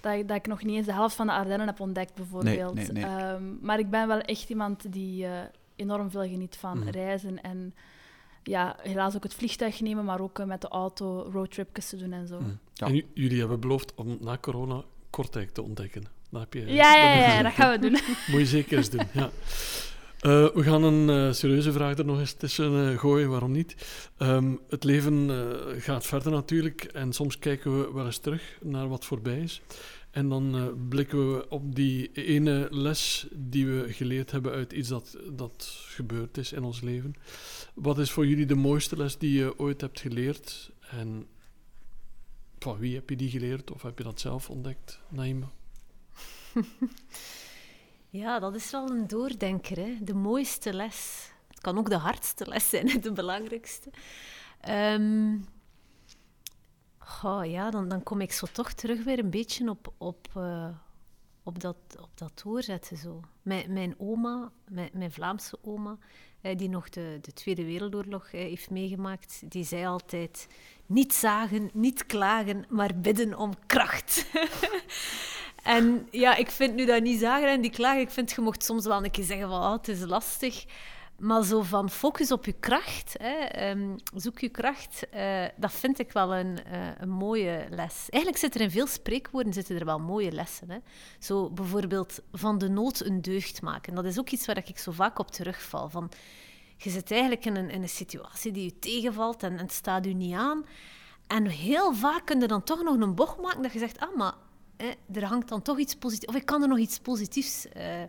Dat, 0.01 0.13
ik- 0.15 0.29
dat 0.29 0.37
ik 0.37 0.47
nog 0.47 0.63
niet 0.65 0.77
eens 0.77 0.87
de 0.87 0.93
helft 0.93 1.15
van 1.15 1.27
de 1.27 1.33
Ardennen 1.33 1.67
heb 1.67 1.81
ontdekt, 1.81 2.15
bijvoorbeeld. 2.15 2.75
nee, 2.75 2.87
nee. 2.93 3.05
Ehm, 3.05 3.43
maar 3.61 3.79
ik 3.79 3.91
ben 3.91 4.09
wel 4.09 4.21
echt 4.21 4.51
iemand 4.51 4.93
die 4.93 5.27
enorm 5.77 6.11
veel 6.11 6.23
geniet 6.29 6.57
van 6.57 6.79
Mhm. 6.79 6.89
reizen 6.89 7.43
en... 7.43 7.75
Ja, 8.43 8.77
helaas 8.83 9.17
ook 9.17 9.23
het 9.23 9.35
vliegtuig 9.35 9.81
nemen, 9.81 10.05
maar 10.05 10.21
ook 10.21 10.39
eh, 10.39 10.47
met 10.47 10.61
de 10.61 10.69
auto 10.69 11.29
roadtripjes 11.33 11.89
te 11.89 11.97
doen 11.97 12.13
en 12.13 12.27
zo. 12.27 12.41
Mhm. 12.41 12.51
Ja. 12.73 12.87
En 12.87 13.05
jullie 13.15 13.39
hebben 13.39 13.61
beloofd 13.61 13.95
om 13.95 14.19
na 14.21 14.39
corona 14.39 14.83
Kortrijk 15.11 15.51
te 15.51 15.63
ontdekken. 15.63 16.05
Dat 16.31 16.41
heb 16.41 16.55
je, 16.55 16.67
Ja, 16.67 16.95
ja, 16.95 17.43
dat 17.43 17.43
ja, 17.43 17.51
gaan 17.51 17.71
we 17.71 17.79
doen. 17.79 17.99
Moet 18.31 18.41
je 18.41 18.47
zeker 18.47 18.77
eens 18.77 18.91
doen, 18.91 19.07
ja. 19.13 19.31
Eh, 20.21 20.47
we 20.55 20.63
gaan 20.63 20.83
een 20.83 21.11
eh, 21.11 21.33
serieuze 21.33 21.73
vraag 21.73 21.99
er 21.99 22.05
nog 22.05 22.19
eens 22.19 22.33
tussen 22.33 22.99
gooien, 22.99 23.31
waarom 23.31 23.53
niet? 23.53 23.77
Ehm, 24.19 24.55
het 24.69 24.85
leven 24.85 25.31
eh, 25.31 25.83
gaat 25.83 26.07
verder 26.07 26.33
natuurlijk 26.33 26.85
en 26.85 27.13
soms 27.13 27.39
kijken 27.39 27.79
we 27.79 27.93
wel 27.93 28.05
eens 28.05 28.19
terug 28.19 28.59
naar 28.63 28.89
wat 28.89 29.05
voorbij 29.05 29.41
is. 29.41 29.63
En 30.11 30.29
dan 30.29 30.57
eh, 30.57 30.67
blikken 30.89 31.33
we 31.33 31.49
op 31.49 31.75
die 31.75 32.13
ene 32.13 32.69
les 32.71 33.27
die 33.33 33.67
we 33.67 33.93
geleerd 33.93 34.31
hebben 34.31 34.53
uit 34.53 34.73
iets 34.73 34.89
dat, 34.89 35.17
dat 35.33 35.85
gebeurd 35.87 36.37
is 36.37 36.53
in 36.53 36.63
ons 36.63 36.81
leven. 36.81 37.15
Wat 37.75 37.99
is 37.99 38.11
voor 38.11 38.27
jullie 38.27 38.47
de 38.47 38.55
mooiste 38.55 38.97
les 38.97 39.19
die 39.19 39.39
je 39.39 39.59
ooit 39.59 39.81
hebt 39.81 40.01
geleerd? 40.01 40.71
En 40.91 41.27
van 42.59 42.79
wie 42.79 42.95
heb 42.95 43.11
je 43.11 43.17
die 43.17 43.31
geleerd 43.31 43.71
of 43.71 43.83
heb 43.83 43.99
je 43.99 44.05
dat 44.05 44.21
zelf 44.21 44.51
ontdekt, 44.51 45.01
Naima? 45.09 45.51
Ja, 48.13 48.39
dat 48.39 48.55
is 48.55 48.71
wel 48.71 48.91
een 48.91 49.07
doordenker. 49.07 49.77
Hè? 49.77 49.97
De 50.01 50.15
mooiste 50.15 50.73
les. 50.73 51.31
Het 51.49 51.61
kan 51.61 51.79
ook 51.79 51.91
de 51.91 51.97
hardste 51.97 52.47
les 52.47 52.69
zijn, 52.69 53.01
de 53.01 53.13
belangrijkste. 53.13 53.91
Ehm, 54.61 55.37
ja, 57.45 57.71
dan, 57.71 57.89
dan 57.89 58.03
kom 58.03 58.21
ik 58.21 58.33
zo 58.33 58.47
toch 58.53 58.73
terug 58.73 59.05
weer 59.05 59.19
een 59.19 59.31
beetje 59.31 59.71
op, 59.71 59.93
op, 59.99 60.29
eh, 60.35 60.69
op, 61.43 61.61
dat, 61.61 61.77
op 62.01 62.11
dat 62.15 62.41
doorzetten. 62.43 62.97
Zo. 62.97 63.21
Mijn, 63.43 63.73
mijn 63.73 63.95
oma, 63.99 64.51
mijn, 64.93 65.13
Vlaamse 65.13 65.59
oma, 65.63 65.99
eh, 66.41 66.57
die 66.57 66.69
nog 66.69 66.89
de, 66.89 67.19
de 67.21 67.33
Tweede 67.33 67.65
Wereldoorlog 67.65 68.27
eh, 68.27 68.41
heeft 68.41 68.71
meegemaakt, 68.71 69.43
die 69.51 69.65
zei 69.65 69.87
altijd: 69.87 70.47
niet 70.87 71.15
zagen, 71.15 71.71
niet 71.73 72.07
klagen, 72.07 72.65
maar 72.69 73.01
bidden 73.01 73.39
om 73.39 73.53
kracht. 73.67 74.27
En 75.63 76.09
ja, 76.11 76.37
ik 76.37 76.51
vind 76.51 76.75
nu 76.75 76.87
dat 76.87 77.03
niet 77.03 77.21
zagen 77.21 77.49
en 77.49 77.61
die 77.61 77.71
klagen. 77.71 78.01
Ik 78.01 78.11
vind, 78.11 78.31
je 78.31 78.41
mocht 78.41 78.65
soms 78.65 78.85
wel 78.85 79.05
een 79.05 79.11
keer 79.11 79.25
zeggen 79.25 79.49
van, 79.49 79.61
oh, 79.61 79.73
het 79.73 79.89
is 79.89 80.01
lastig. 80.01 80.65
Maar 81.21 81.45
zo 81.45 81.63
van 81.63 81.91
focus 81.91 82.33
op 82.33 82.45
je 82.45 82.53
kracht, 82.53 83.15
hè, 83.19 83.35
ehm, 83.35 83.97
zoek 84.15 84.39
je 84.39 84.49
kracht, 84.49 85.09
eh, 85.11 85.45
dat 85.57 85.73
vind 85.73 85.99
ik 85.99 86.13
wel 86.13 86.35
een, 86.35 86.65
eh, 86.65 86.89
een 86.99 87.09
mooie 87.09 87.67
les. 87.71 88.07
Eigenlijk 88.09 88.37
zit 88.37 88.55
er 88.55 88.61
in 88.61 88.71
veel 88.71 88.87
spreekwoorden 88.87 89.53
zitten 89.53 89.79
er 89.79 89.85
wel 89.85 89.99
mooie 89.99 90.33
lessen. 90.33 90.71
Hè. 90.71 90.79
Zo 91.19 91.51
bijvoorbeeld 91.51 92.21
van 92.33 92.59
de 92.59 92.69
nood 92.69 93.01
een 93.01 93.23
deugd 93.23 93.63
maken. 93.63 93.95
Dat 93.95 94.05
is 94.05 94.19
ook 94.19 94.31
iets 94.31 94.47
waar 94.47 94.57
ik 94.57 94.79
zo 94.79 94.93
vaak 94.93 95.19
op 95.19 95.31
terugval. 95.31 95.89
Van, 95.89 96.11
je 96.77 96.91
zit 96.91 97.11
eigenlijk 97.11 97.45
in 97.45 97.57
een, 97.57 97.71
in 97.71 97.83
een 97.83 97.89
situatie 97.89 98.53
die 98.53 98.65
je 98.65 98.79
tegenvalt 98.79 99.43
en, 99.43 99.59
het 99.59 99.73
staat 99.73 100.07
u 100.07 100.13
niet 100.13 100.35
aan. 100.35 100.65
En 101.27 101.47
heel 101.47 101.95
vaak 101.95 102.27
kun 102.27 102.41
je 102.41 102.47
dan 102.47 102.63
toch 102.63 102.83
nog 102.83 103.01
een 103.01 103.15
bocht 103.15 103.41
maken 103.41 103.63
dat 103.63 103.73
je 103.73 103.79
zegt, 103.79 103.99
ah, 103.99 104.17
maar 104.17 104.35
hè, 104.77 104.91
er 105.13 105.25
hangt 105.25 105.49
dan 105.49 105.63
toch 105.63 105.79
iets 105.79 105.95
positiefs, 105.95 106.35
of 106.35 106.41
ik 106.41 106.47
kan 106.47 106.63
er 106.63 106.69
nog 106.69 106.79
iets 106.79 106.99
positiefs 106.99 107.69
eh, 107.69 108.03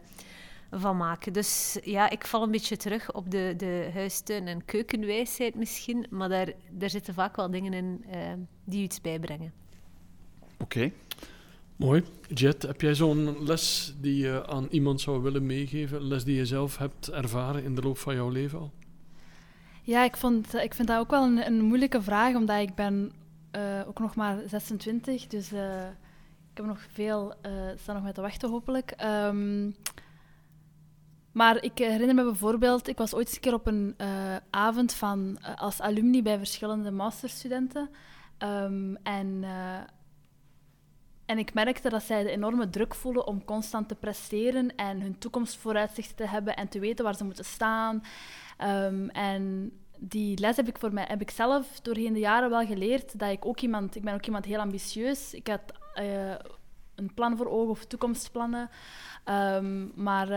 van 0.72 0.98
maken. 0.98 1.34
Dus 1.34 1.78
ja, 1.84 2.10
ik 2.10 2.26
val 2.26 2.44
een 2.44 2.52
beetje 2.52 2.78
terug 2.78 3.12
op 3.12 3.32
de, 3.32 3.54
de 3.58 3.90
huistuin- 3.94 4.48
en 4.48 4.66
keukenwijsheid 4.66 5.56
misschien, 5.56 6.06
maar 6.10 6.30
daar, 6.30 6.54
daar 6.72 6.90
zitten 6.90 7.14
vaak 7.14 7.36
wel 7.36 7.52
dingen 7.52 7.74
in 7.74 8.06
eh, 8.10 8.20
die 8.64 8.84
iets 8.84 9.02
bijbrengen. 9.02 9.54
Oké. 10.58 10.92
Mooi. 11.76 12.04
Jet, 12.28 12.62
heb 12.62 12.82
jij 12.82 12.96
zo'n 12.96 13.44
les 13.44 13.96
die 14.02 14.18
je 14.18 14.48
aan 14.48 14.68
iemand 14.70 15.02
zou 15.02 15.22
willen 15.22 15.46
meegeven? 15.46 15.98
Een 15.98 16.08
les 16.08 16.24
die 16.24 16.36
je 16.36 16.46
zelf 16.46 16.78
hebt 16.78 17.10
ervaren 17.10 17.64
in 17.64 17.76
de 17.76 17.82
loop 17.82 17.98
van 17.98 18.16
jouw 18.16 18.30
leven 18.30 18.60
al? 18.60 18.72
Ja, 19.84 20.04
ik, 20.04 20.18
vond, 20.18 20.56
ik 20.56 20.74
vind 20.74 20.88
dat 20.88 21.00
ook 21.00 21.10
wel 21.10 21.24
een, 21.24 21.46
een 21.46 21.62
moeilijke 21.62 22.02
vraag, 22.02 22.36
omdat 22.36 22.60
ik 22.60 22.76
ben 22.76 23.12
eh, 23.52 23.82
ook 23.88 24.00
nog 24.00 24.16
maar 24.16 24.38
26, 24.48 25.28
dus 25.28 25.52
eh, 25.52 25.88
ik 26.52 26.58
heb 26.58 26.66
nog 26.66 26.80
veel, 26.92 27.34
uh, 27.46 27.52
staan 27.76 27.96
nog 27.96 28.04
met 28.04 28.16
te 28.16 28.22
wachten 28.22 28.50
hopelijk. 28.50 28.92
Ehm, 28.92 29.70
maar 31.32 31.64
ik 31.64 31.78
herinner 31.78 32.16
me 32.16 32.24
bijvoorbeeld, 32.24 32.88
ik 32.88 32.98
was 32.98 33.14
ooit 33.14 33.26
eens 33.26 33.36
een 33.36 33.42
keer 33.42 33.54
op 33.54 33.68
een 33.68 33.96
uh, 33.98 34.36
avond 34.50 34.94
van, 34.94 35.38
uh, 35.42 35.56
als 35.56 35.82
alumni 35.82 36.22
bij 36.22 36.38
verschillende 36.38 36.92
masterstudenten. 36.92 37.90
Um, 38.40 38.98
en, 39.04 39.28
uh, 39.44 39.78
en 41.26 41.38
ik 41.38 41.54
merkte 41.54 41.90
dat 41.90 42.04
zij 42.04 42.24
de 42.24 42.30
enorme 42.30 42.70
druk 42.70 42.96
voelen 42.96 43.28
om 43.28 43.46
constant 43.46 43.88
te 43.88 43.96
presteren 43.96 44.76
en 44.76 45.02
hun 45.02 45.18
toekomstvooruitzichten 45.18 46.16
te 46.16 46.28
hebben 46.28 46.56
en 46.56 46.68
te 46.68 46.80
weten 46.80 47.06
waar 47.06 47.16
ze 47.16 47.24
moeten 47.24 47.46
staan. 47.46 48.04
Um, 48.64 49.10
en 49.10 49.72
die 49.98 50.38
les 50.40 50.56
heb 50.56 50.68
ik, 50.68 50.78
voor 50.78 50.94
mij, 50.94 51.06
heb 51.08 51.22
ik 51.22 51.32
zelf 51.32 51.80
doorheen 51.80 52.14
de 52.14 52.20
jaren 52.20 52.50
wel 52.50 52.66
geleerd. 52.66 53.20
Dat 53.20 53.32
ik 53.32 53.46
ook 53.46 53.60
iemand, 53.60 53.96
ik 53.96 54.04
ben 54.04 54.14
ook 54.14 54.26
iemand 54.26 54.46
heel 54.46 54.60
ambitieus. 54.60 55.34
Ik 55.34 55.48
had 55.48 55.62
een 56.96 57.14
plan 57.14 57.38
voor 57.38 57.50
ogen 57.50 57.70
of 57.70 57.86
toekomstplannen. 57.86 58.70
Um, 59.26 59.92
maar 59.96 60.28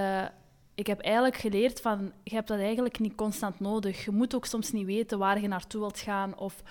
ik 0.75 0.87
heb 0.87 1.01
eigenlijk 1.01 1.37
geleerd 1.37 1.81
van, 1.81 2.13
je 2.23 2.35
hebt 2.35 2.49
dat 2.49 2.59
eigenlijk 2.59 2.99
niet 2.99 3.15
constant 3.15 3.61
nodig. 3.61 4.05
Je 4.05 4.11
moet 4.11 4.35
ook 4.35 4.47
soms 4.47 4.73
niet 4.73 4.87
weten 4.87 5.19
waar 5.19 5.41
je 5.41 5.49
naartoe 5.49 5.81
wilt 5.81 5.99
gaan. 5.99 6.39
Of 6.39 6.63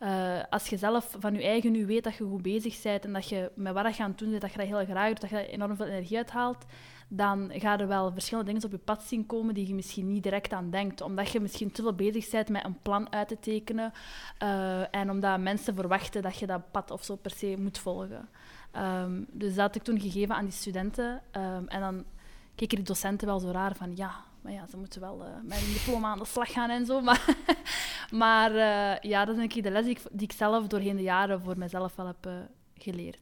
uh, 0.00 0.42
als 0.50 0.68
je 0.68 0.76
zelf 0.76 1.16
van 1.18 1.34
je 1.34 1.42
eigen 1.42 1.72
nu 1.72 1.86
weet 1.86 2.04
dat 2.04 2.14
je 2.14 2.24
goed 2.24 2.42
bezig 2.42 2.82
bent 2.82 3.04
en 3.04 3.12
dat 3.12 3.28
je 3.28 3.50
met 3.54 3.72
wat 3.72 3.96
je 3.96 4.02
het 4.02 4.18
doen 4.18 4.38
dat 4.38 4.52
je 4.52 4.58
dat 4.58 4.66
heel 4.66 4.84
graag 4.84 5.08
doet, 5.08 5.20
dat 5.20 5.30
je 5.30 5.36
er 5.36 5.48
enorm 5.48 5.76
veel 5.76 5.86
energie 5.86 6.16
uithaalt, 6.16 6.64
dan 7.08 7.50
ga 7.54 7.78
er 7.78 7.88
wel 7.88 8.12
verschillende 8.12 8.50
dingen 8.50 8.66
op 8.66 8.72
je 8.72 8.78
pad 8.78 9.02
zien 9.02 9.26
komen 9.26 9.54
die 9.54 9.66
je 9.66 9.74
misschien 9.74 10.12
niet 10.12 10.22
direct 10.22 10.52
aan 10.52 10.70
denkt. 10.70 11.00
Omdat 11.00 11.30
je 11.30 11.40
misschien 11.40 11.72
te 11.72 11.82
veel 11.82 11.94
bezig 11.94 12.30
bent 12.30 12.48
met 12.48 12.64
een 12.64 12.78
plan 12.82 13.12
uit 13.12 13.28
te 13.28 13.38
tekenen 13.40 13.92
uh, 14.42 14.94
en 14.94 15.10
omdat 15.10 15.40
mensen 15.40 15.74
verwachten 15.74 16.22
dat 16.22 16.38
je 16.38 16.46
dat 16.46 16.70
pad 16.70 16.90
of 16.90 17.04
zo 17.04 17.16
per 17.16 17.30
se 17.30 17.56
moet 17.58 17.78
volgen. 17.78 18.28
Um, 18.76 19.26
dus 19.30 19.54
dat 19.54 19.66
had 19.66 19.74
ik 19.74 19.82
toen 19.82 20.00
gegeven 20.00 20.34
aan 20.34 20.44
die 20.44 20.52
studenten. 20.52 21.22
Um, 21.36 21.68
en 21.68 21.80
dan 21.80 22.04
keken 22.54 22.76
die 22.76 22.86
docenten 22.86 23.26
wel 23.26 23.38
zo 23.38 23.50
raar 23.50 23.76
van 23.76 23.96
ja, 23.96 24.24
maar 24.42 24.52
ja, 24.52 24.66
ze 24.66 24.76
moeten 24.76 25.00
wel 25.00 25.20
uh, 25.20 25.28
met 25.44 25.58
een 25.58 25.72
diploma 25.72 26.08
aan 26.08 26.18
de 26.18 26.24
slag 26.24 26.52
gaan 26.52 26.70
en 26.70 26.86
zo. 26.86 27.00
Maar, 27.00 27.36
maar 28.22 28.50
uh, 28.50 29.10
ja, 29.10 29.24
dat 29.24 29.34
is 29.34 29.40
denk 29.40 29.54
ik 29.54 29.62
de 29.62 29.70
les 29.70 29.84
die 29.84 29.94
ik, 29.94 30.00
die 30.10 30.26
ik, 30.26 30.32
zelf 30.32 30.66
doorheen 30.66 30.96
de 30.96 31.02
jaren 31.02 31.40
voor 31.40 31.58
mezelf 31.58 31.96
wel 31.96 32.06
heb 32.06 32.26
uh, 32.26 32.32
geleerd. 32.78 33.20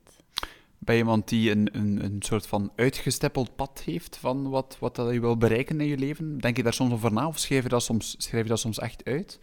Ben 0.78 0.94
je 0.94 1.00
iemand 1.00 1.28
die 1.28 1.50
een, 1.50 1.68
een, 1.72 2.04
een 2.04 2.22
soort 2.22 2.46
van 2.46 2.72
uitgestippeld 2.76 3.56
pad 3.56 3.82
heeft 3.84 4.16
van 4.16 4.50
wat, 4.50 4.76
wat 4.80 4.96
dat 4.96 5.12
je 5.12 5.20
wil 5.20 5.36
bereiken 5.36 5.80
in 5.80 5.86
je 5.86 5.98
leven? 5.98 6.38
Denk 6.38 6.56
je 6.56 6.62
daar 6.62 6.72
soms 6.72 6.92
over 6.92 7.12
na 7.12 7.26
of 7.26 7.38
schrijf 7.38 7.62
je 7.62 7.68
dat 7.68 7.82
soms, 7.82 8.14
schrijf 8.18 8.42
je 8.42 8.48
dat 8.48 8.60
soms 8.60 8.78
echt 8.78 9.04
uit? 9.04 9.38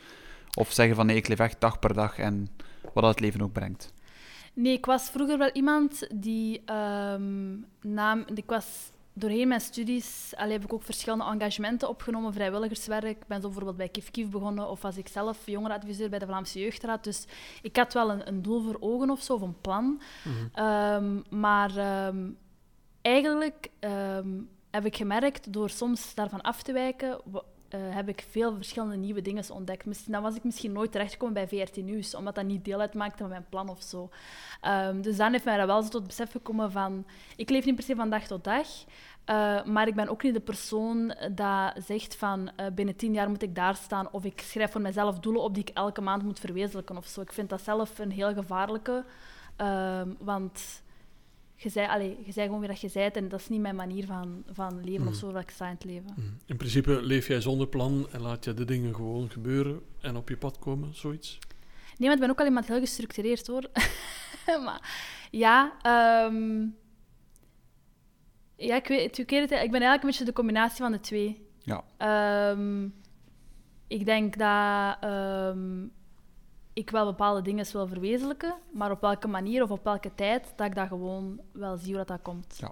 Of 0.53 0.71
zeggen 0.71 0.95
van 0.95 1.05
nee, 1.05 1.15
ik 1.15 1.27
leef 1.27 1.39
echt 1.39 1.61
dag 1.61 1.79
per 1.79 1.93
dag 1.93 2.17
en 2.17 2.47
wat 2.81 3.03
dat 3.03 3.11
het 3.11 3.19
leven 3.19 3.41
ook 3.41 3.51
brengt? 3.51 3.93
Nee, 4.53 4.73
ik 4.73 4.85
was 4.85 5.09
vroeger 5.09 5.37
wel 5.37 5.49
iemand 5.51 6.07
die 6.15 6.61
um, 6.71 7.65
naam... 7.81 8.25
Ik 8.33 8.49
was 8.49 8.91
doorheen 9.19 9.47
mijn 9.47 9.61
studies 9.61 10.33
allee, 10.35 10.51
heb 10.51 10.63
ik 10.63 10.73
ook 10.73 10.83
verschillende 10.83 11.23
engagementen 11.23 11.89
opgenomen, 11.89 12.33
vrijwilligerswerk. 12.33 13.03
Ik 13.03 13.27
ben 13.27 13.41
zo 13.41 13.47
bijvoorbeeld 13.47 13.77
bij 13.77 13.89
Kif 13.89 14.11
Kif 14.11 14.29
begonnen 14.29 14.69
of 14.69 14.81
was 14.81 14.97
ik 14.97 15.07
zelf 15.07 15.37
jongerenadviseur 15.45 16.09
bij 16.09 16.19
de 16.19 16.25
Vlaamse 16.25 16.59
Jeugdraad. 16.59 17.03
Dus 17.03 17.25
ik 17.61 17.75
had 17.75 17.93
wel 17.93 18.11
een, 18.11 18.27
een 18.27 18.41
doel 18.41 18.61
voor 18.61 18.77
ogen 18.79 19.09
of 19.09 19.21
zo, 19.21 19.33
of 19.33 19.41
een 19.41 19.61
plan. 19.61 20.01
Mhm. 20.23 20.65
um, 20.65 21.23
maar 21.29 22.05
um, 22.07 22.37
eigenlijk 23.01 23.69
um, 23.79 24.49
heb 24.71 24.85
ik 24.85 24.95
gemerkt, 24.95 25.53
door 25.53 25.69
soms 25.69 26.13
daarvan 26.13 26.41
af 26.41 26.63
te 26.63 26.71
wijken, 26.71 27.21
uh, 27.69 27.95
heb 27.95 28.09
ik 28.09 28.25
veel 28.29 28.55
verschillende 28.55 28.95
nieuwe 28.95 29.21
dingen 29.21 29.51
ontdekt. 29.51 29.85
Misschien, 29.85 30.13
dan 30.13 30.21
was 30.21 30.35
ik 30.35 30.43
misschien 30.43 30.71
nooit 30.71 30.91
terechtgekomen 30.91 31.33
bij 31.33 31.47
VRT 31.47 31.75
Nieuws, 31.75 32.15
omdat 32.15 32.35
dat 32.35 32.45
niet 32.45 32.65
deel 32.65 32.79
uitmaakte 32.79 33.17
van 33.17 33.29
mijn 33.29 33.45
plan 33.49 33.69
of 33.69 33.81
zo. 33.81 34.09
Um, 34.67 35.01
dus 35.01 35.17
dan 35.17 35.31
heeft 35.31 35.45
mij 35.45 35.57
dat 35.57 35.67
wel 35.67 35.81
zo 35.81 35.89
tot 35.89 36.07
besef 36.07 36.31
gekomen 36.31 36.71
van... 36.71 37.05
Ik 37.35 37.49
leef 37.49 37.65
niet 37.65 37.75
per 37.75 37.83
se 37.83 37.95
van 37.95 38.09
dag 38.09 38.23
tot 38.23 38.43
dag, 38.43 38.67
uh, 39.29 39.63
maar 39.63 39.87
ik 39.87 39.95
ben 39.95 40.07
ook 40.07 40.23
niet 40.23 40.33
de 40.33 40.39
persoon 40.39 41.15
dat 41.31 41.73
zegt 41.85 42.15
van 42.15 42.49
uh, 42.59 42.65
binnen 42.75 42.95
tien 42.95 43.13
jaar 43.13 43.29
moet 43.29 43.43
ik 43.43 43.55
daar 43.55 43.75
staan 43.75 44.11
of 44.11 44.23
ik 44.23 44.41
schrijf 44.41 44.71
voor 44.71 44.81
mezelf 44.81 45.19
doelen 45.19 45.41
op 45.41 45.53
die 45.53 45.63
ik 45.63 45.75
elke 45.75 46.01
maand 46.01 46.23
moet 46.23 46.39
verwezenlijken 46.39 46.97
of 46.97 47.05
zo. 47.05 47.21
Ik 47.21 47.33
vind 47.33 47.49
dat 47.49 47.61
zelf 47.61 47.99
een 47.99 48.11
heel 48.11 48.33
gevaarlijke, 48.33 49.03
uh, 49.61 50.01
want 50.19 50.81
je 51.59 51.69
zei, 51.69 51.87
allez, 51.87 52.15
je 52.25 52.31
zei 52.31 52.45
gewoon 52.45 52.59
weer 52.59 52.69
dat 52.69 52.81
je 52.81 52.87
zei 52.87 53.09
en 53.09 53.29
dat 53.29 53.39
is 53.39 53.49
niet 53.49 53.61
mijn 53.61 53.75
manier 53.75 54.05
van, 54.05 54.43
van 54.51 54.83
leven 54.83 55.01
mm. 55.01 55.07
of 55.07 55.15
zo 55.15 55.31
dat 55.31 55.41
ik 55.41 55.49
sta 55.49 55.65
in 55.65 55.73
het 55.73 55.83
leven. 55.83 56.13
Mm. 56.15 56.37
In 56.45 56.57
principe 56.57 57.01
leef 57.01 57.27
jij 57.27 57.41
zonder 57.41 57.67
plan 57.67 58.07
en 58.11 58.21
laat 58.21 58.43
je 58.43 58.53
de 58.53 58.65
dingen 58.65 58.95
gewoon 58.95 59.29
gebeuren 59.29 59.81
en 60.01 60.15
op 60.15 60.29
je 60.29 60.37
pad 60.37 60.59
komen, 60.59 60.95
zoiets? 60.95 61.39
Nee, 61.97 62.07
maar 62.07 62.13
ik 62.13 62.19
ben 62.19 62.29
ook 62.29 62.39
al 62.39 62.45
iemand 62.45 62.67
heel 62.67 62.79
gestructureerd 62.79 63.47
hoor. 63.47 63.69
maar 64.65 64.81
ja, 65.31 65.77
um, 66.25 66.75
ja, 68.55 68.75
ik 68.75 68.87
weet, 68.87 69.17
ik, 69.17 69.29
weet 69.29 69.49
het, 69.49 69.51
ik 69.51 69.71
ben 69.71 69.81
eigenlijk 69.81 70.03
een 70.03 70.09
beetje 70.09 70.25
de 70.25 70.33
combinatie 70.33 70.77
van 70.77 70.91
de 70.91 70.99
twee. 70.99 71.45
Ja. 71.63 71.83
Um, 72.51 72.93
ik 73.87 74.05
denk 74.05 74.37
dat 74.37 75.03
um, 75.03 75.91
ik 76.77 76.89
wel 76.89 77.05
bepaalde 77.05 77.41
dingen 77.41 77.65
wil 77.71 77.87
verwezenlijken, 77.87 78.55
maar 78.73 78.91
op 78.91 79.01
welke 79.01 79.27
manier 79.27 79.63
of 79.63 79.69
op 79.69 79.83
welke 79.83 80.11
tijd, 80.15 80.53
dat 80.55 80.67
ik 80.67 80.75
dat 80.75 80.87
gewoon 80.87 81.39
wel 81.51 81.77
zie 81.77 81.87
hoe 81.87 81.97
dat, 81.97 82.07
dat 82.07 82.21
komt. 82.21 82.57
Ja. 82.59 82.71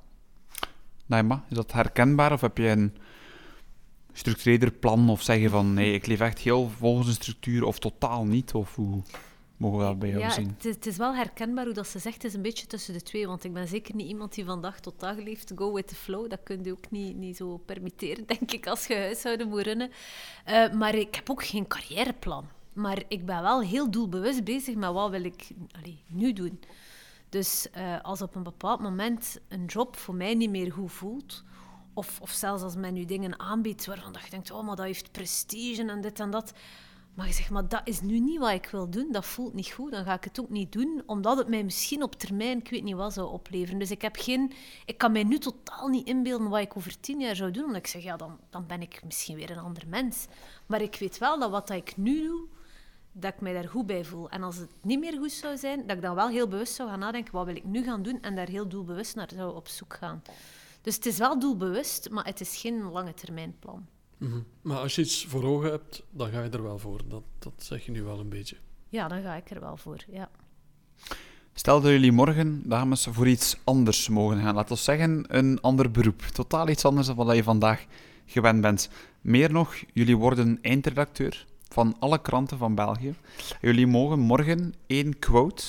Naima, 1.05 1.43
is 1.49 1.55
dat 1.55 1.71
herkenbaar 1.71 2.31
of 2.31 2.41
heb 2.41 2.57
je 2.57 2.67
een 2.67 2.95
gestructureerder 4.11 4.71
plan 4.71 5.09
of 5.09 5.21
zeg 5.21 5.39
je 5.39 5.49
van 5.49 5.73
nee, 5.73 5.93
ik 5.93 6.05
leef 6.05 6.19
echt 6.19 6.39
heel 6.39 6.69
volgens 6.69 7.07
een 7.07 7.13
structuur 7.13 7.63
of 7.63 7.79
totaal 7.79 8.25
niet? 8.25 8.53
Of 8.53 8.75
hoe 8.75 9.01
mogen 9.57 9.79
we 9.79 9.85
dat 9.85 9.99
bij 9.99 10.09
jou 10.09 10.21
ja, 10.21 10.29
zien? 10.29 10.47
Het, 10.47 10.63
het, 10.63 10.85
is 10.85 10.97
wel 10.97 11.15
herkenbaar 11.15 11.65
hoe 11.65 11.73
dat 11.73 11.87
ze 11.87 11.99
zegt, 11.99 12.15
het 12.15 12.23
is 12.23 12.33
een 12.33 12.41
beetje 12.41 12.67
tussen 12.67 12.93
de 12.93 13.01
twee, 13.01 13.27
want 13.27 13.43
ik 13.43 13.53
ben 13.53 13.67
zeker 13.67 13.95
niet 13.95 14.07
iemand 14.07 14.33
die 14.33 14.45
van 14.45 14.61
dag 14.61 14.79
tot 14.79 14.99
dag 14.99 15.17
leeft, 15.17 15.51
go 15.55 15.73
with 15.73 15.87
the 15.87 15.95
flow, 15.95 16.29
dat 16.29 16.39
kun 16.43 16.63
je 16.63 16.71
ook 16.71 16.91
niet, 16.91 17.15
niet 17.15 17.37
zo 17.37 17.57
permitteren, 17.57 18.25
denk 18.37 18.51
ik, 18.51 18.67
als 18.67 18.87
je 18.87 18.95
huishouden 18.95 19.49
moet 19.49 19.61
runnen. 19.61 19.89
Uh, 20.49 20.71
maar 20.71 20.95
ik 20.95 21.15
heb 21.15 21.29
ook 21.29 21.45
geen 21.45 21.67
carrièreplan. 21.67 22.54
Maar 22.75 23.03
ik 23.07 23.25
ben 23.25 23.41
wel 23.41 23.61
heel 23.61 23.91
doelbewust 23.91 24.43
bezig 24.43 24.75
met 24.75 24.91
wat 24.91 25.09
wil 25.09 25.23
ik 25.23 25.47
allee, 25.71 26.03
nu 26.07 26.33
doen. 26.33 26.59
Dus 27.29 27.67
uh, 27.77 28.01
als 28.01 28.21
op 28.21 28.35
een 28.35 28.43
bepaald 28.43 28.79
moment 28.79 29.39
een 29.47 29.65
job 29.65 29.95
voor 29.95 30.15
mij 30.15 30.35
niet 30.35 30.49
meer 30.49 30.71
goed 30.71 30.91
voelt, 30.91 31.43
of, 31.93 32.19
of 32.21 32.31
zelfs 32.31 32.63
als 32.63 32.75
men 32.75 32.93
nu 32.93 33.05
dingen 33.05 33.39
aanbiedt 33.39 33.85
waarvan 33.85 34.15
je 34.23 34.29
denkt, 34.29 34.51
oh, 34.51 34.65
maar 34.65 34.75
dat 34.75 34.85
heeft 34.85 35.11
prestige 35.11 35.85
en 35.85 36.01
dit 36.01 36.19
en 36.19 36.31
dat. 36.31 36.53
Maar 37.13 37.27
je 37.27 37.33
zegt, 37.33 37.49
maar 37.49 37.67
dat 37.67 37.81
is 37.83 38.01
nu 38.01 38.19
niet 38.19 38.39
wat 38.39 38.51
ik 38.51 38.67
wil 38.67 38.89
doen, 38.89 39.11
dat 39.11 39.25
voelt 39.25 39.53
niet 39.53 39.71
goed, 39.71 39.91
dan 39.91 40.03
ga 40.03 40.13
ik 40.13 40.23
het 40.23 40.39
ook 40.39 40.49
niet 40.49 40.71
doen, 40.71 41.03
omdat 41.05 41.37
het 41.37 41.47
mij 41.47 41.63
misschien 41.63 42.03
op 42.03 42.15
termijn, 42.15 42.57
ik 42.57 42.69
weet 42.69 42.83
niet 42.83 42.95
wat, 42.95 43.13
zou 43.13 43.31
opleveren. 43.31 43.79
Dus 43.79 43.91
ik, 43.91 44.01
heb 44.01 44.15
geen, 44.15 44.51
ik 44.85 44.97
kan 44.97 45.11
mij 45.11 45.23
nu 45.23 45.37
totaal 45.37 45.87
niet 45.87 46.07
inbeelden 46.07 46.49
wat 46.49 46.59
ik 46.59 46.77
over 46.77 46.99
tien 46.99 47.19
jaar 47.19 47.35
zou 47.35 47.51
doen, 47.51 47.63
omdat 47.63 47.77
ik 47.77 47.87
zeg, 47.87 48.03
ja, 48.03 48.17
dan, 48.17 48.39
dan 48.49 48.65
ben 48.67 48.81
ik 48.81 49.01
misschien 49.03 49.35
weer 49.35 49.51
een 49.51 49.57
ander 49.57 49.83
mens. 49.87 50.25
Maar 50.65 50.81
ik 50.81 50.95
weet 50.95 51.17
wel 51.17 51.39
dat 51.39 51.51
wat 51.51 51.69
ik 51.69 51.97
nu 51.97 52.23
doe, 52.23 52.47
dat 53.17 53.33
ik 53.33 53.41
mij 53.41 53.53
daar 53.53 53.69
goed 53.69 53.85
bij 53.85 54.05
voel. 54.05 54.29
En 54.29 54.43
als 54.43 54.57
het 54.57 54.69
niet 54.81 54.99
meer 54.99 55.17
goed 55.17 55.31
zou 55.31 55.57
zijn, 55.57 55.87
dat 55.87 55.95
ik 55.95 56.01
dan 56.01 56.15
wel 56.15 56.27
heel 56.27 56.47
bewust 56.47 56.73
zou 56.73 56.89
gaan 56.89 56.99
nadenken, 56.99 57.33
wat 57.33 57.45
wil 57.45 57.55
ik 57.55 57.65
nu 57.65 57.83
gaan 57.83 58.03
doen? 58.03 58.21
En 58.21 58.35
daar 58.35 58.47
heel 58.47 58.67
doelbewust 58.67 59.15
naar 59.15 59.29
zou 59.35 59.55
op 59.55 59.67
zoek 59.67 59.93
gaan. 59.93 60.21
Dus 60.81 60.95
het 60.95 61.05
is 61.05 61.17
wel 61.17 61.39
doelbewust, 61.39 62.09
maar 62.09 62.25
het 62.25 62.41
is 62.41 62.57
geen 62.57 62.83
lange 62.83 63.13
termijn 63.13 63.55
plan. 63.59 63.85
Mm 64.17 64.31
-hmm. 64.31 64.45
Maar 64.61 64.77
als 64.77 64.95
je 64.95 65.01
iets 65.01 65.25
voor 65.25 65.43
ogen 65.43 65.69
hebt, 65.69 66.03
dan 66.09 66.31
ga 66.31 66.43
je 66.43 66.49
er 66.49 66.63
wel 66.63 66.79
voor. 66.79 67.01
Dat, 67.07 67.23
dat 67.39 67.53
zeg 67.57 67.85
je 67.85 67.91
nu 67.91 68.03
wel 68.03 68.19
een 68.19 68.29
beetje. 68.29 68.57
Ja, 68.89 69.07
dan 69.07 69.21
ga 69.21 69.35
ik 69.35 69.49
er 69.49 69.59
wel 69.59 69.77
voor, 69.77 70.03
ja. 70.11 70.29
Stel 71.53 71.81
dat 71.81 71.91
jullie 71.91 72.11
morgen, 72.11 72.69
dames, 72.69 73.07
voor 73.11 73.27
iets 73.27 73.57
anders 73.63 74.09
mogen 74.09 74.41
gaan. 74.41 74.55
Laten 74.55 74.75
we 74.75 74.81
zeggen, 74.81 75.25
een 75.27 75.61
ander 75.61 75.91
beroep. 75.91 76.21
Totaal 76.21 76.69
iets 76.69 76.85
anders 76.85 77.07
dan 77.07 77.15
wat 77.15 77.35
je 77.35 77.43
vandaag 77.43 77.85
gewend 78.25 78.61
bent. 78.61 78.89
Meer 79.21 79.51
nog, 79.51 79.75
jullie 79.93 80.17
worden 80.17 80.59
eindredacteur 80.61 81.45
van 81.75 81.95
alle 81.99 82.21
kranten 82.21 82.57
van 82.57 82.75
België. 82.75 83.15
Jullie 83.61 83.87
mogen 83.87 84.19
morgen 84.19 84.73
één 84.87 85.19
quote 85.19 85.63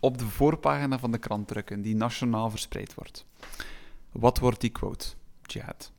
op 0.00 0.18
de 0.18 0.24
voorpagina 0.24 0.98
van 0.98 1.10
de 1.10 1.18
krant 1.18 1.48
drukken, 1.48 1.82
die 1.82 1.96
nationaal 1.96 2.50
verspreid 2.50 2.94
wordt. 2.94 3.26
Wat 4.12 4.38
wordt 4.38 4.60
die 4.60 4.70
quote, 4.70 5.06
Jihad? 5.42 5.92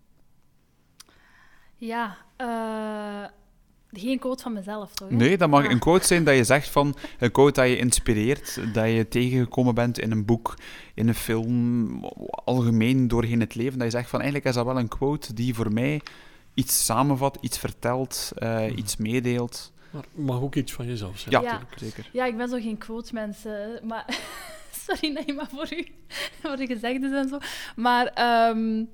Ja, 1.76 2.18
uh, 2.42 3.28
geen 3.92 4.20
quote 4.20 4.44
van 4.44 4.54
mezelf, 4.54 4.94
toch? 4.94 5.10
Nee, 5.10 5.38
dat 5.38 5.50
mag 5.50 5.66
ah. 5.66 5.72
een 5.72 5.80
quote 5.80 6.06
zijn 6.06 6.24
dat 6.24 6.36
je 6.36 6.44
zegt 6.44 6.70
van... 6.70 6.96
Een 7.20 7.32
quote 7.32 7.62
dat 7.62 7.70
je 7.70 7.78
inspireert, 7.78 8.74
dat 8.74 8.86
je 8.86 9.08
tegengekomen 9.08 9.76
bent 9.76 10.00
in 10.00 10.12
een 10.12 10.26
boek, 10.26 10.58
in 10.94 11.08
een 11.08 11.16
film, 11.16 12.04
algemeen 12.30 13.08
doorheen 13.08 13.40
het 13.40 13.56
leven. 13.56 13.78
Dat 13.78 13.92
je 13.92 13.98
zegt 13.98 14.10
van, 14.10 14.20
eigenlijk 14.20 14.50
is 14.50 14.56
dat 14.56 14.66
wel 14.66 14.80
een 14.80 14.88
quote 14.88 15.34
die 15.34 15.54
voor 15.54 15.74
mij 15.74 16.02
iets 16.56 16.86
samenvat, 16.86 17.38
iets 17.42 17.58
vertelt, 17.58 18.32
uh, 18.40 18.78
iets 18.78 18.98
meedeelt. 18.98 19.74
Maar 19.90 20.04
mag 20.12 20.42
ook 20.42 20.56
iets 20.56 20.74
van 20.74 20.86
jezelf 20.86 21.20
zijn. 21.20 21.44
Ja, 21.44 21.52
ja. 21.52 21.62
zeker. 21.76 22.10
Ja, 22.12 22.26
ik 22.26 22.38
ben 22.38 22.50
zo 22.50 22.60
geen 22.60 22.78
quote 22.78 23.14
mensen, 23.14 23.80
maar 23.84 24.20
sorry 24.86 25.14
nee, 25.14 25.36
maar 25.36 25.48
voor 25.50 25.74
u, 25.74 25.88
voor 26.42 26.56
de 26.56 26.66
gezegdes 26.66 27.12
en 27.12 27.28
zo. 27.28 27.38
Maar 27.76 28.14
um, 28.50 28.90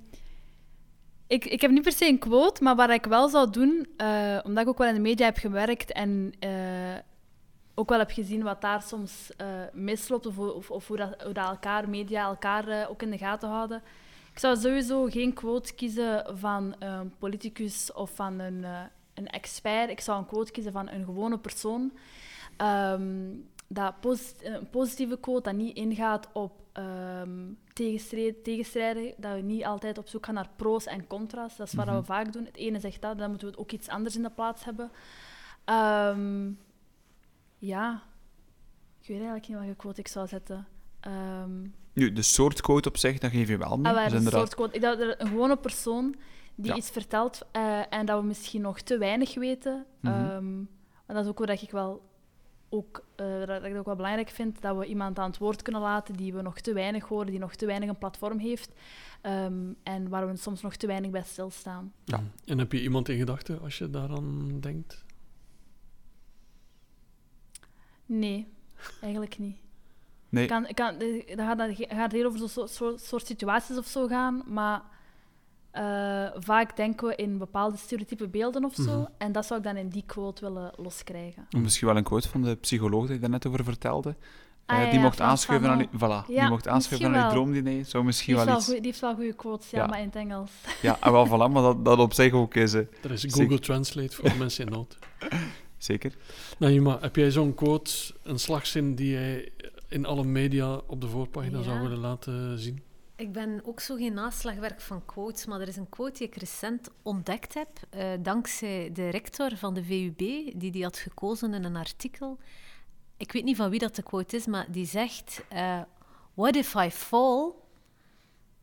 ik, 1.28 1.46
ik 1.46 1.62
heb 1.62 1.72
niet 1.72 1.82
per 1.82 1.92
se 1.92 2.08
een 2.08 2.20
quote, 2.20 2.64
maar 2.64 2.76
wat 2.76 2.90
ik 2.90 3.06
wel 3.06 3.30
zou 3.30 3.50
doen, 3.50 3.88
uh, 3.98 4.40
omdat 4.44 4.64
ik 4.64 4.70
ook 4.70 4.78
wel 4.78 4.88
in 4.88 4.94
de 4.94 5.00
media 5.00 5.26
heb 5.26 5.38
gewerkt 5.38 5.92
en 5.92 6.34
uh, 6.40 6.50
ook 7.76 7.90
wel 7.90 8.00
heb 8.00 8.12
gezien 8.12 8.44
wat 8.44 8.62
daar 8.62 8.82
soms 8.82 9.30
uh, 9.42 9.48
misloopt, 9.74 10.26
of, 10.26 10.38
of, 10.38 10.72
of 10.72 10.88
hoe, 10.88 10.98
dat, 10.98 11.22
hoe 11.24 11.34
dat 11.34 11.48
elkaar, 11.50 11.90
media 11.90 12.26
elkaar 12.26 12.90
ook 12.90 13.02
in 13.02 13.12
de 13.12 13.18
gaten 13.18 13.50
houden 13.50 13.82
ik 14.32 14.40
zou 14.40 14.58
sowieso 14.58 15.06
geen 15.06 15.34
quote 15.34 15.74
kiezen 15.74 16.38
van 16.38 16.76
een 16.80 17.18
politicus 17.18 17.94
of 17.94 18.16
van 18.16 18.40
een, 18.40 18.58
uh, 18.62 18.82
een 19.14 19.28
expert. 19.28 19.90
Ik 19.90 20.02
zou 20.02 20.20
een 20.20 20.26
quote 20.26 20.52
kiezen 20.52 20.72
van 20.72 20.90
een 20.90 21.06
gewone 21.06 21.38
persoon. 21.40 21.92
Um, 22.58 23.50
dat 23.68 24.00
posit 24.00 24.44
een 24.44 24.70
positieve 24.70 25.20
quote 25.20 25.42
dat 25.42 25.54
niet 25.54 25.76
ingaat 25.76 26.28
op 26.34 26.62
um, 26.78 27.58
tegenstrijden, 27.74 29.14
dat 29.18 29.36
we 29.36 29.42
niet 29.42 29.66
altijd 29.66 29.98
op 29.98 30.08
zoek 30.08 30.26
gaan 30.26 30.34
naar 30.34 30.50
pro's 30.56 30.86
en 30.86 31.08
contra's. 31.08 31.56
Dat 31.56 31.68
is 31.68 31.74
wat 31.74 31.86
mm 31.86 31.92
-hmm. 31.92 32.00
we 32.00 32.06
vaak 32.06 32.34
doen. 32.34 32.46
Het 32.46 32.58
ene 32.58 32.80
zegt 32.80 33.02
dat, 33.02 33.18
dan 33.18 33.30
moeten 33.30 33.52
we 33.52 33.58
ook 33.58 33.72
iets 33.72 33.88
anders 33.88 34.16
in 34.16 34.22
de 34.22 34.30
plaats 34.30 34.64
hebben. 34.64 34.92
Um, 35.66 36.60
ja, 37.58 38.04
ik 39.02 39.08
weet 39.08 39.18
eigenlijk 39.18 39.48
niet 39.48 39.58
welke 39.58 39.76
quote 39.76 40.00
ik 40.00 40.08
zou 40.08 40.28
zetten. 40.28 40.68
Ehm, 41.02 41.62
Nu, 41.94 42.14
de 42.14 42.22
soort 42.22 42.62
quote 42.62 42.90
op 42.90 42.98
zich, 42.98 43.18
dat 43.18 43.32
geef 43.32 43.48
je 43.48 43.58
wel 43.58 43.78
mee. 43.78 43.92
Ah, 43.92 43.94
wel, 43.94 44.04
Dus 44.04 44.12
een 44.12 44.18
inderdaad- 44.18 44.42
soort 44.42 44.56
quote. 44.56 44.76
Ik 44.76 44.82
dacht 44.82 44.98
dat 45.00 45.08
er 45.08 45.22
een 45.22 45.28
gewone 45.28 45.58
persoon 45.58 46.16
die 46.56 46.72
Ja. 46.72 46.76
iets 46.78 46.90
vertelt 46.90 47.42
eh, 47.52 47.94
en 47.94 48.06
dat 48.06 48.20
we 48.22 48.26
misschien 48.28 48.62
nog 48.62 48.82
te 48.82 48.98
weinig 48.98 49.34
weten. 49.36 49.86
Mhm. 50.00 50.14
Ehm, 50.14 50.46
en 51.06 51.16
dat 51.16 51.24
is 51.24 51.30
ook 51.30 51.40
wat 51.40 51.62
ik 51.62 51.72
wel 51.72 52.10
ook, 52.70 53.06
eh, 53.16 53.26
dat, 53.40 53.48
dat 53.48 53.64
ik 53.64 53.76
ook 53.78 53.86
wel 53.86 53.96
belangrijk 53.96 54.30
vind, 54.30 54.62
dat 54.62 54.78
we 54.78 54.86
iemand 54.86 55.20
aan 55.20 55.30
het 55.30 55.38
woord 55.40 55.62
kunnen 55.62 55.82
laten 55.82 56.16
die 56.16 56.34
we 56.34 56.42
nog 56.42 56.60
te 56.60 56.74
weinig 56.74 57.04
horen, 57.08 57.26
die 57.32 57.40
nog 57.40 57.56
te 57.56 57.66
weinig 57.66 57.90
een 57.90 57.98
platform 57.98 58.38
heeft 58.40 58.74
ehm, 59.22 59.74
en 59.84 60.10
waar 60.10 60.28
we 60.28 60.36
soms 60.38 60.62
nog 60.62 60.76
te 60.76 60.88
weinig 60.88 61.12
bij 61.12 61.24
stilstaan. 61.24 61.94
Ja. 62.06 62.24
En 62.46 62.58
heb 62.58 62.72
je 62.72 62.82
iemand 62.82 63.10
in 63.10 63.18
gedachten 63.18 63.62
als 63.62 63.78
je 63.78 63.90
daaraan 63.90 64.60
denkt? 64.60 65.04
Nee, 68.06 68.48
eigenlijk 69.02 69.38
niet. 69.38 69.58
Nee, 70.32 70.46
Kan, 70.46 70.68
kan, 70.74 71.00
eh, 71.00 71.36
dat 71.36 71.46
gaat, 71.46 71.58
dat 71.58 71.70
gaat 71.90 72.12
heel 72.12 72.26
over 72.26 72.40
zo'n 72.40 72.48
soort, 72.50 72.70
soort, 72.70 73.02
soort 73.02 73.26
situaties 73.26 73.78
of 73.78 73.86
zo 73.88 74.08
gaan, 74.08 74.44
maar 74.46 74.82
eh, 75.72 76.28
vaak 76.36 76.76
denken 76.76 77.08
we 77.08 77.16
in 77.16 77.38
bepaalde 77.38 77.78
stereotype 77.78 78.28
beelden 78.28 78.64
of 78.66 78.74
zo. 78.76 78.98
Mhm. 79.00 79.06
En 79.18 79.32
dat 79.32 79.46
zou 79.46 79.60
ik 79.60 79.66
dan 79.66 79.76
in 79.78 79.90
die 79.90 80.04
quote 80.06 80.42
willen 80.46 80.72
loskrijgen. 80.78 81.46
misschien 81.58 81.88
wel 81.88 81.98
een 81.98 82.04
quote 82.04 82.30
van 82.30 82.42
de 82.42 82.56
psycholoog 82.56 83.06
die 83.06 83.14
je 83.16 83.20
daar 83.22 83.30
net 83.30 83.48
over 83.48 83.64
vertelde. 83.64 84.16
Ah, 84.66 84.78
Eh, 84.78 84.84
ja, 84.84 84.90
die 84.90 85.00
ja, 85.00 85.06
mocht 85.06 85.22
aanschuiven 85.22 85.70
aan, 85.70 85.88
voilà, 85.88 86.26
die 86.28 86.42
mocht 86.48 86.68
aanschuiven 86.68 87.14
aan 87.16 87.22
wel. 87.22 87.30
droomdiner. 87.30 87.74
Zou 87.74 87.92
Die 87.94 88.04
misschien 88.04 88.34
heeft, 88.36 88.46
wel 88.48 88.56
iets... 88.56 88.66
goeie- 88.66 88.80
die 88.82 88.90
heeft 88.90 89.02
wel 89.02 89.16
goede 89.16 89.34
quotes, 89.34 89.70
ja, 89.70 89.80
Ja. 89.80 89.86
maar 89.88 90.00
in 90.00 90.06
het 90.06 90.16
Engels. 90.16 90.52
Ja, 90.82 90.98
en 91.02 91.12
wel 91.12 91.28
voilà, 91.28 91.52
maar 91.52 91.62
dat, 91.62 91.86
dat 91.86 92.00
op 92.00 92.14
zich 92.14 92.34
ook 92.34 92.56
is. 92.56 92.74
eh, 92.74 92.82
Er 93.02 93.12
is 93.12 93.22
Zeker. 93.22 93.38
Google 93.42 93.60
Translate 93.60 94.16
voor 94.16 94.38
mensen 94.38 94.66
in 94.66 94.72
nood. 94.72 94.98
zeker. 95.78 96.16
Naima, 96.60 96.98
heb 97.02 97.16
jij 97.16 97.32
zo'n 97.32 97.54
quote, 97.54 97.92
een 98.24 98.40
slagzin 98.40 98.96
die 98.96 99.12
jij 99.12 99.50
in 99.92 100.06
alle 100.06 100.24
media 100.24 100.76
op 100.76 101.02
de 101.02 101.08
voorpagina 101.08 101.58
Ja. 101.58 101.64
zou 101.64 101.82
willen 101.82 101.98
laten 101.98 102.60
zien? 102.60 102.84
Ik 103.16 103.32
ben 103.32 103.62
ook 103.66 103.80
zo 103.80 103.96
geen 103.96 104.14
naslagwerk 104.14 104.82
van 104.82 105.06
quotes, 105.06 105.46
maar 105.46 105.62
er 105.62 105.68
is 105.68 105.76
een 105.78 105.90
quote 105.90 106.18
die 106.18 106.28
ik 106.28 106.36
recent 106.36 106.90
ontdekt 107.02 107.54
heb, 107.54 107.70
eh, 107.90 108.10
dankzij 108.20 108.90
de 108.94 109.10
rector 109.10 109.58
van 109.58 109.74
de 109.74 109.84
VUB, 109.84 110.18
die 110.60 110.72
die 110.72 110.84
had 110.84 110.98
gekozen 110.98 111.54
in 111.54 111.64
een 111.64 111.76
artikel. 111.76 112.38
Ik 113.18 113.32
weet 113.32 113.44
niet 113.44 113.56
van 113.56 113.70
wie 113.70 113.80
dat 113.80 113.96
de 113.96 114.04
quote 114.04 114.36
is, 114.36 114.46
maar 114.46 114.72
die 114.72 114.86
zegt: 114.86 115.44
eh, 115.50 115.82
What 116.34 116.56
if 116.56 116.74
I 116.76 116.90
fall? 116.92 117.52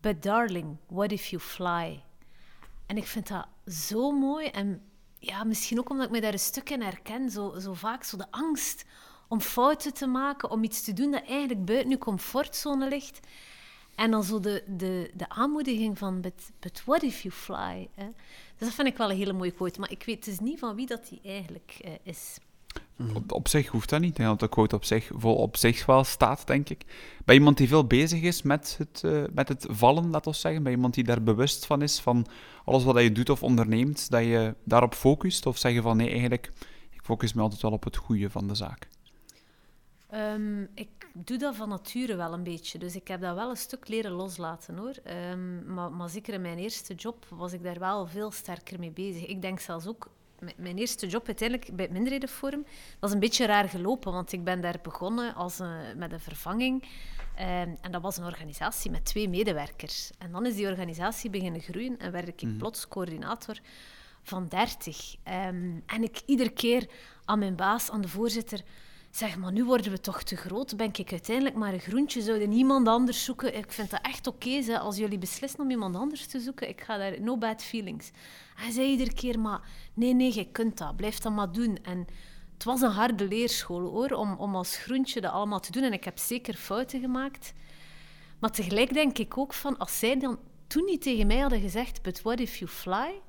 But 0.00 0.22
darling, 0.22 0.76
what 0.86 1.12
if 1.12 1.26
you 1.26 1.42
fly? 1.42 2.02
En 2.86 2.96
ik 2.96 3.06
vind 3.06 3.28
dat 3.28 3.46
zo 3.66 4.10
mooi. 4.12 4.46
En 4.46 4.82
ja, 5.18 5.44
misschien 5.44 5.78
ook 5.78 5.90
omdat 5.90 6.06
ik 6.06 6.12
me 6.12 6.20
daar 6.20 6.32
een 6.32 6.38
stuk 6.38 6.70
in 6.70 6.82
herken. 6.82 7.30
Zo, 7.30 7.58
zo 7.58 7.74
vaak 7.74 8.04
zo 8.04 8.16
de 8.16 8.30
angst 8.30 8.84
om 9.28 9.40
fouten 9.40 9.94
te 9.94 10.06
maken, 10.06 10.50
om 10.50 10.64
iets 10.64 10.82
te 10.82 10.92
doen 10.92 11.10
dat 11.10 11.26
eigenlijk 11.26 11.64
buiten 11.64 11.90
je 11.90 11.98
comfortzone 11.98 12.88
ligt. 12.88 13.20
En 13.94 14.10
dan 14.10 14.24
zo 14.24 14.40
de, 14.40 14.64
de, 14.66 15.10
de 15.14 15.28
aanmoediging 15.28 15.98
van, 15.98 16.20
but, 16.20 16.50
but 16.58 16.82
what 16.84 17.02
if 17.02 17.20
you 17.20 17.34
fly? 17.34 17.88
Dus 18.56 18.68
dat 18.68 18.74
vind 18.74 18.88
ik 18.88 18.96
wel 18.96 19.10
een 19.10 19.16
hele 19.16 19.32
mooie 19.32 19.50
quote. 19.50 19.80
Maar 19.80 19.90
ik 19.90 20.02
weet 20.02 20.24
dus 20.24 20.38
niet 20.38 20.58
van 20.58 20.74
wie 20.74 20.86
dat 20.86 21.08
die 21.08 21.20
eigenlijk 21.24 21.78
eh, 21.80 21.92
is. 22.02 22.38
Op, 23.14 23.32
op 23.32 23.48
zich 23.48 23.66
hoeft 23.68 23.88
dat 23.88 24.00
niet. 24.00 24.10
Ik 24.10 24.16
denk 24.16 24.28
dat 24.28 24.40
de 24.40 24.48
quote 24.48 24.74
op 24.74 24.84
zich 24.84 25.10
vol 25.14 25.34
op 25.34 25.56
zich 25.56 25.86
wel 25.86 26.04
staat, 26.04 26.46
denk 26.46 26.68
ik. 26.68 26.84
Bij 27.24 27.34
iemand 27.34 27.56
die 27.56 27.68
veel 27.68 27.86
bezig 27.86 28.22
is 28.22 28.42
met 28.42 28.74
het, 28.78 29.04
eh, 29.04 29.22
met 29.32 29.48
het 29.48 29.66
vallen, 29.68 30.10
laat 30.10 30.26
ons 30.26 30.40
zeggen. 30.40 30.62
Bij 30.62 30.72
iemand 30.72 30.94
die 30.94 31.04
daar 31.04 31.22
bewust 31.22 31.66
van 31.66 31.82
is, 31.82 32.00
van 32.00 32.26
alles 32.64 32.84
wat 32.84 33.02
je 33.02 33.12
doet 33.12 33.30
of 33.30 33.42
onderneemt, 33.42 34.10
dat 34.10 34.22
je 34.22 34.54
daarop 34.64 34.94
focust. 34.94 35.46
Of 35.46 35.58
zeg 35.58 35.72
je 35.72 35.82
van 35.82 35.96
nee, 35.96 36.10
eigenlijk, 36.10 36.52
ik 36.90 37.02
focus 37.02 37.32
me 37.32 37.42
altijd 37.42 37.62
wel 37.62 37.72
op 37.72 37.84
het 37.84 37.96
goede 37.96 38.30
van 38.30 38.48
de 38.48 38.54
zaak. 38.54 38.88
Ehm, 40.08 40.62
ik 40.74 40.88
doe 41.14 41.38
dat 41.38 41.56
van 41.56 41.68
nature 41.68 42.16
wel 42.16 42.32
een 42.32 42.42
beetje. 42.42 42.78
Dus 42.78 42.96
ik 42.96 43.08
heb 43.08 43.20
dat 43.20 43.34
wel 43.34 43.50
een 43.50 43.56
stuk 43.56 43.88
leren 43.88 44.10
loslaten 44.12 44.76
hoor. 44.76 44.94
Ehm, 45.04 45.74
maar, 45.74 45.92
maar 45.92 46.08
zeker 46.08 46.34
in 46.34 46.40
mijn 46.40 46.58
eerste 46.58 46.94
job 46.94 47.26
was 47.28 47.52
ik 47.52 47.62
daar 47.62 47.78
wel 47.78 48.06
veel 48.06 48.30
sterker 48.30 48.78
mee 48.78 48.90
bezig. 48.90 49.26
Ik 49.26 49.42
denk 49.42 49.60
zelfs 49.60 49.86
ook, 49.86 50.10
mijn 50.56 50.78
eerste 50.78 51.06
job 51.06 51.26
uiteindelijk 51.26 51.76
bij 51.76 51.84
het 51.84 51.94
Minderhedenforum, 51.94 52.64
dat 52.98 53.08
is 53.08 53.14
een 53.14 53.20
beetje 53.20 53.46
raar 53.46 53.68
gelopen. 53.68 54.12
Want 54.12 54.32
ik 54.32 54.44
ben 54.44 54.60
daar 54.60 54.78
begonnen 54.82 55.34
als 55.34 55.58
een, 55.58 55.98
met 55.98 56.12
een 56.12 56.20
vervanging. 56.20 56.84
Ehm, 57.36 57.74
en 57.80 57.92
dat 57.92 58.02
was 58.02 58.16
een 58.16 58.24
organisatie 58.24 58.90
met 58.90 59.04
twee 59.04 59.28
medewerkers. 59.28 60.10
En 60.18 60.32
dan 60.32 60.46
is 60.46 60.54
die 60.54 60.66
organisatie 60.66 61.30
beginnen 61.30 61.60
groeien 61.60 61.98
en 61.98 62.12
werd 62.12 62.28
ik 62.28 62.42
Mhm. 62.42 62.56
plots 62.56 62.88
coördinator 62.88 63.58
van 64.22 64.48
30. 64.48 65.16
Ehm, 65.22 65.80
en 65.86 66.02
ik 66.02 66.22
iedere 66.26 66.50
keer 66.50 66.86
aan 67.24 67.38
mijn 67.38 67.56
baas, 67.56 67.90
aan 67.90 68.00
de 68.00 68.08
voorzitter, 68.08 68.62
zeg 69.10 69.36
maar, 69.36 69.52
nu 69.52 69.64
worden 69.64 69.92
we 69.92 70.00
toch 70.00 70.22
te 70.22 70.36
groot. 70.36 70.76
Ben 70.76 70.90
ik 70.92 71.10
uiteindelijk 71.10 71.56
maar 71.56 71.72
een 71.72 71.80
groentje, 71.80 72.22
zouden 72.22 72.48
niemand 72.48 72.88
anders 72.88 73.24
zoeken. 73.24 73.56
Ik 73.56 73.72
vind 73.72 73.90
dat 73.90 74.00
echt 74.02 74.26
oké, 74.26 74.78
als 74.78 74.96
jullie 74.96 75.18
beslissen 75.18 75.60
om 75.60 75.70
iemand 75.70 75.96
anders 75.96 76.26
te 76.26 76.40
zoeken. 76.40 76.68
Ik 76.68 76.80
ga 76.80 76.96
daar, 76.96 77.20
no 77.20 77.36
bad 77.36 77.62
feelings. 77.62 78.10
Hij 78.54 78.70
zei 78.70 78.90
iedere 78.90 79.14
keer, 79.14 79.38
maar 79.38 79.60
nee, 79.94 80.14
nee, 80.14 80.34
je 80.34 80.50
kunt 80.50 80.78
dat, 80.78 80.96
blijf 80.96 81.18
dat 81.18 81.32
maar 81.32 81.52
doen. 81.52 81.78
En 81.82 82.06
het 82.54 82.64
was 82.64 82.80
een 82.80 82.90
harde 82.90 83.28
leerschool, 83.28 83.80
hoor, 83.80 84.10
om, 84.10 84.34
om 84.34 84.56
als 84.56 84.76
groentje 84.76 85.20
dat 85.20 85.32
allemaal 85.32 85.60
te 85.60 85.72
doen. 85.72 85.82
En 85.82 85.92
ik 85.92 86.04
heb 86.04 86.18
zeker 86.18 86.54
fouten 86.54 87.00
gemaakt. 87.00 87.52
Maar 88.38 88.50
tegelijk 88.50 88.92
denk 88.92 89.18
ik 89.18 89.38
ook 89.38 89.52
van, 89.52 89.78
als 89.78 89.98
zij 89.98 90.18
dan 90.18 90.38
toen 90.66 90.84
niet 90.84 91.02
tegen 91.02 91.26
mij 91.26 91.38
hadden 91.38 91.60
gezegd, 91.60 92.02
but 92.02 92.22
what 92.22 92.40
if 92.40 92.56
you 92.56 92.70
fly? 92.70 93.20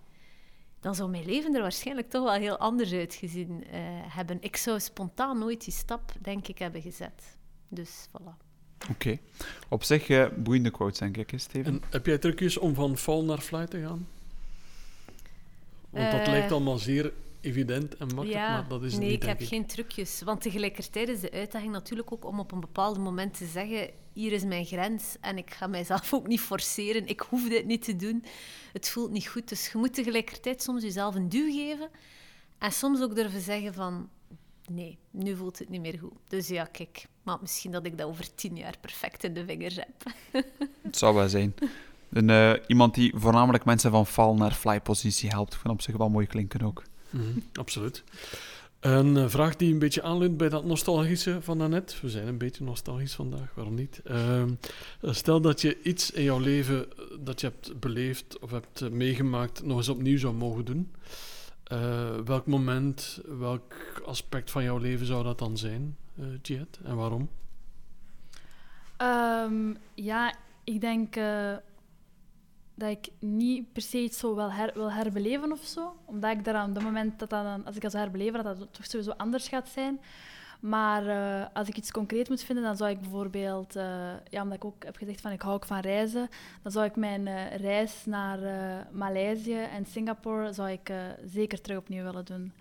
Dan 0.79 0.95
zou 0.95 1.09
mijn 1.09 1.25
leven 1.25 1.55
er 1.55 1.61
waarschijnlijk 1.61 2.09
toch 2.09 2.23
wel 2.23 2.33
heel 2.33 2.57
anders 2.57 2.91
uitgezien 2.93 3.63
eh, 3.71 3.79
hebben. 4.07 4.37
Ik 4.41 4.55
zou 4.55 4.79
spontaan 4.79 5.39
nooit 5.39 5.63
die 5.63 5.73
stap, 5.73 6.11
denk 6.21 6.47
ik, 6.47 6.57
hebben 6.57 6.81
gezet. 6.81 7.37
Dus 7.67 8.07
voilà. 8.07 8.47
Oké. 8.89 9.17
Op 9.69 9.83
zich 9.83 10.09
eh, 10.09 10.25
boeiende 10.35 10.71
quotes, 10.71 10.99
denk 10.99 11.17
ik, 11.17 11.29
hè, 11.31 11.37
Steven. 11.37 11.73
En 11.73 11.81
heb 11.89 12.05
jij 12.05 12.17
trucjes 12.17 12.57
om 12.57 12.73
van 12.73 12.97
fall 12.97 13.21
naar 13.21 13.39
fly 13.39 13.65
te 13.65 13.79
gaan? 13.81 14.07
Want 15.89 16.11
dat 16.11 16.21
Eh, 16.21 16.27
lijkt 16.27 16.51
allemaal 16.51 16.77
zeer 16.77 17.13
evident 17.41 17.97
en 17.97 18.07
makkelijk, 18.07 18.39
maar 18.39 18.67
dat 18.67 18.83
is 18.83 18.91
het 18.91 19.01
nee, 19.01 19.09
niet, 19.09 19.19
ik 19.19 19.25
denk 19.25 19.39
heb 19.39 19.47
geen 19.47 19.65
trucjes. 19.65 20.21
Want 20.21 20.41
tegelijkertijd 20.41 21.09
is 21.09 21.19
de 21.19 21.31
uitdaging 21.31 21.71
natuurlijk 21.71 22.11
ook 22.11 22.25
om 22.25 22.39
op 22.39 22.51
een 22.51 22.59
bepaald 22.59 22.97
moment 22.97 23.37
te 23.37 23.45
zeggen: 23.45 23.89
hier 24.13 24.31
is 24.31 24.43
mijn 24.43 24.65
grens 24.65 25.15
en 25.21 25.37
ik 25.37 25.51
ga 25.51 25.67
mijzelf 25.67 26.13
ook 26.13 26.27
niet 26.27 26.41
forceren. 26.41 27.07
Ik 27.07 27.19
hoef 27.19 27.49
dit 27.49 27.65
niet 27.65 27.83
te 27.83 27.95
doen. 27.95 28.23
Het 28.73 28.89
voelt 28.89 29.11
niet 29.11 29.27
goed. 29.27 29.49
Dus 29.49 29.71
je 29.71 29.77
moet 29.77 29.93
tegelijkertijd 29.93 30.63
soms 30.63 30.83
jezelf 30.83 31.15
een 31.15 31.29
duw 31.29 31.51
geven 31.51 31.89
en 32.57 32.71
soms 32.71 33.01
ook 33.01 33.15
durven 33.15 33.41
zeggen 33.41 33.73
van. 33.73 34.09
Nee, 34.71 34.97
nu 35.11 35.35
voelt 35.35 35.59
het 35.59 35.69
niet 35.69 35.81
meer 35.81 35.99
goed. 35.99 36.13
Dus 36.27 36.47
ja, 36.47 36.65
kijk, 36.65 37.05
maar 37.23 37.37
misschien 37.41 37.71
dat 37.71 37.85
ik 37.85 37.97
dat 37.97 38.07
over 38.07 38.35
tien 38.35 38.55
jaar 38.55 38.75
perfect 38.81 39.23
in 39.23 39.33
de 39.33 39.45
vingers 39.45 39.75
heb. 39.85 40.13
Het 40.81 40.97
zou 40.97 41.15
wel 41.15 41.29
zijn. 41.29 41.53
Een, 42.09 42.29
eh, 42.29 42.53
iemand 42.67 42.93
die 42.93 43.13
voornamelijk 43.15 43.65
mensen 43.65 43.91
van 43.91 44.05
fall 44.05 44.33
naar 44.33 44.51
fly 44.51 44.81
positie 44.81 45.29
helpt. 45.29 45.53
Ik 45.53 45.59
vind 45.59 45.73
op 45.73 45.81
zich 45.81 45.97
wel 45.97 46.09
mooi 46.09 46.25
klinken 46.27 46.61
ook. 46.61 46.83
Mhm, 47.09 47.39
absoluut. 47.53 48.03
Een 48.79 49.17
eh, 49.17 49.29
vraag 49.29 49.55
die 49.55 49.73
een 49.73 49.79
beetje 49.79 50.01
aanleunt 50.01 50.37
bij 50.37 50.49
dat 50.49 50.65
nostalgische 50.65 51.41
van 51.41 51.57
daarnet. 51.57 52.01
We 52.01 52.09
zijn 52.09 52.27
een 52.27 52.37
beetje 52.37 52.63
nostalgisch 52.63 53.13
vandaag, 53.13 53.51
waarom 53.53 53.75
niet? 53.75 54.01
Ehm, 54.03 54.49
eh, 55.01 55.13
stel 55.13 55.41
dat 55.41 55.61
je 55.61 55.81
iets 55.81 56.11
in 56.11 56.23
jouw 56.23 56.39
leven 56.39 56.85
eh, 56.91 57.05
dat 57.19 57.41
je 57.41 57.47
hebt 57.47 57.79
beleefd 57.79 58.39
of 58.39 58.51
hebt 58.51 58.81
eh, 58.81 58.89
meegemaakt 58.89 59.63
nog 59.63 59.77
eens 59.77 59.89
opnieuw 59.89 60.17
zou 60.17 60.33
mogen 60.33 60.65
doen. 60.65 60.91
Eh, 61.63 62.17
welk 62.25 62.45
moment, 62.45 63.19
welk 63.39 63.73
aspect 64.05 64.51
van 64.51 64.63
jouw 64.63 64.77
leven 64.77 65.05
zou 65.05 65.23
dat 65.23 65.39
dan 65.39 65.57
zijn, 65.57 65.97
eh 66.17 66.25
Jihad? 66.41 66.79
En 66.83 66.95
waarom? 66.95 67.29
Ehm, 68.97 69.73
ja, 69.93 70.33
ik 70.63 70.81
denk 70.81 71.15
eh, 71.15 71.53
dat 72.79 72.89
ik 72.89 73.09
niet 73.19 73.73
per 73.73 73.81
se 73.81 73.97
iets 73.97 74.19
zo 74.19 74.35
wil, 74.35 74.51
her, 74.51 74.71
wil 74.73 74.91
herbeleven 74.91 75.51
of 75.51 75.63
zo. 75.63 75.95
Omdat 76.05 76.31
ik 76.31 76.45
daar 76.45 76.55
aan 76.55 76.73
dat 76.73 76.83
moment, 76.83 77.19
dat 77.19 77.29
dat 77.29 77.43
dan, 77.43 77.65
als 77.65 77.75
ik 77.75 77.81
dat 77.81 77.91
zou 77.91 78.03
herbeleven, 78.03 78.43
dat 78.43 78.59
dat 78.59 78.67
toch 78.73 78.85
sowieso 78.85 79.11
anders 79.17 79.47
gaat 79.47 79.69
zijn. 79.69 79.99
Maar 80.59 81.07
eh, 81.07 81.45
als 81.53 81.67
ik 81.67 81.77
iets 81.77 81.91
concreet 81.91 82.29
moet 82.29 82.43
vinden, 82.43 82.63
dan 82.63 82.77
zou 82.77 82.89
ik 82.89 83.01
bijvoorbeeld, 83.01 83.75
eh, 83.75 83.83
ja, 84.29 84.41
omdat 84.41 84.57
ik 84.57 84.65
ook 84.65 84.83
heb 84.83 84.95
gezegd 84.95 85.21
van 85.21 85.31
ik 85.31 85.41
hou 85.41 85.55
ook 85.55 85.65
van 85.65 85.79
reizen, 85.79 86.29
dan 86.61 86.71
zou 86.71 86.85
ik 86.85 86.95
mijn 86.95 87.27
eh, 87.27 87.55
reis 87.55 88.05
naar 88.05 88.39
Maleisië 88.91 89.61
en 89.61 89.85
Singapore 89.85 90.53
zou 90.53 90.69
ik, 90.69 90.91
zeker 91.25 91.61
terug 91.61 91.77
opnieuw 91.77 92.03
willen 92.03 92.25
doen. 92.25 92.53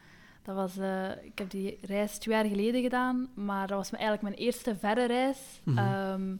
Dat 0.42 0.54
was, 0.56 0.76
ik 1.22 1.38
heb 1.38 1.50
die 1.50 1.78
reis 1.82 2.18
twee 2.18 2.34
jaar 2.34 2.44
geleden 2.44 2.82
gedaan, 2.82 3.28
maar 3.34 3.66
dat 3.66 3.76
was 3.76 3.90
eigenlijk 3.90 4.22
mijn 4.22 4.34
eerste 4.34 4.76
verre 4.76 5.06
reis. 5.06 5.60
Mhm. 5.64 5.78
Ehm, 5.78 6.34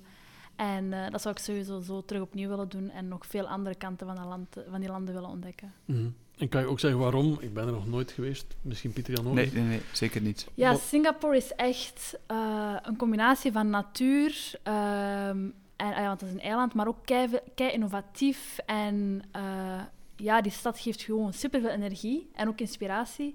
en 0.59 0.93
eh, 0.93 1.11
dat 1.11 1.23
zou 1.23 1.35
ik 1.35 1.41
sowieso 1.41 1.81
zo 1.81 2.05
terug 2.05 2.23
opnieuw 2.23 2.49
willen 2.49 2.69
doen 2.69 2.91
en 2.91 3.09
nog 3.09 3.27
veel 3.27 3.49
andere 3.49 3.75
kanten 3.75 4.07
van, 4.07 4.17
dat 4.17 4.25
land, 4.25 4.57
van 4.71 4.81
die 4.81 4.89
landen 4.89 5.15
willen 5.15 5.29
ontdekken. 5.29 5.73
Mhm. 5.85 6.09
En 6.39 6.49
kan 6.49 6.61
je 6.61 6.67
ook 6.67 6.81
zeggen 6.81 7.01
waarom? 7.01 7.37
Ik 7.41 7.55
ben 7.55 7.67
er 7.67 7.73
nog 7.73 7.87
nooit 7.87 8.13
geweest. 8.13 8.57
Misschien 8.63 8.93
Pieter 8.93 9.15
Jan 9.15 9.27
ook. 9.27 9.35
Nee, 9.35 9.53
nee, 9.53 9.63
nee, 9.63 9.81
zeker 9.93 10.21
niet. 10.21 10.47
Ja, 10.55 10.75
Singapore 10.75 11.37
is 11.37 11.53
echt 11.55 12.19
eh, 12.27 12.77
een 12.83 12.97
combinatie 12.97 13.53
van 13.53 13.71
natuur. 13.71 14.59
ehm, 14.63 15.49
en, 15.77 15.93
ah 15.93 15.99
ja, 15.99 16.07
want 16.07 16.21
het 16.21 16.29
is 16.31 16.35
een 16.35 16.43
eiland, 16.43 16.75
maar 16.75 16.89
ook 16.89 17.05
kei, 17.05 17.29
kei 17.55 17.73
innovatief. 17.73 18.59
En 18.67 19.23
eh, 19.33 19.81
ja, 20.17 20.41
die 20.41 20.53
stad 20.53 20.79
geeft 20.79 21.03
gewoon 21.03 21.33
superveel 21.33 21.71
energie 21.71 22.31
en 22.35 22.49
ook 22.49 22.61
inspiratie. 22.61 23.35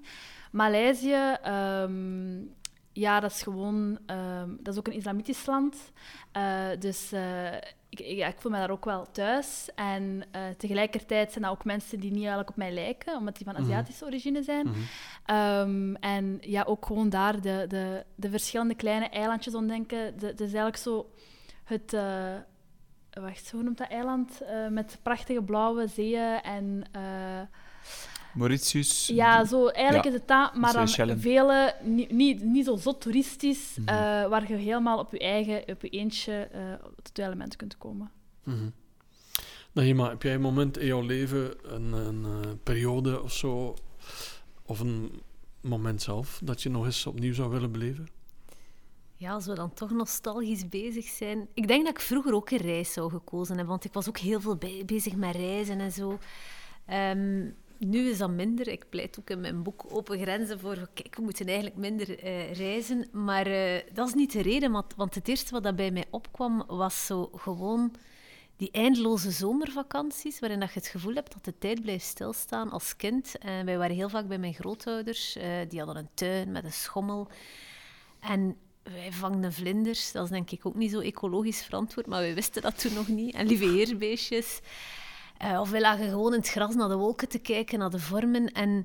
Maleisië, 0.50 1.36
ehm, 1.42 2.40
ja, 2.94 3.20
dat 3.20 3.30
is 3.30 3.42
gewoon... 3.42 3.98
ehm, 4.06 4.50
dat 4.58 4.72
is 4.72 4.78
ook 4.78 4.86
een 4.86 4.92
islamitisch 4.92 5.46
land. 5.46 5.92
Eh, 6.32 6.66
dus 6.78 7.12
eh, 7.12 7.54
ik, 7.88 8.00
ik, 8.00 8.16
ja, 8.16 8.26
ik 8.26 8.36
voel 8.38 8.52
me 8.52 8.58
daar 8.58 8.70
ook 8.70 8.84
wel 8.84 9.06
thuis. 9.12 9.68
En 9.74 10.24
eh, 10.30 10.42
tegelijkertijd 10.56 11.32
zijn 11.32 11.44
dat 11.44 11.52
ook 11.52 11.64
mensen 11.64 12.00
die 12.00 12.10
niet 12.10 12.18
eigenlijk 12.18 12.50
op 12.50 12.56
mij 12.56 12.72
lijken, 12.72 13.16
omdat 13.16 13.36
die 13.36 13.44
van 13.44 13.54
Mhm. 13.54 13.62
Aziatische 13.62 14.04
origine 14.04 14.42
zijn. 14.42 14.66
Mhm. 14.66 14.78
Ehm, 15.24 15.94
en 15.94 16.38
ja, 16.40 16.62
ook 16.62 16.86
gewoon 16.86 17.08
daar 17.08 17.40
de, 17.40 17.64
de, 17.68 18.04
de 18.14 18.30
verschillende 18.30 18.74
kleine 18.74 19.08
eilandjes 19.08 19.54
ontdenken. 19.54 19.98
Het 19.98 20.40
is 20.40 20.52
eigenlijk 20.52 20.76
zo 20.76 21.10
het... 21.64 21.96
wacht, 23.10 23.50
hoe 23.50 23.62
noemt 23.62 23.78
dat 23.78 23.88
eiland? 23.88 24.40
Met 24.70 24.98
prachtige 25.02 25.42
blauwe 25.42 25.86
zeeën 25.86 26.40
en... 26.42 26.84
Mauritius. 28.34 29.06
ja, 29.06 29.44
zo, 29.44 29.66
eigenlijk 29.68 30.04
Ja, 30.04 30.10
is 30.10 30.16
het 30.18 30.28
dat, 30.28 30.54
maar 30.54 30.72
dan 30.72 30.88
vele, 31.18 31.74
niet, 31.82 32.10
niet, 32.10 32.42
niet 32.42 32.64
zo 32.64 32.76
zot 32.76 33.00
toeristisch, 33.00 33.76
Mhm. 33.76 33.88
eh, 33.88 33.94
waar 34.28 34.48
je 34.48 34.54
helemaal 34.56 34.98
op 34.98 35.12
je 35.12 35.18
eigen, 35.18 35.62
op 35.66 35.82
je 35.82 35.88
eentje 35.88 36.32
eh 36.32 36.72
tot 37.02 37.16
je 37.16 37.22
elementen 37.24 37.58
kunt 37.58 37.78
komen. 37.78 38.10
Naima, 39.72 40.08
heb 40.08 40.22
jij 40.22 40.34
een 40.34 40.40
moment 40.40 40.78
in 40.78 40.86
jouw 40.86 41.00
leven, 41.02 41.54
een, 41.74 41.92
een 41.92 42.24
eh, 42.24 42.50
periode 42.62 43.22
of 43.22 43.32
zo, 43.32 43.74
of 44.66 44.80
een 44.80 45.20
moment 45.60 46.02
zelf, 46.02 46.40
dat 46.44 46.62
je 46.62 46.70
nog 46.70 46.84
eens 46.84 47.06
opnieuw 47.06 47.34
zou 47.34 47.50
willen 47.50 47.72
beleven? 47.72 48.06
Ja, 49.16 49.32
als 49.32 49.46
we 49.46 49.54
dan 49.54 49.74
toch 49.74 49.90
nostalgisch 49.90 50.68
bezig 50.68 51.04
zijn. 51.06 51.48
Ik 51.54 51.68
denk 51.68 51.84
dat 51.84 51.94
ik 51.94 52.00
vroeger 52.00 52.34
ook 52.34 52.50
een 52.50 52.58
reis 52.58 52.92
zou 52.92 53.10
gekozen 53.10 53.48
hebben, 53.56 53.72
want 53.72 53.84
ik 53.84 53.92
was 53.92 54.08
ook 54.08 54.18
heel 54.18 54.40
veel 54.40 54.58
bezig 54.86 55.14
met 55.16 55.34
reizen 55.36 55.80
en 55.80 55.92
zo. 55.92 56.18
Ehm, 56.86 57.50
nu 57.84 58.08
is 58.08 58.18
dat 58.18 58.30
minder. 58.30 58.68
Ik 58.68 58.88
pleit 58.88 59.18
ook 59.20 59.30
in 59.30 59.40
mijn 59.40 59.62
boek 59.62 59.84
Open 59.88 60.18
Grenzen 60.18 60.60
voor, 60.60 60.88
kijk, 60.94 61.16
we 61.16 61.22
moeten 61.22 61.46
eigenlijk 61.46 61.76
minder 61.76 62.18
eh, 62.18 62.52
reizen. 62.52 63.08
Maar 63.12 63.46
eh, 63.46 63.80
dat 63.92 64.08
is 64.08 64.14
niet 64.14 64.32
de 64.32 64.42
reden, 64.42 64.72
want, 64.72 64.94
want 64.96 65.14
het 65.14 65.28
eerste 65.28 65.52
wat 65.52 65.62
dat 65.62 65.76
bij 65.76 65.90
mij 65.90 66.04
opkwam, 66.10 66.64
was 66.66 67.06
zo 67.06 67.30
gewoon 67.34 67.94
die 68.56 68.70
eindeloze 68.70 69.30
zomervakanties, 69.30 70.40
waarin 70.40 70.60
dat 70.60 70.72
je 70.72 70.78
het 70.78 70.88
gevoel 70.88 71.14
hebt 71.14 71.32
dat 71.32 71.44
de 71.44 71.58
tijd 71.58 71.80
blijft 71.80 72.04
stilstaan 72.04 72.70
als 72.70 72.96
kind. 72.96 73.38
En 73.38 73.64
wij 73.64 73.78
waren 73.78 73.96
heel 73.96 74.08
vaak 74.08 74.28
bij 74.28 74.38
mijn 74.38 74.54
grootouders. 74.54 75.38
die 75.68 75.78
hadden 75.78 75.96
een 75.96 76.08
tuin 76.14 76.52
met 76.52 76.64
een 76.64 76.72
schommel. 76.72 77.28
En 78.20 78.56
wij 78.82 79.12
vangden 79.12 79.52
vlinders. 79.52 80.12
Dat 80.12 80.24
is 80.24 80.30
denk 80.30 80.50
ik 80.50 80.66
ook 80.66 80.74
niet 80.74 80.90
zo 80.90 81.00
ecologisch 81.00 81.62
verantwoord, 81.62 82.06
maar 82.06 82.20
wij 82.20 82.34
wisten 82.34 82.62
dat 82.62 82.80
toen 82.80 82.92
nog 82.92 83.08
niet. 83.08 83.34
En 83.34 83.46
lieve 83.46 83.64
heerbeestjes. 83.64 84.60
Eh, 85.36 85.60
of 85.60 85.70
wij 85.70 85.80
lagen 85.80 86.08
gewoon 86.08 86.32
in 86.32 86.38
het 86.38 86.48
gras 86.48 86.74
naar 86.74 86.88
de 86.88 86.96
wolken 86.96 87.28
te 87.28 87.38
kijken, 87.38 87.78
naar 87.78 87.90
de 87.90 87.98
vormen. 87.98 88.52
En 88.52 88.84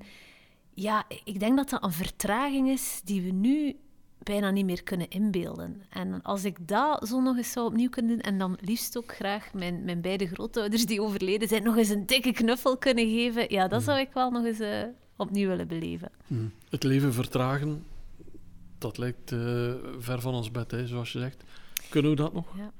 ja, 0.73 1.05
ik 1.23 1.39
denk 1.39 1.57
dat 1.57 1.69
dat 1.69 1.83
een 1.83 1.91
vertraging 1.91 2.69
is 2.69 3.01
die 3.03 3.21
we 3.21 3.31
nu 3.31 3.75
bijna 4.23 4.51
niet 4.51 4.65
meer 4.65 4.83
kunnen 4.83 5.09
inbeelden. 5.09 5.81
En 5.89 6.21
als 6.21 6.45
ik 6.45 6.67
dat 6.67 7.07
zo 7.07 7.21
nog 7.21 7.37
eens 7.37 7.51
zou 7.51 7.65
opnieuw 7.65 7.89
kunnen 7.89 8.11
doen, 8.11 8.21
en 8.21 8.37
dan 8.37 8.57
liefst 8.61 8.97
ook 8.97 9.15
graag 9.15 9.53
mijn, 9.53 9.83
mijn 9.83 10.01
beide 10.01 10.27
grootouders 10.27 10.85
die 10.85 11.01
overleden 11.01 11.47
zijn, 11.47 11.63
nog 11.63 11.77
eens 11.77 11.89
een 11.89 12.05
dikke 12.05 12.31
knuffel 12.31 12.77
kunnen 12.77 13.09
geven, 13.09 13.51
ja, 13.51 13.67
dat 13.67 13.83
zou 13.83 13.99
ik 13.99 14.09
wel 14.13 14.31
nog 14.31 14.45
eens 14.45 14.59
eh, 14.59 14.83
opnieuw 15.15 15.47
willen 15.47 15.67
beleven. 15.67 16.11
Mhm. 16.27 16.45
Het 16.69 16.83
leven 16.83 17.13
vertragen, 17.13 17.83
dat 18.77 18.97
lijkt 18.97 19.31
eh, 19.31 19.73
ver 19.99 20.21
van 20.21 20.33
ons 20.33 20.51
bed, 20.51 20.71
hè, 20.71 20.87
zoals 20.87 21.11
je 21.11 21.19
zegt. 21.19 21.43
Kunnen 21.89 22.11
we 22.11 22.17
dat 22.17 22.33
nog? 22.33 22.57
Ja, 22.57 22.71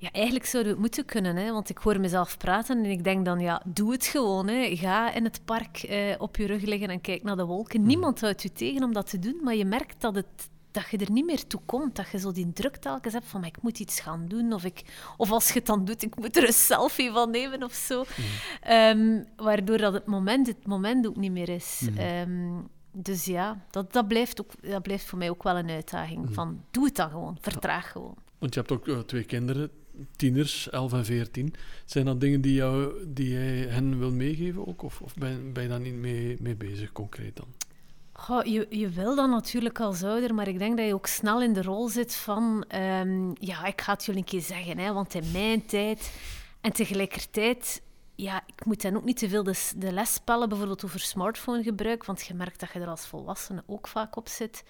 eigenlijk 0.00 0.46
zouden 0.46 0.72
we 0.72 0.78
het 0.78 0.86
moeten 0.86 1.04
kunnen, 1.04 1.36
hè? 1.36 1.52
want 1.52 1.68
ik 1.68 1.78
hoor 1.78 2.00
mezelf 2.00 2.36
praten 2.36 2.84
en 2.84 2.90
ik 2.90 3.04
denk 3.04 3.24
dan, 3.24 3.40
ja, 3.40 3.62
doe 3.64 3.92
het 3.92 4.06
gewoon. 4.06 4.48
Hè? 4.48 4.76
Ga 4.76 5.12
in 5.12 5.24
het 5.24 5.40
park 5.44 5.82
eh, 5.82 6.14
op 6.18 6.36
je 6.36 6.46
rug 6.46 6.62
liggen 6.62 6.88
en 6.88 7.00
kijk 7.00 7.22
naar 7.22 7.36
de 7.36 7.44
wolken. 7.44 7.86
Niemand 7.86 8.20
houdt 8.20 8.42
je 8.42 8.52
tegen 8.52 8.84
om 8.84 8.92
dat 8.92 9.10
te 9.10 9.18
doen, 9.18 9.40
maar 9.42 9.54
je 9.54 9.64
merkt 9.64 10.00
dat, 10.00 10.14
het, 10.14 10.48
dat 10.70 10.90
je 10.90 10.98
er 10.98 11.10
niet 11.10 11.26
meer 11.26 11.46
toe 11.46 11.60
komt. 11.66 11.96
Dat 11.96 12.08
je 12.10 12.18
zo 12.18 12.32
die 12.32 12.52
druk 12.52 12.76
telkens 12.76 13.14
hebt 13.14 13.26
van, 13.26 13.44
ik 13.44 13.62
moet 13.62 13.78
iets 13.78 14.00
gaan 14.00 14.28
doen. 14.28 14.52
Of, 14.52 14.64
ik, 14.64 14.82
of 15.16 15.30
als 15.30 15.48
je 15.48 15.54
het 15.54 15.66
dan 15.66 15.84
doet, 15.84 16.02
ik 16.02 16.16
moet 16.16 16.36
er 16.36 16.46
een 16.46 16.52
selfie 16.52 17.10
van 17.10 17.30
nemen 17.30 17.62
of 17.62 17.72
zo. 17.72 18.04
Ehm, 18.60 19.22
waardoor 19.36 19.78
dat 19.78 19.92
het 19.92 20.06
moment 20.06 20.46
het 20.46 20.66
moment 20.66 21.06
ook 21.06 21.16
niet 21.16 21.32
meer 21.32 21.48
is. 21.48 21.88
Ehm, 21.96 22.60
dus 22.92 23.24
ja, 23.24 23.64
dat, 23.70 23.92
dat, 23.92 24.08
blijft 24.08 24.40
ook, 24.40 24.50
dat 24.60 24.82
blijft 24.82 25.04
voor 25.04 25.18
mij 25.18 25.30
ook 25.30 25.42
wel 25.42 25.56
een 25.56 25.70
uitdaging. 25.70 26.34
Van, 26.34 26.64
doe 26.70 26.84
het 26.84 26.96
dan 26.96 27.10
gewoon, 27.10 27.36
vertraag 27.40 27.92
gewoon. 27.92 28.16
Want 28.38 28.54
je 28.54 28.60
hebt 28.60 28.72
ook 28.72 28.88
eh, 28.88 28.98
twee 28.98 29.24
kinderen, 29.24 29.70
tieners, 30.16 30.70
11 30.70 30.92
en 30.92 31.04
14. 31.04 31.54
Zijn 31.84 32.04
dat 32.04 32.20
dingen 32.20 32.40
die, 32.40 32.54
jou, 32.54 33.04
die 33.06 33.28
jij 33.28 33.56
hen 33.56 33.98
wil 33.98 34.10
meegeven 34.10 34.66
ook? 34.66 34.82
Of, 34.82 35.00
of 35.00 35.14
ben, 35.14 35.52
ben 35.52 35.62
je 35.62 35.68
daar 35.68 35.80
niet 35.80 35.94
mee, 35.94 36.36
mee 36.40 36.56
bezig, 36.56 36.92
concreet 36.92 37.36
dan? 37.36 37.46
Goh, 38.12 38.44
je, 38.44 38.66
je 38.70 38.88
wil 38.88 39.16
dat 39.16 39.28
natuurlijk 39.28 39.80
als 39.80 40.02
ouder, 40.02 40.34
maar 40.34 40.48
ik 40.48 40.58
denk 40.58 40.76
dat 40.76 40.86
je 40.86 40.94
ook 40.94 41.06
snel 41.06 41.42
in 41.42 41.52
de 41.52 41.62
rol 41.62 41.88
zit 41.88 42.14
van... 42.14 42.64
ehm, 42.68 43.30
ja, 43.34 43.64
ik 43.64 43.80
ga 43.80 43.92
het 43.92 44.04
jullie 44.04 44.20
een 44.20 44.26
keer 44.26 44.40
zeggen, 44.40 44.78
hè, 44.78 44.92
want 44.92 45.14
in 45.14 45.30
mijn 45.32 45.66
tijd... 45.66 46.10
En 46.60 46.72
tegelijkertijd, 46.72 47.82
ja, 48.14 48.42
ik 48.46 48.64
moet 48.64 48.82
dan 48.82 48.96
ook 48.96 49.04
niet 49.04 49.16
te 49.16 49.28
veel 49.28 49.42
de, 49.42 49.70
de 49.76 49.92
les 49.92 50.14
spellen, 50.14 50.48
bijvoorbeeld 50.48 50.84
over 50.84 51.00
smartphonegebruik, 51.00 52.04
want 52.04 52.26
je 52.26 52.34
merkt 52.34 52.60
dat 52.60 52.72
je 52.72 52.80
er 52.80 52.88
als 52.88 53.06
volwassene 53.06 53.62
ook 53.66 53.88
vaak 53.88 54.16
op 54.16 54.28
zit. 54.28 54.64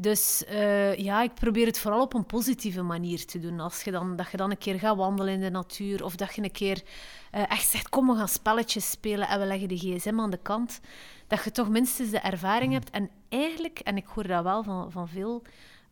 Dus 0.00 0.44
eh, 0.44 0.96
ja, 0.96 1.22
ik 1.22 1.34
probeer 1.34 1.66
het 1.66 1.78
vooral 1.78 2.00
op 2.00 2.14
een 2.14 2.26
positieve 2.26 2.82
manier 2.82 3.26
te 3.26 3.38
doen. 3.38 3.60
Als 3.60 3.82
je 3.82 3.90
dan, 3.90 4.16
dat 4.16 4.30
je 4.30 4.36
dan 4.36 4.50
een 4.50 4.58
keer 4.58 4.78
gaat 4.78 4.96
wandelen 4.96 5.34
in 5.34 5.40
de 5.40 5.50
natuur, 5.50 6.04
of 6.04 6.16
dat 6.16 6.34
je 6.34 6.42
een 6.42 6.50
keer 6.50 6.82
eh, 7.30 7.50
echt 7.50 7.68
zegt, 7.68 7.88
kom, 7.88 8.06
we 8.06 8.16
gaan 8.16 8.28
spelletjes 8.28 8.90
spelen 8.90 9.28
en 9.28 9.40
we 9.40 9.46
leggen 9.46 9.68
de 9.68 9.76
gsm 9.76 10.20
aan 10.20 10.30
de 10.30 10.38
kant. 10.42 10.80
Dat 11.26 11.44
je 11.44 11.50
toch 11.50 11.68
minstens 11.68 12.10
de 12.10 12.18
ervaring 12.18 12.72
hebt. 12.72 12.90
En 12.90 13.10
eigenlijk, 13.28 13.78
en 13.78 13.96
ik 13.96 14.06
hoor 14.06 14.26
dat 14.26 14.42
wel 14.42 14.62
van, 14.62 14.92
van 14.92 15.08
veel 15.08 15.42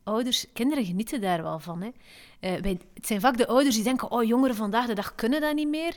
ouders, 0.03 0.47
kinderen 0.53 0.85
genieten 0.85 1.21
daar 1.21 1.43
wel 1.43 1.59
van. 1.59 1.83
Hè. 1.83 1.91
Eh, 2.41 2.77
het 2.95 3.07
zijn 3.07 3.21
vaak 3.21 3.37
de 3.37 3.47
ouders 3.47 3.75
die 3.75 3.85
denken, 3.85 4.11
oh, 4.11 4.25
jongeren 4.25 4.57
vandaag 4.57 4.87
de 4.87 4.95
dag 4.95 5.15
kunnen 5.15 5.41
dat 5.41 5.55
niet 5.55 5.69
meer. 5.69 5.97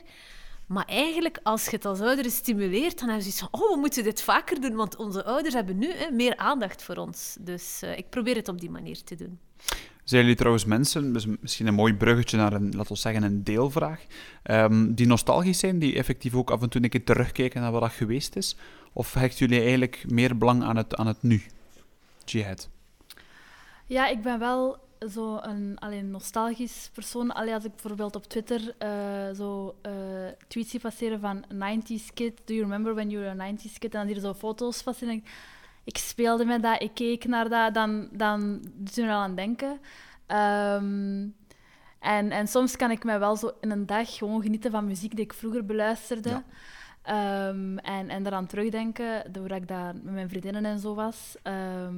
Maar 0.66 0.84
eigenlijk, 0.84 1.40
als 1.42 1.64
je 1.64 1.70
het 1.70 1.84
als 1.84 2.00
ouder 2.00 2.30
stimuleert, 2.30 2.98
dan 2.98 3.08
hebben 3.08 3.24
ze 3.24 3.30
iets 3.30 3.40
van, 3.40 3.48
oh, 3.50 3.74
we 3.74 3.76
moeten 3.78 4.04
dit 4.04 4.22
vaker 4.22 4.60
doen, 4.60 4.74
want 4.74 4.96
onze 4.96 5.24
ouders 5.24 5.54
hebben 5.54 5.78
nu 5.78 5.92
hè, 5.92 6.10
meer 6.10 6.36
aandacht 6.36 6.82
voor 6.82 6.96
ons. 6.96 7.36
Dus 7.40 7.82
eh, 7.82 7.98
ik 7.98 8.08
probeer 8.10 8.36
het 8.36 8.48
op 8.48 8.60
die 8.60 8.70
manier 8.70 9.04
te 9.04 9.14
doen. 9.14 9.38
Zijn 10.04 10.20
jullie 10.20 10.36
trouwens 10.36 10.64
mensen, 10.64 11.12
dus 11.12 11.26
misschien 11.40 11.66
een 11.66 11.74
mooi 11.74 11.94
bruggetje 11.94 12.36
naar 12.36 12.52
een, 12.52 12.76
laten 12.76 12.92
we 12.92 12.98
zeggen, 12.98 13.22
een 13.22 13.44
deelvraag, 13.44 14.04
ehm, 14.42 14.94
die 14.94 15.06
nostalgisch 15.06 15.58
zijn, 15.58 15.78
die 15.78 15.94
effectief 15.94 16.34
ook 16.34 16.50
af 16.50 16.62
en 16.62 16.68
toe 16.68 16.82
een 16.82 16.88
keer 16.88 17.04
terugkijken 17.04 17.60
naar 17.60 17.72
wat 17.72 17.80
dat 17.80 17.92
geweest 17.92 18.36
is? 18.36 18.56
Of 18.92 19.14
hechten 19.14 19.46
jullie 19.46 19.60
eigenlijk 19.60 20.04
meer 20.08 20.38
belang 20.38 20.62
aan 20.62 20.76
het, 20.76 20.96
aan 20.96 21.06
het 21.06 21.22
nu? 21.22 21.42
Jihad. 22.24 22.68
Ja, 23.86 24.08
ik 24.08 24.22
ben 24.22 24.38
wel 24.38 24.78
zo 25.10 25.38
een 25.42 25.78
alleen 25.78 26.10
nostalgisch 26.10 26.90
persoon. 26.92 27.30
Allee, 27.30 27.54
als 27.54 27.64
ik 27.64 27.70
bijvoorbeeld 27.70 28.16
op 28.16 28.24
Twitter 28.24 28.74
eh, 28.78 29.34
zo 29.34 29.76
eh, 29.82 29.92
tweets 30.48 30.70
zie 30.70 30.80
passeren 30.80 31.20
van 31.20 31.44
90s 31.44 32.12
kid, 32.14 32.40
do 32.44 32.54
you 32.54 32.60
remember 32.60 32.94
when 32.94 33.10
you 33.10 33.22
were 33.24 33.42
a 33.42 33.52
90s 33.52 33.78
kid? 33.78 33.94
En 33.94 33.98
dan 33.98 34.06
zie 34.06 34.14
je 34.14 34.20
zo 34.20 34.34
foto's 34.34 34.82
passeren. 34.82 35.14
en 35.14 35.24
Ik, 35.84 35.98
speelde 35.98 36.44
met 36.44 36.62
dat, 36.62 36.82
ik 36.82 36.94
keek 36.94 37.24
naar 37.24 37.48
dat, 37.48 37.74
dan, 37.74 38.08
dan 38.12 38.60
doet 38.74 38.94
je 38.94 39.02
al 39.02 39.20
aan 39.20 39.34
denken. 39.34 39.80
Ehm, 40.26 41.26
en, 41.98 42.30
en 42.30 42.48
soms 42.48 42.76
kan 42.76 42.90
ik 42.90 43.04
mij 43.04 43.18
wel 43.18 43.36
zo 43.36 43.50
in 43.60 43.70
een 43.70 43.86
dag 43.86 44.16
gewoon 44.16 44.42
genieten 44.42 44.70
van 44.70 44.86
muziek 44.86 45.16
die 45.16 45.24
ik 45.24 45.32
vroeger 45.32 45.64
beluisterde. 45.64 46.42
Ehm, 47.02 47.78
en, 47.78 48.08
en 48.08 48.26
eraan 48.26 48.46
terugdenken, 48.46 49.22
hoe 49.38 49.48
ik 49.48 49.68
daar 49.68 49.94
met 49.94 50.14
mijn 50.14 50.28
vriendinnen 50.28 50.64
en 50.64 50.78
zo 50.78 50.94
was. 50.94 51.34
Ehm, 51.42 51.94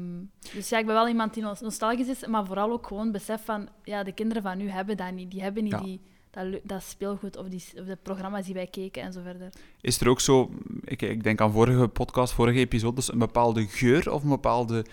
dus 0.55 0.69
ja, 0.69 0.79
ik 0.79 0.87
ben 0.87 0.95
wel 0.95 1.09
iemand 1.09 1.35
die 1.35 1.43
nos- 1.43 1.61
nostalgisch 1.61 2.09
is, 2.09 2.27
maar 2.27 2.47
vooral 2.47 2.73
ook 2.73 2.87
gewoon 2.87 3.13
besef 3.13 3.45
van, 3.45 3.69
ja, 3.83 4.03
de 4.03 4.13
kinderen 4.13 4.43
van 4.43 4.59
nu 4.59 4.69
hebben 4.69 4.97
dat 4.97 5.13
niet. 5.13 5.31
Die 5.31 5.43
hebben 5.43 5.63
niet 5.63 5.73
Ja. 5.73 5.81
die, 5.81 6.01
dat, 6.31 6.61
dat 6.63 6.83
speelgoed 6.83 7.37
of, 7.37 7.49
die, 7.49 7.63
of 7.81 7.87
de 7.87 7.99
programma's 8.03 8.45
die 8.45 8.55
wij 8.55 8.67
keken 8.67 9.03
en 9.03 9.13
zo 9.13 9.21
verder. 9.23 9.49
Is 9.81 10.01
er 10.01 10.09
ook 10.09 10.21
zo, 10.21 10.51
ik, 10.85 11.03
ik 11.03 11.23
denk 11.23 11.41
aan 11.41 11.53
vorige 11.53 11.89
podcast, 11.89 12.33
vorige 12.33 12.59
episodes, 12.59 13.13
een 13.13 13.19
bepaalde 13.19 13.67
geur 13.67 14.13
of 14.13 14.23
een, 14.23 14.29
bepaalde, 14.29 14.85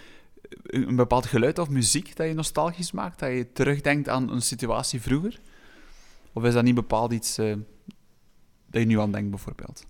een 0.64 0.95
bepaald 0.95 1.26
geluid 1.26 1.59
of 1.59 1.70
muziek 1.70 2.16
dat 2.16 2.28
je 2.28 2.34
nostalgisch 2.34 2.91
maakt? 2.91 3.20
Dat 3.20 3.30
je 3.32 3.51
terugdenkt 3.51 4.09
aan 4.09 4.30
een 4.32 4.41
situatie 4.41 5.01
vroeger? 5.01 5.39
Of 6.34 6.43
is 6.43 6.53
dat 6.53 6.64
niet 6.64 6.76
bepaald 6.76 7.12
iets 7.14 7.38
eh, 7.38 7.55
dat 8.66 8.82
je 8.82 8.88
nu 8.88 8.99
aan 8.99 9.12
denkt, 9.12 9.30
bijvoorbeeld? 9.30 9.89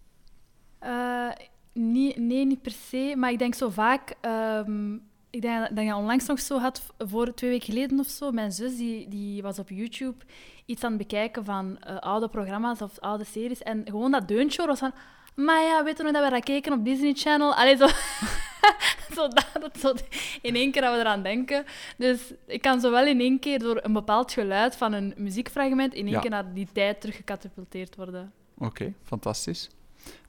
Eh, 0.81 1.29
niet, 1.73 2.17
nee, 2.17 2.45
niet 2.45 2.61
per 2.61 2.71
se. 2.71 3.13
Maar 3.17 3.31
ik 3.31 3.39
denk 3.39 3.53
zo 3.55 3.69
vaak... 3.69 4.13
ehm, 4.21 4.93
ik 5.29 5.41
denk 5.41 5.75
dat 5.75 5.85
je 5.85 5.95
onlangs 5.95 6.25
nog 6.25 6.39
zo 6.39 6.57
had, 6.59 6.81
voor 6.97 7.33
twee 7.33 7.49
weken 7.49 7.65
geleden 7.73 7.99
of 7.99 8.07
zo. 8.07 8.31
Mijn 8.31 8.51
zus 8.51 8.77
die, 8.77 9.07
die 9.07 9.41
was 9.41 9.59
op 9.59 9.69
YouTube 9.69 10.25
iets 10.65 10.83
aan 10.83 10.89
het 10.89 10.97
bekijken 10.99 11.45
van 11.45 11.77
eh, 11.79 11.97
oude 11.97 12.27
programma's 12.29 12.81
of 12.81 12.99
oude 12.99 13.23
series. 13.23 13.61
En 13.61 13.81
gewoon 13.85 14.11
dat 14.11 14.27
deuntje 14.27 14.65
was 14.67 14.79
van... 14.79 14.91
Maar 15.35 15.61
ja, 15.63 15.83
weet 15.83 15.97
je 15.97 16.03
nog 16.03 16.11
dat 16.11 16.23
we 16.23 16.29
dat 16.29 16.43
keken 16.43 16.73
op 16.73 16.85
Disney 16.85 17.13
Channel? 17.13 17.53
Allee, 17.55 17.75
zo... 17.77 17.87
zo, 19.15 19.27
dat, 19.27 19.47
dat, 19.59 19.79
zo 19.79 19.93
in 20.41 20.55
één 20.55 20.71
keer 20.71 20.81
dat 20.81 20.93
we 20.93 20.99
eraan 20.99 21.23
denken. 21.23 21.65
Dus 21.97 22.33
ik 22.47 22.61
kan 22.61 22.79
zo 22.79 22.91
wel 22.91 23.05
in 23.05 23.19
één 23.19 23.39
keer 23.39 23.59
door 23.59 23.79
een 23.83 23.93
bepaald 23.93 24.31
geluid 24.31 24.75
van 24.75 24.93
een 24.93 25.13
muziekfragment 25.17 25.93
in 25.93 26.05
één 26.05 26.13
Ja. 26.13 26.19
keer 26.19 26.29
naar 26.29 26.53
die 26.53 26.67
tijd 26.73 27.01
teruggecatapulteerd 27.01 27.95
worden. 27.95 28.31
Oké, 28.57 28.93
fantastisch. 29.03 29.69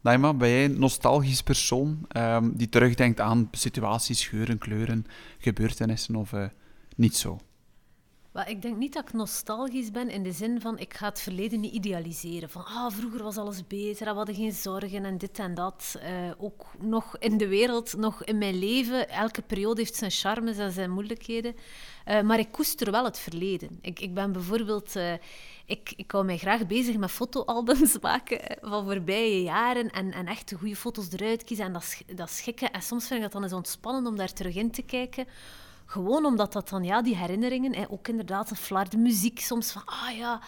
Naima, 0.01 0.35
ben 0.35 0.49
jij 0.49 0.65
een 0.65 0.79
nostalgisch 0.79 1.43
persoon 1.43 2.05
ehm, 2.09 2.51
die 2.53 2.69
terugdenkt 2.69 3.21
aan 3.21 3.49
situaties, 3.51 4.27
geuren, 4.27 4.59
kleuren, 4.59 5.07
gebeurtenissen 5.39 6.17
of 6.17 6.33
uh, 6.33 6.45
niet 6.97 7.17
zo? 7.17 7.39
Ik 8.47 8.63
denk 8.63 8.77
niet 8.77 8.93
dat 8.93 9.03
ik 9.03 9.13
nostalgisch 9.13 9.91
ben 9.91 10.11
in 10.11 10.23
de 10.23 10.33
zin 10.33 10.61
van 10.61 10.79
ik 10.79 10.95
ga 10.95 11.09
het 11.09 11.21
verleden 11.21 11.61
niet 11.61 11.73
idealiseren. 11.73 12.51
Van 12.51 12.65
ah, 12.65 12.93
vroeger 12.93 13.23
was 13.23 13.37
alles 13.37 13.67
beter, 13.67 14.07
we 14.07 14.13
hadden 14.13 14.35
geen 14.35 14.53
zorgen 14.53 15.05
en 15.05 15.19
dit 15.19 15.39
en 15.39 15.55
dat. 15.55 15.99
Uh, 16.03 16.31
ook 16.39 16.67
nog 16.79 17.19
in 17.19 17.37
de 17.37 17.49
wereld, 17.49 17.97
nog 17.97 18.25
in 18.25 18.39
mijn 18.39 18.59
leven. 18.59 19.09
Elke 19.09 19.43
periode 19.43 19.81
heeft 19.81 19.95
zijn 19.95 20.11
charmes 20.11 20.59
en 20.59 20.73
zijn 20.73 20.91
moeilijkheden. 20.91 21.55
Uh, 22.09 22.21
maar 22.21 22.39
ik 22.39 22.53
koester 22.53 22.91
wel 22.91 23.05
het 23.05 23.19
verleden. 23.19 23.79
Ik, 23.81 24.01
ik 24.01 24.15
ben 24.15 24.33
bijvoorbeeld... 24.33 24.97
ik, 25.67 25.93
ik 25.97 26.11
hou 26.11 26.25
mij 26.25 26.39
graag 26.39 26.67
bezig 26.67 26.97
met 26.97 27.11
fotoalbums 27.11 27.99
maken 28.01 28.59
van 28.61 28.85
voorbije 28.85 29.43
jaren 29.43 29.91
en, 29.91 30.13
en 30.13 30.27
echt 30.27 30.53
goede 30.59 30.77
foto's 30.77 31.13
eruit 31.13 31.45
kiezen 31.45 31.65
en 31.65 31.73
dat, 31.73 32.03
dat 32.15 32.31
schikken. 32.31 32.73
En 32.73 32.83
soms 32.83 33.07
vind 33.07 33.17
ik 33.17 33.23
dat 33.23 33.33
dan 33.33 33.43
eens 33.43 33.53
ontspannen 33.53 34.07
om 34.07 34.17
daar 34.17 34.33
terug 34.33 34.55
in 34.55 34.71
te 34.71 34.83
kijken 34.83 35.27
gewoon 35.93 36.25
omdat 36.25 36.53
dat 36.53 36.69
dan, 36.69 36.85
ja, 36.85 37.03
die 37.03 37.17
herinneringen, 37.17 37.75
hè, 37.75 37.91
ook 37.91 38.09
inderdaad 38.09 38.51
een 38.51 38.57
flarde 38.57 38.97
muziek 38.97 39.41
soms 39.41 39.71
van, 39.71 39.83
ah 39.85 40.17
ja. 40.17 40.41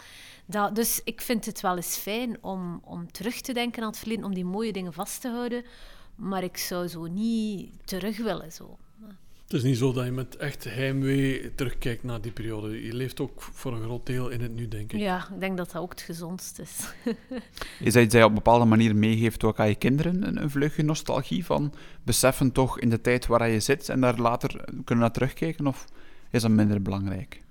Dat, 0.45 0.75
dus 0.75 1.01
ik 1.03 1.21
vind 1.21 1.45
het 1.45 1.61
wel 1.61 1.75
eens 1.75 1.97
fijn 1.97 2.43
om, 2.43 2.81
om 2.83 3.11
terug 3.11 3.41
te 3.41 3.53
denken 3.53 3.81
aan 3.81 3.87
het 3.87 3.97
verleden, 3.97 4.25
om 4.25 4.33
die 4.33 4.45
mooie 4.45 4.71
dingen 4.71 4.93
vast 4.93 5.21
te 5.21 5.29
houden. 5.29 5.65
Maar 6.15 6.43
ik 6.43 6.57
zou 6.57 6.87
zo 6.87 7.05
niet 7.05 7.87
terug 7.87 8.17
willen. 8.17 8.51
Zo. 8.51 8.77
Het 9.45 9.53
is 9.53 9.63
niet 9.63 9.77
zo 9.77 9.93
dat 9.93 10.05
je 10.05 10.11
met 10.11 10.35
echt 10.35 10.63
heimwee 10.63 11.55
terugkijkt 11.55 12.03
naar 12.03 12.21
die 12.21 12.31
periode. 12.31 12.85
Je 12.85 12.93
leeft 12.93 13.19
ook 13.19 13.41
voor 13.41 13.73
een 13.73 13.81
groot 13.81 14.05
deel 14.05 14.29
in 14.29 14.41
het 14.41 14.55
nu, 14.55 14.67
denk 14.67 14.93
ik. 14.93 14.99
Ja, 14.99 15.27
ik 15.33 15.39
denk 15.39 15.57
dat 15.57 15.71
dat 15.71 15.81
ook 15.81 15.89
het 15.89 16.01
gezondst 16.01 16.59
is. 16.59 16.93
is 17.79 17.93
dat 17.93 18.03
iets 18.03 18.11
dat 18.11 18.11
je 18.11 18.23
op 18.23 18.29
een 18.29 18.33
bepaalde 18.35 18.65
manier 18.65 18.95
meegeeft 18.95 19.43
ook 19.43 19.59
aan 19.59 19.67
je 19.67 19.75
kinderen? 19.75 20.27
Een, 20.27 20.41
een 20.41 20.49
vleugje 20.49 20.83
nostalgie 20.83 21.45
van 21.45 21.73
beseffen 22.03 22.51
toch 22.51 22.79
in 22.79 22.89
de 22.89 23.01
tijd 23.01 23.25
waar 23.25 23.49
je 23.49 23.59
zit 23.59 23.89
en 23.89 24.01
daar 24.01 24.17
later 24.17 24.65
kunnen 24.65 25.03
naar 25.03 25.11
terugkijken? 25.11 25.67
Of 25.67 25.85
is 26.31 26.41
dat 26.41 26.51
minder 26.51 26.81
belangrijk? 26.81 27.43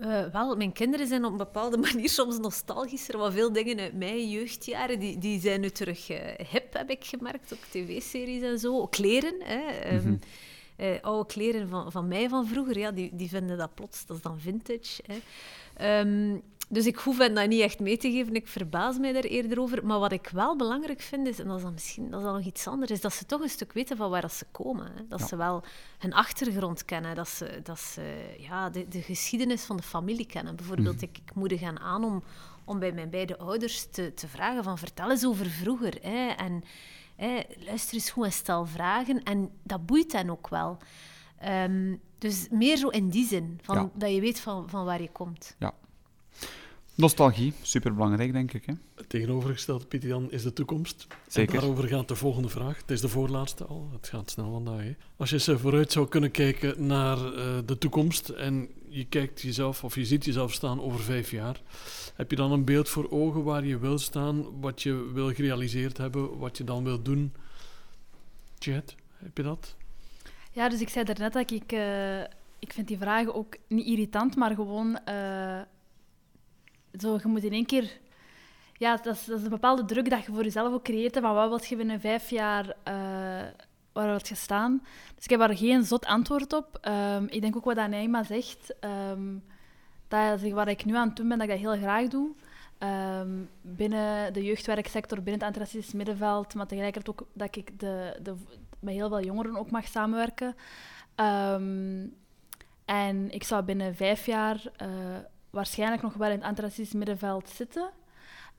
Uh, 0.00 0.24
wel, 0.32 0.56
mijn 0.56 0.72
kinderen 0.72 1.06
zijn 1.06 1.24
op 1.24 1.30
een 1.30 1.36
bepaalde 1.36 1.76
manier 1.92 2.08
soms 2.08 2.38
nostalgischer. 2.38 3.18
Want 3.18 3.34
veel 3.34 3.52
dingen 3.52 3.78
uit 3.78 3.94
mijn 3.94 4.30
jeugdjaren, 4.30 4.98
die, 4.98 5.18
die 5.18 5.40
zijn 5.40 5.60
nu 5.60 5.70
terug 5.70 6.10
uh, 6.10 6.18
hip, 6.50 6.72
heb 6.72 6.90
ik 6.90 7.04
gemerkt. 7.04 7.52
Ook 7.52 7.64
tv-series 7.70 8.42
en 8.42 8.58
zo. 8.58 8.86
Kleren, 8.86 9.34
hè. 9.44 9.94
Um, 9.94 10.18
uh, 10.78 11.00
oude 11.00 11.26
kleren 11.26 11.68
van, 11.68 11.92
van 11.92 12.08
mij 12.08 12.28
van 12.28 12.46
vroeger, 12.46 12.78
ja, 12.78 12.90
die, 12.90 13.10
die 13.12 13.28
vinden 13.28 13.58
dat 13.58 13.74
plots, 13.74 14.06
dat 14.06 14.16
is 14.16 14.22
dan 14.22 14.40
vintage. 14.40 15.02
Hè. 15.06 16.00
Um, 16.00 16.42
dus 16.70 16.86
ik 16.86 16.96
hoef 16.96 17.18
hen 17.18 17.34
dat 17.34 17.48
niet 17.48 17.60
echt 17.60 17.80
mee 17.80 17.96
te 17.96 18.10
geven, 18.10 18.34
ik 18.34 18.48
verbaas 18.48 18.98
mij 18.98 19.12
daar 19.12 19.22
eerder 19.22 19.60
over. 19.60 19.86
Maar 19.86 19.98
wat 19.98 20.12
ik 20.12 20.28
wel 20.28 20.56
belangrijk 20.56 21.00
vind, 21.00 21.26
is, 21.26 21.38
en 21.38 21.46
dat 21.46 21.56
is 21.56 21.62
dan 21.62 21.72
misschien 21.72 22.10
dat 22.10 22.18
is 22.20 22.24
dan 22.26 22.34
nog 22.34 22.44
iets 22.44 22.66
anders, 22.66 22.90
is 22.90 23.00
dat 23.00 23.12
ze 23.12 23.26
toch 23.26 23.40
een 23.40 23.48
stuk 23.48 23.72
weten 23.72 23.96
van 23.96 24.10
waar 24.10 24.30
ze 24.30 24.44
komen. 24.50 24.92
Hè. 24.94 25.06
Dat 25.08 25.22
ze 25.22 25.36
wel 25.36 25.64
hun 25.98 26.12
achtergrond 26.12 26.84
kennen, 26.84 27.14
dat 27.14 27.28
ze, 27.28 27.60
dat 27.62 27.80
ze 27.80 28.34
ja, 28.38 28.70
de, 28.70 28.88
de 28.88 29.02
geschiedenis 29.02 29.62
van 29.62 29.76
de 29.76 29.82
familie 29.82 30.26
kennen. 30.26 30.56
Bijvoorbeeld, 30.56 30.96
mm. 30.96 31.02
ik, 31.02 31.18
ik 31.18 31.34
moedig 31.34 31.60
hen 31.60 31.80
aan 31.80 32.04
om, 32.04 32.22
om 32.64 32.78
bij 32.78 32.92
mijn 32.92 33.10
beide 33.10 33.38
ouders 33.38 33.86
te, 33.90 34.14
te 34.14 34.28
vragen 34.28 34.64
van 34.64 34.78
vertel 34.78 35.10
eens 35.10 35.26
over 35.26 35.46
vroeger. 35.46 35.98
Hè. 36.00 36.28
En 36.28 36.62
luister 37.58 37.94
eens 37.94 38.10
goed 38.10 38.24
en 38.24 38.32
stel 38.32 38.66
vragen. 38.66 39.22
En 39.22 39.50
dat 39.62 39.86
boeit 39.86 40.12
hen 40.12 40.30
ook 40.30 40.48
wel. 40.48 40.78
Ehm, 41.38 41.94
dus 42.18 42.48
meer 42.50 42.76
zo 42.76 42.88
in 42.88 43.08
die 43.08 43.26
zin, 43.26 43.58
van, 43.62 43.90
dat 43.94 44.10
je 44.10 44.20
weet 44.20 44.40
van, 44.40 44.68
van 44.68 44.84
waar 44.84 45.02
je 45.02 45.10
komt. 45.12 45.54
Ja. 45.58 45.74
Nostalgie, 46.94 47.52
superbelangrijk, 47.62 48.32
denk 48.32 48.52
ik. 48.52 48.66
Hè? 48.66 48.72
Tegenovergesteld, 49.06 49.88
Pieter 49.88 50.08
Jan, 50.08 50.30
is 50.30 50.42
de 50.42 50.52
toekomst. 50.52 51.06
Zeker. 51.26 51.54
En 51.54 51.60
daarover 51.60 51.88
gaat 51.88 52.08
de 52.08 52.14
volgende 52.14 52.48
vraag. 52.48 52.76
Het 52.76 52.90
is 52.90 53.00
de 53.00 53.08
voorlaatste 53.08 53.64
al, 53.64 53.88
het 53.92 54.08
gaat 54.08 54.30
snel 54.30 54.50
vandaag. 54.50 54.82
Hè? 54.82 54.92
Als 55.16 55.30
je 55.30 55.38
ze 55.38 55.58
vooruit 55.58 55.92
zou 55.92 56.08
kunnen 56.08 56.30
kijken 56.30 56.86
naar 56.86 57.18
uh, 57.18 57.58
de 57.66 57.78
toekomst 57.78 58.28
en 58.28 58.68
je 58.90 59.04
kijkt 59.04 59.40
jezelf, 59.40 59.84
of 59.84 59.94
je 59.94 60.04
ziet 60.04 60.24
jezelf 60.24 60.52
staan 60.52 60.80
over 60.80 61.00
vijf 61.00 61.30
jaar, 61.30 61.60
heb 62.14 62.30
je 62.30 62.36
dan 62.36 62.52
een 62.52 62.64
beeld 62.64 62.88
voor 62.88 63.10
ogen 63.10 63.44
waar 63.44 63.64
je 63.64 63.78
wil 63.78 63.98
staan, 63.98 64.60
wat 64.60 64.82
je 64.82 65.10
wil 65.12 65.34
gerealiseerd 65.34 65.96
hebben, 65.96 66.38
wat 66.38 66.56
je 66.56 66.64
dan 66.64 66.84
wil 66.84 67.02
doen? 67.02 67.34
Chat, 68.58 68.94
heb 69.16 69.36
je 69.36 69.42
dat? 69.42 69.76
Ja, 70.52 70.68
dus 70.68 70.80
ik 70.80 70.88
zei 70.88 71.04
daarnet 71.04 71.32
dat 71.32 71.50
ik... 71.50 71.72
Uh, 71.72 72.20
ik 72.58 72.72
vind 72.72 72.88
die 72.88 72.98
vragen 72.98 73.34
ook 73.34 73.56
niet 73.68 73.86
irritant, 73.86 74.36
maar 74.36 74.54
gewoon... 74.54 74.98
Uh, 75.08 75.60
zo, 76.98 77.18
je 77.22 77.28
moet 77.28 77.44
in 77.44 77.52
één 77.52 77.66
keer... 77.66 77.98
Ja, 78.72 78.96
dat 78.96 79.14
is, 79.14 79.24
dat 79.24 79.38
is, 79.38 79.44
een 79.44 79.50
bepaalde 79.50 79.84
druk 79.84 80.10
dat 80.10 80.24
je 80.24 80.32
voor 80.32 80.42
jezelf 80.42 80.72
ook 80.72 80.84
creëert. 80.84 81.18
Van 81.18 81.34
wat 81.34 81.48
wil 81.48 81.60
je 81.68 81.76
binnen 81.76 82.00
vijf 82.00 82.30
jaar... 82.30 82.76
Uh, 82.88 83.46
waar 83.92 84.06
wil 84.06 84.20
je 84.22 84.34
staan? 84.34 84.82
Dus 85.14 85.24
ik 85.24 85.30
heb 85.30 85.40
daar 85.40 85.56
geen 85.56 85.84
zot 85.84 86.06
antwoord 86.06 86.52
op. 86.52 86.88
Um, 86.88 87.26
ik 87.28 87.40
denk 87.40 87.56
ook 87.56 87.64
wat 87.64 87.88
Naima 87.88 88.22
zegt... 88.22 88.74
Um, 89.10 89.44
dat 90.08 90.40
wat 90.40 90.68
ik 90.68 90.84
nu 90.84 90.96
aan 90.96 91.06
het 91.06 91.16
doen 91.16 91.28
ben, 91.28 91.38
dat 91.38 91.48
ik 91.48 91.52
dat 91.52 91.72
heel 91.72 91.82
graag 91.82 92.08
doe. 92.08 92.30
Um, 92.78 93.50
binnen 93.60 94.32
de 94.32 94.44
jeugdwerksector, 94.44 95.16
binnen 95.16 95.34
het 95.34 95.42
antiracistisch 95.42 95.92
middenveld, 95.92 96.54
maar 96.54 96.66
tegelijkertijd 96.66 97.20
ook 97.20 97.28
dat 97.32 97.56
ik 97.56 97.78
de, 97.78 98.18
de, 98.22 98.34
met 98.78 98.94
heel 98.94 99.08
veel 99.08 99.24
jongeren 99.24 99.56
ook 99.56 99.70
mag 99.70 99.86
samenwerken. 99.86 100.56
En 102.84 103.30
ik 103.30 103.44
zou 103.44 103.62
binnen 103.62 103.94
vijf 103.94 104.26
jaar 104.26 104.62
uh, 104.82 104.88
waarschijnlijk 105.50 106.02
nog 106.02 106.14
wel 106.14 106.30
in 106.30 106.34
het 106.34 106.44
antiracistisch 106.44 106.92
middenveld 106.92 107.48
zitten. 107.48 107.90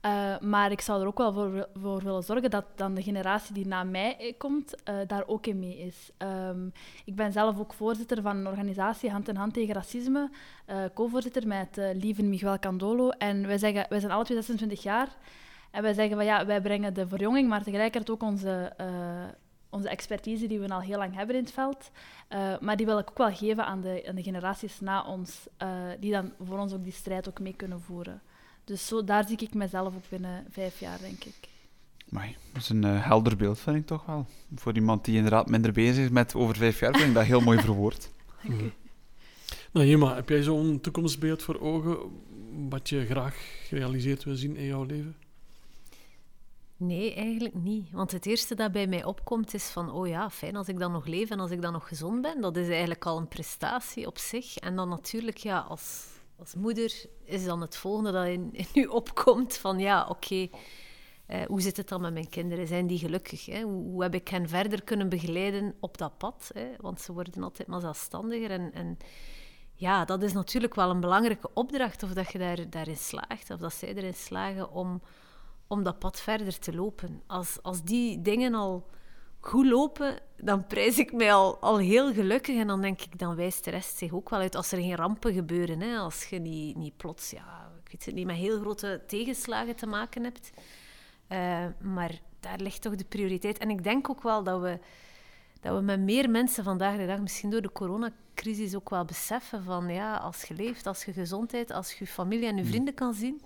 Uh, 0.06 0.38
maar 0.38 0.70
ik 0.70 0.80
zou 0.80 1.00
er 1.00 1.06
ook 1.06 1.18
wel 1.18 1.32
voor, 1.32 2.02
willen 2.02 2.22
zorgen 2.22 2.50
dat 2.50 2.64
dan 2.74 2.94
de 2.94 3.02
generatie 3.02 3.54
die 3.54 3.66
na 3.66 3.84
mij 3.84 4.34
komt, 4.38 4.74
uh, 4.88 4.94
daar 5.06 5.26
ook 5.26 5.46
in 5.46 5.58
mee 5.58 5.78
is. 5.78 6.10
Um, 6.18 6.72
ik 7.04 7.14
ben 7.14 7.32
zelf 7.32 7.58
ook 7.58 7.72
voorzitter 7.72 8.22
van 8.22 8.36
een 8.36 8.46
organisatie 8.46 9.10
Hand 9.10 9.28
in 9.28 9.36
Hand 9.36 9.54
tegen 9.54 9.74
Racisme, 9.74 10.30
uh, 10.70 10.76
co-voorzitter 10.94 11.46
met 11.46 11.80
lieve 11.94 12.22
Miguel 12.22 12.58
Candolo. 12.58 13.08
En 13.08 13.46
wij, 13.46 13.58
zeggen, 13.58 13.86
wij 13.88 14.00
zijn 14.00 14.12
alle 14.12 14.24
26 14.24 14.82
jaar 14.82 15.08
en 15.70 15.82
wij 15.82 15.92
zeggen 15.92 16.16
van 16.16 16.24
ja, 16.24 16.46
wij 16.46 16.60
brengen 16.60 16.94
de 16.94 17.08
verjonging, 17.08 17.48
maar 17.48 17.62
tegelijkertijd 17.62 18.10
ook 18.10 18.22
onze, 18.22 18.72
onze 19.70 19.88
expertise 19.88 20.46
die 20.46 20.60
we 20.60 20.68
al 20.68 20.80
heel 20.80 20.98
lang 20.98 21.14
hebben 21.14 21.36
in 21.36 21.42
het 21.42 21.52
veld. 21.52 21.90
maar 22.60 22.76
die 22.76 22.86
wil 22.86 22.98
ik 22.98 23.10
ook 23.10 23.18
wel 23.18 23.34
geven 23.34 23.66
aan 23.66 23.80
de, 23.80 24.04
aan 24.08 24.14
de 24.14 24.22
generaties 24.22 24.80
na 24.80 25.04
ons, 25.04 25.48
die 25.98 26.12
dan 26.12 26.32
voor 26.40 26.58
ons 26.58 26.72
ook 26.72 26.84
die 26.84 26.92
strijd 26.92 27.28
ook 27.28 27.40
mee 27.40 27.54
kunnen 27.54 27.80
voeren. 27.80 28.22
Dus 28.70 28.86
zo, 28.86 29.04
daar 29.04 29.26
zie 29.26 29.36
ik 29.36 29.54
mezelf 29.54 29.94
ook 29.94 30.08
binnen 30.08 30.46
vijf 30.50 30.80
jaar, 30.80 30.98
denk 31.00 31.24
ik. 31.24 31.48
Maar 32.08 32.34
dat 32.52 32.62
is 32.62 32.68
een 32.68 32.84
uh, 32.84 33.06
helder 33.06 33.36
beeld, 33.36 33.58
vind 33.58 33.76
ik 33.76 33.86
toch 33.86 34.06
wel. 34.06 34.26
Voor 34.54 34.74
iemand 34.74 35.04
die 35.04 35.16
inderdaad 35.16 35.48
minder 35.48 35.72
bezig 35.72 36.04
is 36.04 36.10
met 36.10 36.34
over 36.34 36.56
vijf 36.56 36.80
jaar, 36.80 36.94
vind 36.94 37.08
ik 37.08 37.14
dat 37.14 37.24
heel 37.24 37.40
mooi 37.40 37.58
verwoord. 37.58 38.10
Dank 38.46 38.60
u. 38.60 38.72
Nou, 39.72 39.86
Jema, 39.86 40.14
heb 40.14 40.28
jij 40.28 40.42
zo'n 40.42 40.80
toekomstbeeld 40.80 41.42
voor 41.42 41.60
ogen 41.60 41.98
wat 42.68 42.88
je 42.88 43.04
graag 43.06 43.36
gerealiseerd 43.64 44.24
wil 44.24 44.36
zien 44.36 44.56
in 44.56 44.66
jouw 44.66 44.84
leven? 44.84 45.16
Nee, 46.76 47.14
eigenlijk 47.14 47.54
niet. 47.54 47.90
Want 47.90 48.12
het 48.12 48.26
eerste 48.26 48.54
dat 48.54 48.72
bij 48.72 48.86
mij 48.86 49.04
opkomt 49.04 49.54
is 49.54 49.64
van, 49.64 49.90
oh 49.90 50.08
ja, 50.08 50.30
fijn 50.30 50.56
als 50.56 50.68
ik 50.68 50.78
dan 50.78 50.92
nog 50.92 51.06
leef 51.06 51.30
en 51.30 51.40
als 51.40 51.50
ik 51.50 51.62
dan 51.62 51.72
nog 51.72 51.88
gezond 51.88 52.22
ben. 52.22 52.40
Dat 52.40 52.56
is 52.56 52.68
eigenlijk 52.68 53.06
al 53.06 53.18
een 53.18 53.28
prestatie 53.28 54.06
op 54.06 54.18
zich. 54.18 54.56
En 54.56 54.76
dan 54.76 54.88
natuurlijk, 54.88 55.36
ja, 55.36 55.58
als, 55.58 56.09
als 56.40 56.54
moeder 56.54 57.04
is 57.24 57.44
dan 57.44 57.60
het 57.60 57.76
volgende 57.76 58.12
dat 58.12 58.26
in, 58.26 58.50
in 58.52 58.66
u 58.74 58.84
opkomt 58.84 59.56
van 59.56 59.78
ja, 59.78 60.06
oké, 60.08 60.48
eh, 61.26 61.42
hoe 61.46 61.60
zit 61.60 61.76
het 61.76 61.88
dan 61.88 62.00
met 62.00 62.12
mijn 62.12 62.28
kinderen? 62.28 62.66
Zijn 62.66 62.86
die 62.86 62.98
gelukkig? 62.98 63.46
Hè? 63.46 63.62
Hoe, 63.62 63.82
hoe, 63.82 64.02
heb 64.02 64.14
ik 64.14 64.28
hen 64.28 64.48
verder 64.48 64.82
kunnen 64.82 65.08
begeleiden 65.08 65.74
op 65.80 65.98
dat 65.98 66.18
pad? 66.18 66.50
Hè? 66.54 66.68
Want 66.78 67.00
ze 67.00 67.12
worden 67.12 67.42
altijd 67.42 67.68
maar 67.68 67.80
zelfstandiger. 67.80 68.50
En, 68.50 68.72
en, 68.72 68.98
ja, 69.74 70.04
dat 70.04 70.22
is 70.22 70.32
natuurlijk 70.32 70.74
wel 70.74 70.90
een 70.90 71.00
belangrijke 71.00 71.50
opdracht, 71.54 72.02
of 72.02 72.12
dat 72.12 72.32
je 72.32 72.38
daar, 72.38 72.70
daarin 72.70 72.96
slaagt, 72.96 73.50
of 73.50 73.58
dat 73.58 73.74
zij 73.74 73.94
erin 73.94 74.14
slagen 74.14 74.70
om, 74.70 75.02
om 75.66 75.82
dat 75.82 75.98
pad 75.98 76.20
verder 76.20 76.58
te 76.58 76.74
lopen. 76.74 77.22
Als, 77.26 77.58
als 77.62 77.82
die 77.82 78.22
dingen 78.22 78.54
al 78.54 78.86
goed 79.40 79.66
lopen, 79.66 80.18
dan 80.36 80.66
prijs 80.66 80.98
ik 80.98 81.12
mij 81.12 81.32
al, 81.32 81.58
al 81.60 81.78
heel 81.78 82.12
gelukkig. 82.12 82.56
En 82.56 82.66
dan 82.66 82.80
denk 82.80 83.00
ik, 83.00 83.18
dan 83.18 83.36
wijst 83.36 83.64
de 83.64 83.70
rest 83.70 83.96
zich 83.96 84.12
ook 84.12 84.30
wel 84.30 84.40
uit 84.40 84.54
als 84.54 84.72
er 84.72 84.78
geen 84.78 84.96
rampen 84.96 85.34
gebeuren. 85.34 85.80
Hè? 85.80 85.96
Als 85.96 86.24
je 86.24 86.38
niet, 86.38 86.76
niet 86.76 86.96
plots, 86.96 87.30
ja, 87.30 87.72
ik 87.84 87.90
weet 87.92 88.04
het 88.04 88.14
niet, 88.14 88.26
met 88.26 88.36
heel 88.36 88.60
grote 88.60 89.02
tegenslagen 89.06 89.76
te 89.76 89.86
maken 89.86 90.24
hebt. 90.24 90.50
Uh, 91.28 91.66
maar 91.80 92.20
daar 92.40 92.58
ligt 92.58 92.82
toch 92.82 92.94
de 92.94 93.04
prioriteit. 93.04 93.58
En 93.58 93.70
ik 93.70 93.84
denk 93.84 94.10
ook 94.10 94.22
wel 94.22 94.42
dat 94.42 94.60
we, 94.60 94.78
dat 95.60 95.76
we 95.76 95.82
met 95.82 96.00
meer 96.00 96.30
mensen 96.30 96.64
vandaag 96.64 96.96
de 96.96 97.06
dag, 97.06 97.20
misschien 97.20 97.50
door 97.50 97.62
de 97.62 97.72
coronacrisis, 97.72 98.74
ook 98.74 98.90
wel 98.90 99.04
beseffen 99.04 99.62
van, 99.62 99.88
ja, 99.88 100.16
als 100.16 100.42
je 100.42 100.54
leeft, 100.54 100.86
als 100.86 101.04
je 101.04 101.12
gezondheid, 101.12 101.70
als 101.70 101.92
je 101.92 101.96
je 101.98 102.10
familie 102.10 102.46
en 102.46 102.56
je 102.56 102.62
mm. 102.62 102.68
vrienden 102.68 102.94
kan 102.94 103.14
zien 103.14 103.40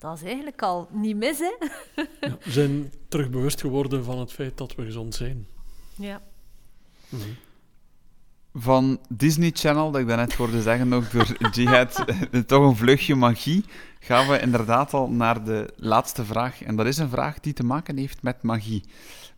dat 0.00 0.16
is 0.16 0.22
eigenlijk 0.22 0.62
al 0.62 0.88
niet 0.92 1.16
mis, 1.16 1.38
hè? 1.38 1.54
Ja, 2.20 2.36
we 2.44 2.50
zijn 2.50 2.92
terug 3.08 3.30
bewust 3.30 3.60
geworden 3.60 4.04
van 4.04 4.18
het 4.18 4.32
feit 4.32 4.58
dat 4.58 4.74
we 4.74 4.84
gezond 4.84 5.14
zijn. 5.14 5.46
Ja. 5.94 6.22
Mhm. 7.08 7.22
van 8.54 9.00
Disney 9.08 9.50
Channel, 9.54 9.90
dat 9.90 10.00
ik 10.00 10.06
daarnet 10.06 10.34
hoorde 10.34 10.62
zeggen, 10.62 10.92
ook 10.92 11.10
door 11.10 11.36
Jihad, 11.50 12.04
eh, 12.04 12.40
toch 12.40 12.68
een 12.68 12.76
vluchtje 12.76 13.14
magie, 13.14 13.64
gaan 14.00 14.28
we 14.28 14.40
inderdaad 14.40 14.94
al 14.94 15.10
naar 15.10 15.44
de 15.44 15.72
laatste 15.76 16.24
vraag. 16.24 16.62
En 16.62 16.76
dat 16.76 16.86
is 16.86 16.98
een 16.98 17.08
vraag 17.08 17.40
die 17.40 17.52
te 17.52 17.64
maken 17.64 17.96
heeft 17.96 18.22
met 18.22 18.42
magie. 18.42 18.84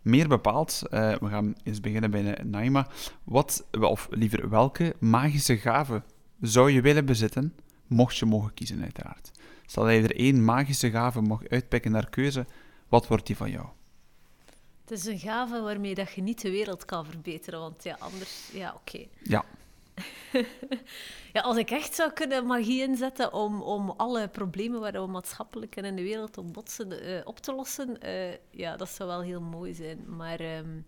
Meer 0.02 0.28
bepaald, 0.28 0.82
uh, 0.84 1.14
we 1.14 1.28
gaan 1.28 1.54
eens 1.62 1.80
beginnen 1.80 2.10
bij 2.10 2.38
Naima. 2.44 2.86
Wat, 3.24 3.66
of 3.80 4.08
liever, 4.10 4.48
welke 4.48 4.94
magische 4.98 5.56
gave 5.56 6.02
zou 6.40 6.70
je 6.70 6.80
willen 6.80 7.04
bezitten, 7.04 7.54
mocht 7.86 8.16
je 8.16 8.26
mogen 8.26 8.54
kiezen, 8.54 8.82
uiteraard? 8.82 9.30
Stel 9.72 9.84
dat 9.84 9.92
je 9.92 10.02
er 10.02 10.16
één 10.16 10.44
magische 10.44 10.90
gave 10.90 11.20
mag 11.20 11.48
uitpikken 11.48 11.90
naar 11.90 12.08
keuze, 12.08 12.46
wat 12.88 13.06
wordt 13.06 13.26
die 13.26 13.36
van 13.36 13.50
jou? 13.50 13.66
Het 14.80 14.90
is 14.90 15.04
een 15.04 15.18
gave 15.18 15.60
waarmee 15.60 15.94
dat 15.94 16.12
je 16.12 16.22
niet 16.22 16.40
de 16.40 16.50
wereld 16.50 16.84
kan 16.84 17.04
verbeteren, 17.04 17.60
want 17.60 17.84
ja, 17.84 17.96
anders... 17.98 18.50
Ja, 18.52 18.74
oké. 18.74 19.06
Ja. 19.22 19.44
ja, 21.32 21.40
als 21.40 21.56
ik 21.56 21.70
echt 21.70 21.94
zou 21.94 22.12
kunnen 22.12 22.46
magie 22.46 22.82
inzetten 22.82 23.32
om, 23.32 23.62
om 23.62 23.90
alle 23.90 24.28
problemen 24.28 24.80
waar 24.80 24.92
we 24.92 25.06
maatschappelijk 25.06 25.76
en 25.76 25.84
in 25.84 25.96
de 25.96 26.02
wereld 26.02 26.38
op 26.38 26.52
botsen 26.52 26.92
uh, 26.92 27.20
op 27.24 27.38
te 27.38 27.54
lossen, 27.54 27.96
uh, 28.06 28.32
ja, 28.50 28.76
dat 28.76 28.88
zou 28.88 29.08
wel 29.08 29.20
heel 29.20 29.40
mooi 29.40 29.74
zijn. 29.74 30.04
Maar 30.16 30.40
um, 30.56 30.86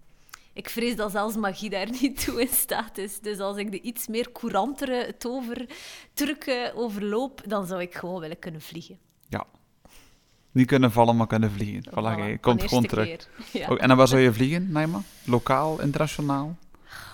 ik 0.54 0.68
vrees 0.68 0.96
dat 0.96 1.10
zelfs 1.10 1.36
magie 1.36 1.70
daar 1.70 1.90
niet 2.00 2.24
toe 2.24 2.40
in 2.40 2.48
staat 2.48 2.98
is. 2.98 3.20
Dus 3.20 3.38
als 3.38 3.56
ik 3.56 3.70
de 3.70 3.80
iets 3.80 4.06
meer 4.06 4.32
courantere 4.32 5.14
tovertruc 5.18 6.72
overloop, 6.74 7.42
dan 7.46 7.66
zou 7.66 7.80
ik 7.80 7.94
gewoon 7.94 8.20
willen 8.20 8.38
kunnen 8.38 8.60
vliegen. 8.60 8.98
Ja. 9.28 9.46
Niet 10.50 10.66
kunnen 10.66 10.92
vallen, 10.92 11.16
maar 11.16 11.26
kunnen 11.26 11.50
vliegen. 11.50 11.82
Voilà, 11.90 12.18
voilà 12.18 12.28
je 12.28 12.38
komt 12.40 12.62
gewoon 12.62 12.86
terug. 12.86 13.08
Ja. 13.52 13.70
Oh, 13.70 13.82
en 13.82 13.88
dan 13.88 13.96
waar 13.96 14.08
zou 14.08 14.20
je 14.20 14.32
vliegen, 14.32 14.72
Naima? 14.72 15.02
Lokaal, 15.24 15.80
internationaal? 15.80 16.56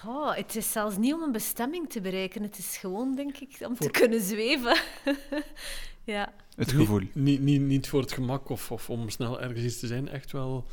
Oh, 0.06 0.34
het 0.34 0.56
is 0.56 0.72
zelfs 0.72 0.96
niet 0.96 1.14
om 1.14 1.22
een 1.22 1.32
bestemming 1.32 1.90
te 1.90 2.00
bereiken. 2.00 2.42
Het 2.42 2.58
is 2.58 2.76
gewoon, 2.76 3.14
denk 3.14 3.36
ik, 3.36 3.56
om 3.66 3.74
te 3.74 3.90
kunnen 3.90 4.20
zweven. 4.20 4.76
ja. 6.04 6.32
Het 6.56 6.72
gevoel. 6.72 7.00
Niet, 7.12 7.40
niet, 7.40 7.60
niet 7.60 7.88
voor 7.88 8.00
het 8.00 8.12
gemak 8.12 8.48
of, 8.48 8.70
of 8.70 8.90
om 8.90 9.08
snel 9.08 9.40
ergens 9.40 9.64
iets 9.64 9.78
te 9.78 9.86
zijn. 9.86 10.08
Echt 10.08 10.32
wel 10.32 10.66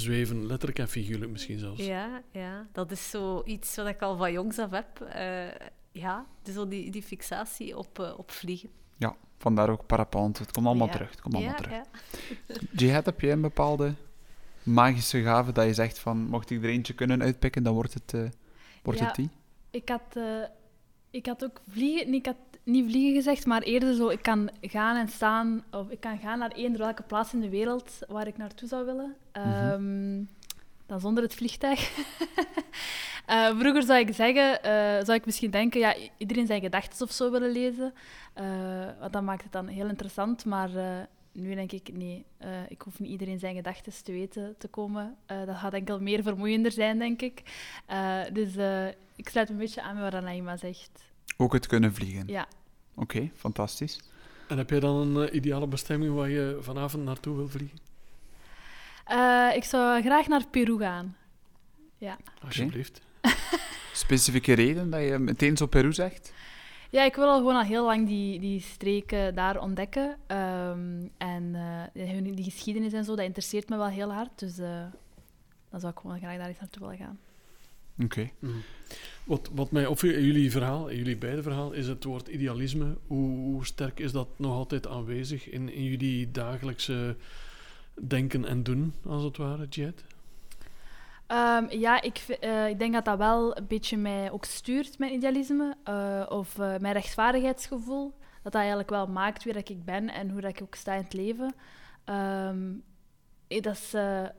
zweven, 0.00 0.46
letterlijk 0.46 0.78
en 0.78 0.88
figuurlijk 0.88 1.30
misschien 1.30 1.58
zelfs. 1.58 1.86
Ja, 1.86 2.22
ja. 2.30 2.66
dat 2.72 2.90
is 2.90 3.10
zoiets 3.10 3.76
wat 3.76 3.86
ik 3.86 4.02
al 4.02 4.16
van 4.16 4.32
jongs 4.32 4.58
af 4.58 4.70
heb. 4.70 5.10
Uh, 5.16 5.66
ja, 5.92 6.26
dus 6.42 6.54
die, 6.68 6.90
die 6.90 7.02
fixatie 7.02 7.76
op, 7.76 7.98
uh, 7.98 8.18
op 8.18 8.30
vliegen. 8.30 8.68
Ja, 8.96 9.16
vandaar 9.38 9.70
ook 9.70 9.86
parapente. 9.86 10.42
Het 10.42 10.52
komt 10.52 10.66
allemaal 10.66 10.88
terug. 10.88 11.10
Het 11.10 11.20
komt 11.20 11.34
allemaal 11.34 11.52
ja, 11.52 11.56
terug. 11.56 11.72
Ja. 11.72 11.84
Jihad, 12.78 13.06
heb 13.06 13.20
jij 13.20 13.32
een 13.32 13.40
bepaalde 13.40 13.94
magische 14.62 15.22
gave 15.22 15.52
dat 15.52 15.66
je 15.66 15.74
zegt 15.74 15.98
van, 15.98 16.18
mocht 16.18 16.50
ik 16.50 16.62
er 16.62 16.68
eentje 16.68 16.94
kunnen 16.94 17.22
uitpikken, 17.22 17.62
dan 17.62 17.74
wordt 17.74 17.94
het, 17.94 18.12
uh, 18.12 18.28
wordt 18.82 19.00
het 19.00 19.14
die? 19.14 19.30
Ik 19.70 19.88
had, 19.88 20.18
ik 21.10 21.26
had 21.26 21.44
ook 21.44 21.60
vliegen, 21.68 22.14
ik 22.14 22.26
had 22.26 22.36
niet 22.66 22.90
vliegen 22.90 23.14
gezegd, 23.14 23.46
maar 23.46 23.62
eerder 23.62 23.94
zo, 23.94 24.08
ik 24.08 24.22
kan 24.22 24.50
gaan 24.60 24.96
en 24.96 25.08
staan, 25.08 25.64
of 25.70 25.90
ik 25.90 26.00
kan 26.00 26.18
gaan 26.18 26.38
naar 26.38 26.52
eender 26.52 26.80
welke 26.80 27.02
plaats 27.02 27.32
in 27.32 27.40
de 27.40 27.48
wereld 27.48 27.98
waar 28.08 28.26
ik 28.26 28.36
naartoe 28.36 28.68
zou 28.68 28.84
willen. 28.84 29.14
Um, 29.72 30.28
dan 30.86 31.00
zonder 31.00 31.22
het 31.22 31.34
vliegtuig. 31.34 31.98
uh, 33.28 33.46
vroeger 33.60 33.82
zou 33.82 33.98
ik 33.98 34.14
zeggen, 34.14 34.58
uh, 34.64 35.04
zou 35.04 35.12
ik 35.12 35.26
misschien 35.26 35.50
denken, 35.50 35.80
ja, 35.80 35.94
iedereen 36.16 36.46
zijn 36.46 36.60
gedachten 36.60 37.06
of 37.06 37.12
zo 37.12 37.30
willen 37.30 37.50
lezen. 37.50 37.94
Uh, 38.40 38.44
want 39.00 39.12
dat 39.12 39.22
maakt 39.22 39.42
het 39.42 39.52
dan 39.52 39.66
heel 39.66 39.88
interessant, 39.88 40.44
maar 40.44 40.70
nu 41.32 41.54
denk 41.54 41.72
ik, 41.72 41.92
nee, 41.92 42.24
ik 42.68 42.82
hoef 42.82 42.98
niet 42.98 43.10
iedereen 43.10 43.38
zijn 43.38 43.54
gedachten 43.54 43.92
te 44.04 44.12
weten 44.12 44.54
te 44.58 44.68
komen. 44.68 45.16
dat 45.26 45.56
gaat 45.56 45.72
enkel 45.72 46.00
meer 46.00 46.22
vermoeiender 46.22 46.72
zijn, 46.72 46.98
denk 46.98 47.22
ik. 47.22 47.42
dus 48.32 48.54
ik 49.16 49.28
sluit 49.28 49.48
een 49.48 49.56
beetje 49.56 49.82
aan 49.82 49.94
met 49.94 50.02
wat 50.02 50.14
Anaima 50.14 50.56
zegt. 50.56 51.14
Ook 51.36 51.52
het 51.52 51.66
kunnen 51.66 51.94
vliegen? 51.94 52.26
Ja. 52.26 52.48
Oké, 52.94 53.30
fantastisch. 53.34 54.00
En 54.48 54.58
heb 54.58 54.70
jij 54.70 54.80
dan 54.80 54.96
een 54.96 55.28
uh, 55.28 55.34
ideale 55.34 55.66
bestemming 55.66 56.14
waar 56.14 56.28
je 56.28 56.58
vanavond 56.60 57.04
naartoe 57.04 57.36
wil 57.36 57.48
vliegen? 57.48 57.78
Uh, 59.10 59.50
ik 59.54 59.64
zou 59.64 60.02
graag 60.02 60.26
naar 60.28 60.46
Peru 60.50 60.78
gaan. 60.78 61.16
Ja. 61.98 62.16
Alsjeblieft. 62.44 63.00
Specifieke 63.92 64.52
reden 64.52 64.90
dat 64.90 65.00
je 65.00 65.18
meteen 65.18 65.56
zo 65.56 65.66
Peru 65.66 65.92
zegt? 65.92 66.32
Ja, 66.90 67.04
ik 67.04 67.14
wil 67.14 67.28
al 67.28 67.36
gewoon 67.36 67.56
al 67.56 67.62
heel 67.62 67.84
lang 67.84 68.06
die, 68.06 68.40
die 68.40 68.60
streken 68.60 69.34
daar 69.34 69.60
ontdekken. 69.60 70.08
Um, 70.08 71.10
en 71.16 71.54
uh, 71.94 72.34
die 72.34 72.44
geschiedenis 72.44 72.92
en 72.92 73.04
zo, 73.04 73.16
dat 73.16 73.24
interesseert 73.24 73.68
me 73.68 73.76
wel 73.76 73.88
heel 73.88 74.12
hard. 74.12 74.38
Dus 74.38 74.56
dan 75.70 75.80
zou 75.80 75.92
ik 75.92 75.98
gewoon 75.98 76.18
graag 76.18 76.36
daar 76.36 76.48
eens 76.48 76.60
naartoe 76.60 76.82
willen 76.82 76.96
gaan. 76.96 77.18
Oké. 77.94 78.04
Okay. 78.04 78.32
Mm. 78.38 78.62
Wat, 79.26 79.50
wat 79.52 79.70
mij 79.70 79.86
opviel 79.86 80.10
jullie 80.10 80.50
verhaal, 80.50 80.92
jullie 80.92 81.16
beide 81.16 81.42
verhaal, 81.42 81.72
is 81.72 81.88
het 81.88 82.04
woord 82.04 82.28
idealisme. 82.28 82.96
Hoe, 83.06 83.64
sterk 83.64 84.00
is 84.00 84.12
dat 84.12 84.28
nog 84.36 84.52
altijd 84.52 84.86
aanwezig 84.86 85.48
in, 85.48 85.72
in 85.72 85.84
jullie 85.84 86.30
dagelijkse 86.30 87.16
denken 88.00 88.44
en 88.44 88.62
doen, 88.62 88.94
als 89.06 89.22
het 89.22 89.36
ware, 89.36 89.66
Jet? 89.68 90.04
Um, 91.28 91.70
ja, 91.70 92.02
ik, 92.02 92.38
uh, 92.44 92.68
ik 92.68 92.78
denk 92.78 92.92
dat 92.92 93.04
dat 93.04 93.18
wel 93.18 93.56
een 93.56 93.66
beetje 93.66 93.96
mij 93.96 94.30
ook 94.30 94.44
stuurt, 94.44 94.98
mijn 94.98 95.12
idealisme. 95.12 95.76
Uh, 95.88 96.26
of 96.28 96.58
uh, 96.58 96.76
mijn 96.78 96.92
rechtvaardigheidsgevoel. 96.92 98.14
Dat 98.42 98.52
dat 98.52 98.54
eigenlijk 98.54 98.90
wel 98.90 99.06
maakt 99.06 99.44
wie 99.44 99.52
dat 99.52 99.68
ik 99.68 99.84
ben 99.84 100.08
en 100.08 100.30
hoe 100.30 100.40
dat 100.40 100.50
ik 100.50 100.62
ook 100.62 100.74
sta 100.74 100.94
in 100.94 101.02
het 101.02 101.12
leven. 101.12 101.54
Um, 102.04 102.82
dat 103.48 103.94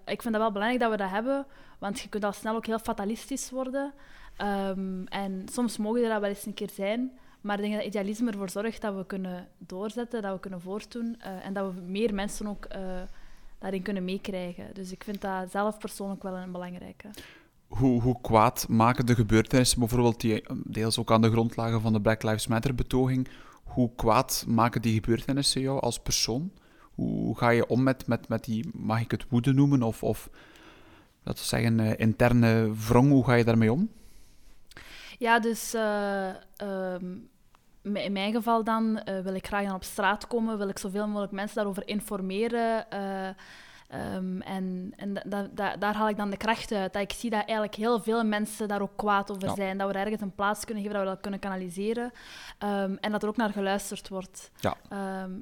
ik 0.06 0.22
vind 0.22 0.34
dat 0.34 0.42
wel 0.42 0.52
belangrijk 0.52 0.80
dat 0.80 0.92
we 0.92 0.98
dat 0.98 1.10
hebben, 1.10 1.46
want 1.80 2.00
je 2.00 2.10
kunt 2.10 2.24
al 2.24 2.34
snel 2.34 2.56
ook 2.56 2.66
heel 2.66 2.80
fatalistisch 2.80 3.50
worden. 3.50 3.94
Um, 4.42 5.08
en 5.08 5.46
soms 5.52 5.78
mogen 5.78 6.04
er 6.04 6.10
dat 6.10 6.22
wel 6.22 6.30
eens 6.30 6.46
een 6.46 6.54
keer 6.54 6.70
zijn, 6.74 7.12
maar 7.42 7.56
ik 7.56 7.62
denk 7.62 7.76
dat 7.76 7.86
idealisme 7.86 8.32
ervoor 8.32 8.50
zorgt 8.50 8.82
dat 8.82 8.96
we 8.96 9.06
kunnen 9.06 9.48
doorzetten, 9.58 10.22
dat 10.22 10.34
we 10.34 10.40
kunnen 10.40 10.62
voortdoen 10.62 11.16
uh, 11.20 11.46
en 11.46 11.54
dat 11.54 11.74
we 11.74 11.82
meer 11.82 12.14
mensen 12.14 12.48
ook 12.48 12.68
uh, 12.76 12.82
daarin 13.60 13.82
kunnen 13.82 14.06
meekrijgen. 14.06 14.74
Dus 14.74 14.92
ik 14.92 15.04
vind 15.04 15.22
dat 15.22 15.52
zelf 15.52 15.78
persoonlijk 15.78 16.24
wel 16.24 16.36
een 16.36 16.52
belangrijke. 16.52 17.08
Hoe, 17.68 18.02
hoe 18.02 18.22
kwaad 18.22 18.66
maken 18.70 19.06
de 19.06 19.16
gebeurtenissen, 19.16 19.80
bijvoorbeeld 19.80 20.22
die 20.22 20.44
deels 20.64 21.00
ook 21.00 21.12
aan 21.12 21.22
de 21.22 21.32
grond 21.32 21.56
lagen 21.56 21.82
van 21.82 21.94
de 21.94 22.02
Black 22.02 22.24
Lives 22.24 22.48
Matter-betoging, 22.48 23.28
hoe 23.64 23.90
kwaad 23.96 24.46
maken 24.48 24.82
die 24.82 24.94
gebeurtenissen 24.94 25.62
jou 25.62 25.80
als 25.80 26.00
persoon? 26.00 26.52
Hoe 26.96 27.38
ga 27.38 27.50
je 27.50 27.68
om 27.68 27.84
met, 27.84 28.08
met, 28.08 28.28
met 28.28 28.44
die, 28.44 28.70
mag 28.74 29.02
ik 29.02 29.12
het 29.12 29.26
woede 29.30 29.54
noemen, 29.54 29.84
of, 29.84 30.04
of 30.04 30.30
dat 31.24 31.40
we 31.40 31.46
zeggen, 31.46 31.80
uh, 31.80 31.92
interne 31.98 32.74
wrong, 32.88 33.10
hoe 33.10 33.26
ga 33.26 33.34
je 33.34 33.44
daarmee 33.44 33.72
om? 33.72 33.90
Ja, 35.18 35.40
dus 35.40 35.76
uh, 35.76 36.30
um, 36.62 37.30
in 37.84 38.12
mijn 38.12 38.34
geval 38.34 38.64
dan 38.64 39.02
uh, 39.10 39.20
wil 39.20 39.34
ik 39.34 39.48
graag 39.48 39.66
dan 39.66 39.76
op 39.76 39.84
straat 39.84 40.28
komen, 40.28 40.58
wil 40.58 40.68
ik 40.68 40.80
zoveel 40.80 41.08
mogelijk 41.08 41.32
mensen 41.32 41.56
daarover 41.56 41.88
informeren. 41.88 42.86
Uh, 42.94 43.30
um, 43.94 44.42
en 44.42 44.94
en 44.96 45.14
da, 45.26 45.50
da, 45.54 45.78
daar 45.78 45.96
haal 45.96 46.10
ik 46.10 46.18
dan 46.18 46.30
de 46.30 46.38
kracht 46.38 46.72
uit. 46.72 46.94
Dat 46.94 47.02
ik 47.02 47.12
zie 47.12 47.30
dat 47.30 47.40
eigenlijk 47.40 47.76
heel 47.76 48.00
veel 48.00 48.24
mensen 48.24 48.68
daar 48.68 48.82
ook 48.82 48.96
kwaad 48.96 49.32
over 49.32 49.48
ja. 49.48 49.56
zijn. 49.56 49.78
Dat 49.78 49.88
we 49.88 49.94
er 49.94 50.04
ergens 50.04 50.22
een 50.22 50.36
plaats 50.36 50.66
kunnen 50.66 50.84
geven, 50.84 50.98
dat 50.98 51.08
we 51.08 51.14
dat 51.14 51.22
kunnen 51.22 51.40
kanaliseren. 51.40 52.12
Um, 52.64 52.98
en 52.98 53.12
dat 53.12 53.24
er 53.24 53.30
ook 53.30 53.38
naar 53.38 53.50
geluisterd 53.50 54.10
wordt. 54.10 54.52
Ja. 54.60 54.78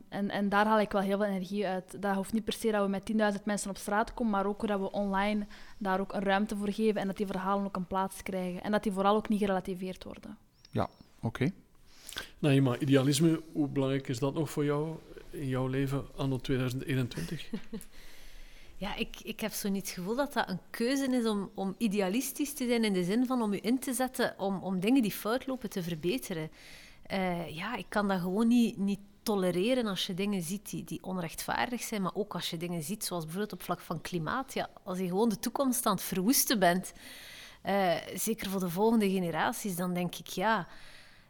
en, 0.10 0.30
en 0.30 0.50
daar 0.50 0.66
haal 0.66 0.80
ik 0.80 0.92
wel 0.92 1.02
heel 1.02 1.18
veel 1.18 1.28
energie 1.28 1.68
uit. 1.68 2.02
Dat 2.02 2.16
hoeft 2.16 2.34
niet 2.34 2.44
per 2.44 2.54
se 2.54 2.72
dat 2.72 2.84
we 2.84 2.90
met 2.90 3.36
10.000 3.38 3.44
mensen 3.44 3.70
op 3.70 3.78
straat 3.78 4.14
komen, 4.14 4.32
maar 4.32 4.46
ook 4.46 4.68
dat 4.68 4.80
we 4.80 4.92
online 4.92 5.48
daar 5.78 6.00
ook 6.00 6.14
een 6.14 6.24
ruimte 6.24 6.56
voor 6.56 6.72
geven 6.72 7.02
en 7.02 7.08
dat 7.08 7.18
die 7.18 7.28
verhalen 7.28 7.66
ook 7.66 7.76
een 7.76 7.88
plaats 7.88 8.24
krijgen. 8.24 8.64
En 8.64 8.72
dat 8.72 8.84
die 8.84 8.92
vooral 8.92 9.16
ook 9.16 9.30
niet 9.30 9.40
gerelativeerd 9.40 10.04
worden. 10.04 10.38
Ja, 10.72 10.84
oké. 11.22 11.26
Okay. 11.26 11.54
Nou, 12.40 12.62
maar 12.62 12.78
idealisme, 12.78 13.42
hoe 13.52 13.68
belangrijk 13.68 14.08
is 14.08 14.20
dat 14.20 14.34
nog 14.34 14.50
voor 14.50 14.66
jou 14.66 14.96
in 15.30 15.48
jouw 15.48 15.68
leven 15.68 16.06
anno 16.16 16.38
2021? 16.38 17.50
ja, 18.86 18.96
ik, 18.96 19.16
ik 19.24 19.40
heb 19.40 19.52
zo 19.52 19.70
niet 19.70 19.86
het 19.86 19.96
gevoel 19.96 20.16
dat 20.16 20.34
dat 20.34 20.50
een 20.50 20.60
keuze 20.70 21.08
is 21.08 21.26
om, 21.26 21.52
om 21.56 21.76
idealistisch 21.78 22.54
te 22.54 22.68
zijn 22.68 22.84
in 22.84 22.94
de 22.94 23.04
zin 23.04 23.26
van 23.26 23.42
om 23.42 23.54
je 23.54 23.62
in 23.62 23.80
te 23.80 23.94
zetten 23.94 24.36
om, 24.38 24.64
om 24.64 24.80
dingen 24.80 25.02
die 25.02 25.12
fout 25.12 25.48
lopen 25.48 25.70
te 25.70 25.84
verbeteren. 25.84 26.52
Uh, 27.12 27.50
ja, 27.50 27.76
ik 27.76 27.86
kan 27.90 28.08
dat 28.08 28.20
gewoon 28.20 28.48
niet, 28.48 28.78
niet 28.78 29.00
tolereren 29.24 29.86
als 29.86 30.06
je 30.06 30.14
dingen 30.14 30.42
ziet 30.42 30.70
die, 30.70 30.84
die 30.84 31.04
onrechtvaardig 31.04 31.82
zijn, 31.82 32.02
maar 32.02 32.16
ook 32.16 32.34
als 32.34 32.50
je 32.50 32.58
dingen 32.58 32.84
ziet, 32.84 33.04
zoals 33.04 33.24
bijvoorbeeld 33.24 33.54
op 33.54 33.64
vlak 33.64 33.80
van 33.80 34.02
klimaat. 34.02 34.54
Ja, 34.54 34.70
als 34.84 34.98
je 34.98 35.08
gewoon 35.08 35.30
de 35.30 35.40
toekomst 35.40 35.86
aan 35.86 35.96
het 35.96 36.04
verwoesten 36.04 36.60
bent, 36.60 36.94
uh, 37.66 37.94
zeker 38.16 38.50
voor 38.50 38.60
de 38.60 38.70
volgende 38.70 39.10
generaties, 39.10 39.76
dan 39.76 39.94
denk 39.94 40.16
ik 40.16 40.28
ja, 40.28 40.68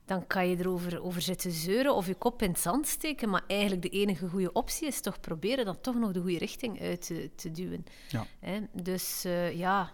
dan 0.05 0.27
kan 0.27 0.47
je 0.49 0.57
erover 0.57 1.03
over 1.03 1.21
zitten 1.21 1.51
zeuren 1.51 1.95
of 1.95 2.07
je 2.07 2.15
kop 2.15 2.41
in 2.41 2.49
het 2.49 2.59
zand 2.59 2.87
steken, 2.87 3.29
maar 3.29 3.43
eigenlijk 3.47 3.81
de 3.81 3.89
enige 3.89 4.27
goede 4.27 4.53
optie 4.53 4.87
is 4.87 5.01
toch 5.01 5.19
proberen 5.19 5.65
dan 5.65 5.81
toch 5.81 5.95
nog 5.95 6.11
de 6.11 6.21
goede 6.21 6.37
richting 6.37 6.81
uit 6.81 7.05
te, 7.05 7.29
te 7.35 7.51
duwen. 7.51 7.85
Ja. 8.09 8.27
Dus 8.73 9.25
uh, 9.25 9.57
ja, 9.57 9.93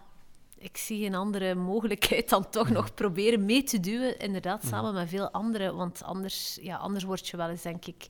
ik 0.58 0.76
zie 0.76 1.02
geen 1.02 1.14
andere 1.14 1.54
mogelijkheid 1.54 2.28
dan 2.28 2.50
toch 2.50 2.70
nog 2.70 2.94
proberen 2.94 3.44
mee 3.44 3.62
te 3.62 3.80
duwen, 3.80 4.18
inderdaad, 4.18 4.64
samen 4.64 4.94
met 4.94 5.08
veel 5.08 5.30
anderen. 5.30 5.76
Want 5.76 6.02
anders, 6.02 6.58
ja, 6.62 6.76
anders 6.76 7.04
word 7.04 7.28
je 7.28 7.36
wel 7.36 7.48
eens, 7.48 7.62
denk 7.62 7.86
ik, 7.86 8.08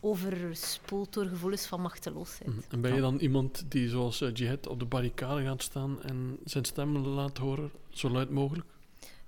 overspoeld 0.00 1.12
door 1.12 1.24
gevoelens 1.24 1.66
van 1.66 1.80
machteloosheid. 1.80 2.50
En 2.68 2.80
ben 2.80 2.94
je 2.94 3.00
dan 3.00 3.18
iemand 3.18 3.64
die, 3.68 3.88
zoals 3.88 4.20
uh, 4.20 4.34
Jihad, 4.34 4.66
op 4.66 4.78
de 4.78 4.84
barricade 4.84 5.42
gaat 5.42 5.62
staan 5.62 6.02
en 6.02 6.38
zijn 6.44 6.64
stem 6.64 6.96
laat 6.96 7.38
horen, 7.38 7.70
zo 7.90 8.10
luid 8.10 8.30
mogelijk? 8.30 8.66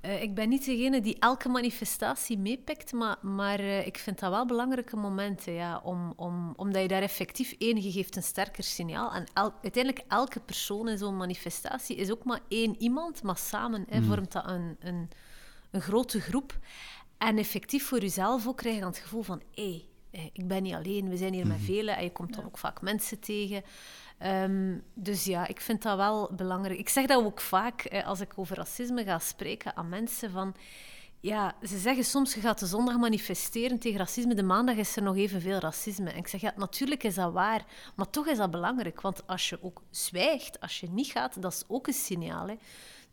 Uh, 0.03 0.23
ik 0.23 0.35
ben 0.35 0.49
niet 0.49 0.65
degene 0.65 1.01
die 1.01 1.17
elke 1.19 1.49
manifestatie 1.49 2.39
meepikt, 2.39 2.93
maar, 2.93 3.17
maar 3.21 3.61
uh, 3.61 3.87
ik 3.87 3.99
vind 3.99 4.19
dat 4.19 4.31
wel 4.31 4.47
belangrijke 4.47 4.97
momenten, 4.97 5.53
ja, 5.53 5.81
om, 5.85 6.13
om, 6.17 6.53
omdat 6.57 6.83
je 6.83 6.89
daar 6.89 7.03
effectief 7.03 7.55
enige 7.59 7.93
geeft 7.93 8.17
een 8.17 8.23
sterker 8.23 8.65
signaal. 8.65 9.13
En 9.13 9.27
el, 9.33 9.53
uiteindelijk 9.63 10.05
elke 10.09 10.41
persoon 10.41 10.89
in 10.89 10.99
zo'n 10.99 11.17
manifestatie 11.17 11.97
is 11.97 12.11
ook 12.11 12.25
maar 12.25 12.41
één 12.49 12.77
iemand, 12.79 13.23
maar 13.23 13.37
samen 13.37 13.85
hè, 13.89 14.01
mm. 14.01 14.07
vormt 14.07 14.33
dat 14.33 14.49
een, 14.49 14.77
een, 14.81 15.11
een 15.71 15.81
grote 15.81 16.21
groep. 16.21 16.59
En 17.19 17.39
effectief 17.39 17.87
voor 17.87 18.01
jezelf 18.01 18.47
ook 18.47 18.57
krijg 18.57 18.75
je 18.75 18.81
dan 18.81 18.91
het 18.91 19.01
gevoel 19.01 19.23
van, 19.23 19.43
hé, 19.55 19.63
hey, 20.11 20.31
ik 20.33 20.49
ben 20.49 20.63
niet 20.63 20.75
alleen, 20.75 21.09
we 21.09 21.17
zijn 21.17 21.33
hier 21.33 21.47
met 21.47 21.57
mhm. 21.57 21.67
velen 21.67 21.97
en 21.97 22.05
je 22.05 22.13
komt 22.13 22.35
dan 22.35 22.45
ook 22.45 22.59
vaak 22.59 22.81
mensen 22.81 23.21
tegen. 23.21 23.63
Um, 24.27 24.83
dus 24.95 25.25
ja, 25.25 25.47
ik 25.47 25.61
vind 25.61 25.83
dat 25.83 25.97
wel 25.97 26.31
belangrijk. 26.37 26.79
Ik 26.79 26.89
zeg 26.89 27.07
dat 27.07 27.25
ook 27.25 27.41
vaak 27.41 28.03
als 28.05 28.21
ik 28.21 28.33
over 28.37 28.57
racisme 28.57 29.05
ga 29.05 29.19
spreken 29.19 29.77
aan 29.77 29.89
mensen 29.89 30.31
van... 30.31 30.55
Ja, 31.21 31.55
ze 31.63 31.79
zeggen 31.79 32.05
soms, 32.05 32.35
je 32.35 32.41
gaat 32.41 32.59
de 32.59 32.67
zondag 32.67 32.97
manifesteren 32.97 33.79
tegen 33.79 33.99
racisme, 33.99 34.35
de 34.35 34.43
maandag 34.43 34.77
is 34.77 34.97
er 34.97 35.03
nog 35.03 35.17
evenveel 35.17 35.59
racisme. 35.59 36.11
En 36.11 36.19
ik 36.19 36.29
zeg, 36.29 36.41
ja, 36.41 36.53
natuurlijk 36.57 37.03
is 37.03 37.15
dat 37.15 37.33
waar, 37.33 37.65
maar 37.95 38.11
toch 38.11 38.27
is 38.27 38.37
dat 38.37 38.51
belangrijk. 38.51 39.01
Want 39.01 39.27
als 39.27 39.49
je 39.49 39.59
ook 39.63 39.83
zwijgt, 39.91 40.61
als 40.61 40.81
je 40.81 40.91
niet 40.91 41.07
gaat, 41.07 41.43
dat 41.43 41.53
is 41.53 41.65
ook 41.69 41.87
een 41.87 41.93
signaal. 41.93 42.49
Hè. 42.49 42.55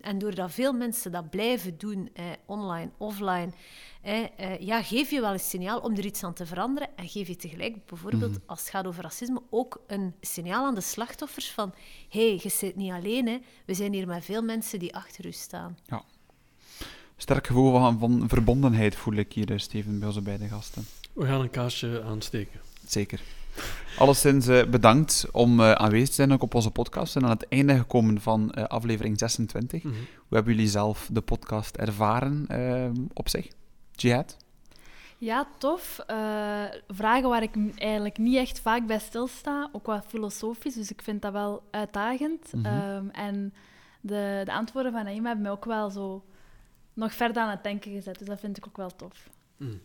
En 0.01 0.17
doordat 0.17 0.51
veel 0.51 0.73
mensen 0.73 1.11
dat 1.11 1.29
blijven 1.29 1.77
doen, 1.77 2.09
eh, 2.13 2.25
online, 2.45 2.89
offline, 2.97 3.49
eh, 4.01 4.23
eh, 4.37 4.59
ja, 4.59 4.83
geef 4.83 5.09
je 5.09 5.21
wel 5.21 5.31
een 5.31 5.39
signaal 5.39 5.79
om 5.79 5.95
er 5.95 6.05
iets 6.05 6.23
aan 6.23 6.33
te 6.33 6.45
veranderen. 6.45 6.89
En 6.95 7.07
geef 7.07 7.27
je 7.27 7.35
tegelijk, 7.35 7.85
bijvoorbeeld 7.85 8.31
mhm. 8.31 8.41
als 8.45 8.59
het 8.59 8.69
gaat 8.69 8.87
over 8.87 9.03
racisme, 9.03 9.41
ook 9.49 9.81
een 9.87 10.13
signaal 10.21 10.65
aan 10.65 10.75
de 10.75 10.81
slachtoffers 10.81 11.51
van 11.51 11.73
hé, 12.09 12.27
hey, 12.27 12.39
je 12.43 12.49
zit 12.49 12.75
niet 12.75 12.91
alleen, 12.91 13.27
hè. 13.27 13.37
we 13.65 13.73
zijn 13.73 13.93
hier 13.93 14.07
met 14.07 14.25
veel 14.25 14.41
mensen 14.41 14.79
die 14.79 14.95
achter 14.95 15.25
u 15.25 15.31
staan. 15.31 15.77
Ja. 15.85 16.03
Sterk 17.17 17.47
gevoel 17.47 17.71
van, 17.71 17.99
van 17.99 18.29
verbondenheid 18.29 18.95
voel 18.95 19.13
ik 19.13 19.33
hier, 19.33 19.51
eh, 19.51 19.57
Steven, 19.57 19.99
bij 19.99 20.07
onze 20.07 20.21
beide 20.21 20.47
gasten. 20.47 20.85
We 21.13 21.25
gaan 21.25 21.41
een 21.41 21.49
kaasje 21.49 22.03
aansteken. 22.03 22.59
Zeker. 22.87 23.21
Alleszins 23.99 24.47
uh, 24.47 24.65
bedankt 24.65 25.25
om 25.31 25.59
uh, 25.59 25.71
aanwezig 25.71 26.07
te 26.07 26.13
zijn 26.13 26.33
ook 26.33 26.41
op 26.41 26.55
onze 26.55 26.71
podcast. 26.71 27.15
En 27.15 27.23
aan 27.23 27.29
het 27.29 27.47
einde 27.47 27.77
gekomen 27.77 28.21
van 28.21 28.51
uh, 28.57 28.63
aflevering 28.63 29.19
26. 29.19 29.83
Mm 29.83 29.91
-hmm. 29.91 29.99
Hoe 29.99 30.37
hebben 30.37 30.53
jullie 30.53 30.69
zelf 30.69 31.09
de 31.11 31.21
podcast 31.21 31.75
ervaren 31.75 32.47
op 33.13 33.29
zich? 33.29 33.47
Jihad? 33.91 34.37
Ja, 35.17 35.47
tof. 35.57 35.99
vragen 36.87 37.29
waar 37.29 37.43
ik 37.43 37.55
eigenlijk 37.75 38.17
niet 38.17 38.35
echt 38.35 38.59
vaak 38.59 38.85
bij 38.87 38.99
stilsta, 38.99 39.69
ook 39.71 39.85
wat 39.85 40.05
filosofisch, 40.07 40.73
dus 40.73 40.91
ik 40.91 41.01
vind 41.01 41.21
dat 41.21 41.31
wel 41.31 41.63
uitdagend. 41.71 42.53
Mm 42.53 42.65
-hmm. 42.65 42.95
um, 42.95 43.09
en 43.09 43.53
de, 44.01 44.41
de 44.45 44.53
antwoorden 44.53 44.91
van 44.91 45.03
Naima 45.03 45.25
hebben 45.25 45.43
mij 45.43 45.51
ook 45.51 45.65
wel 45.65 45.89
zo 45.89 46.23
nog 46.93 47.13
verder 47.13 47.43
aan 47.43 47.49
het 47.49 47.63
denken 47.63 47.91
gezet, 47.91 48.19
dus 48.19 48.27
dat 48.27 48.39
vind 48.39 48.57
ik 48.57 48.67
ook 48.67 48.77
wel 48.77 48.95
tof. 48.95 49.29
Mm. 49.57 49.81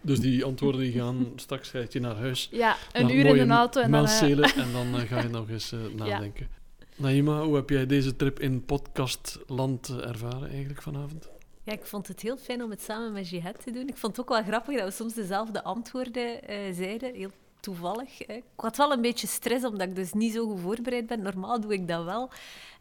Dus 0.00 0.20
die 0.20 0.44
antwoorden 0.44 0.80
die 0.80 0.92
gaan 0.92 1.32
straks 1.36 1.68
ga 1.68 1.84
je 1.88 2.00
naar 2.00 2.16
huis. 2.16 2.48
Ja, 2.50 2.76
een 2.92 3.16
uur 3.16 3.26
in 3.26 3.48
de 3.48 3.54
auto 3.54 3.80
en 3.80 3.90
dan... 3.90 4.04
Uh... 4.04 4.22
en 4.64 4.72
dan 4.72 4.94
uh, 4.94 5.00
ga 5.00 5.22
je 5.22 5.28
nog 5.28 5.48
eens 5.48 5.72
uh, 5.72 5.80
nadenken. 5.96 6.48
Ja. 6.50 6.84
Naima, 6.96 7.42
hoe 7.42 7.56
heb 7.56 7.70
jij 7.70 7.86
deze 7.86 8.16
trip 8.16 8.40
in 8.40 8.64
podcastland 8.64 9.88
ervaren 9.88 10.48
eigenlijk 10.48 10.82
vanavond? 10.82 11.28
Ja, 11.62 11.72
ik 11.72 11.84
vond 11.84 12.08
het 12.08 12.20
heel 12.20 12.36
fijn 12.36 12.62
om 12.62 12.70
het 12.70 12.82
samen 12.82 13.12
met 13.12 13.28
Jihad 13.28 13.62
te 13.64 13.70
doen. 13.70 13.88
Ik 13.88 13.96
vond 13.96 14.16
het 14.16 14.26
ook 14.26 14.32
wel 14.32 14.42
grappig 14.42 14.76
dat 14.76 14.84
we 14.84 14.94
soms 14.94 15.14
dezelfde 15.14 15.62
antwoorden 15.62 16.38
zeiden. 16.74 17.14
Heel 17.14 17.30
toevallig. 17.60 18.18
Hè. 18.18 18.34
Ik 18.34 18.44
had 18.56 18.76
wel 18.76 18.92
een 18.92 19.00
beetje 19.00 19.26
stress, 19.26 19.64
omdat 19.64 19.88
ik 19.88 19.94
dus 19.94 20.12
niet 20.12 20.32
zo 20.32 20.46
goed 20.46 20.60
voorbereid 20.60 21.06
ben. 21.06 21.22
Normaal 21.22 21.60
doe 21.60 21.72
ik 21.72 21.88
dat 21.88 22.04
wel. 22.04 22.30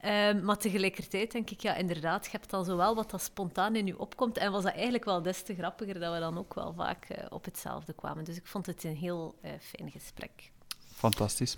Um, 0.06 0.44
maar 0.44 0.58
tegelijkertijd 0.58 1.32
denk 1.32 1.50
ik, 1.50 1.62
ja, 1.62 1.76
inderdaad, 1.76 2.26
je 2.26 2.32
hebt 2.32 2.54
al 2.54 2.64
zowel 2.64 2.96
wat 2.96 3.10
dat 3.10 3.22
spontaan 3.22 3.76
in 3.76 3.86
je 3.86 4.00
opkomt. 4.00 4.38
En 4.38 4.52
was 4.52 4.64
dat 4.64 4.74
eigenlijk 4.74 5.06
wel 5.06 5.22
des 5.22 5.42
te 5.42 5.56
grappiger 5.56 6.00
dat 6.00 6.14
we 6.14 6.20
dan 6.20 6.38
ook 6.38 6.54
wel 6.54 6.74
vaak 6.74 7.08
uh, 7.10 7.26
op 7.30 7.46
hetzelfde 7.46 7.94
kwamen. 7.94 8.24
Dus 8.24 8.36
ik 8.36 8.46
vond 8.46 8.66
het 8.66 8.84
een 8.84 8.96
heel 8.96 9.36
uh, 9.46 9.52
fijn 9.60 9.92
gesprek. 9.92 10.52
Fantastisch. 10.94 11.58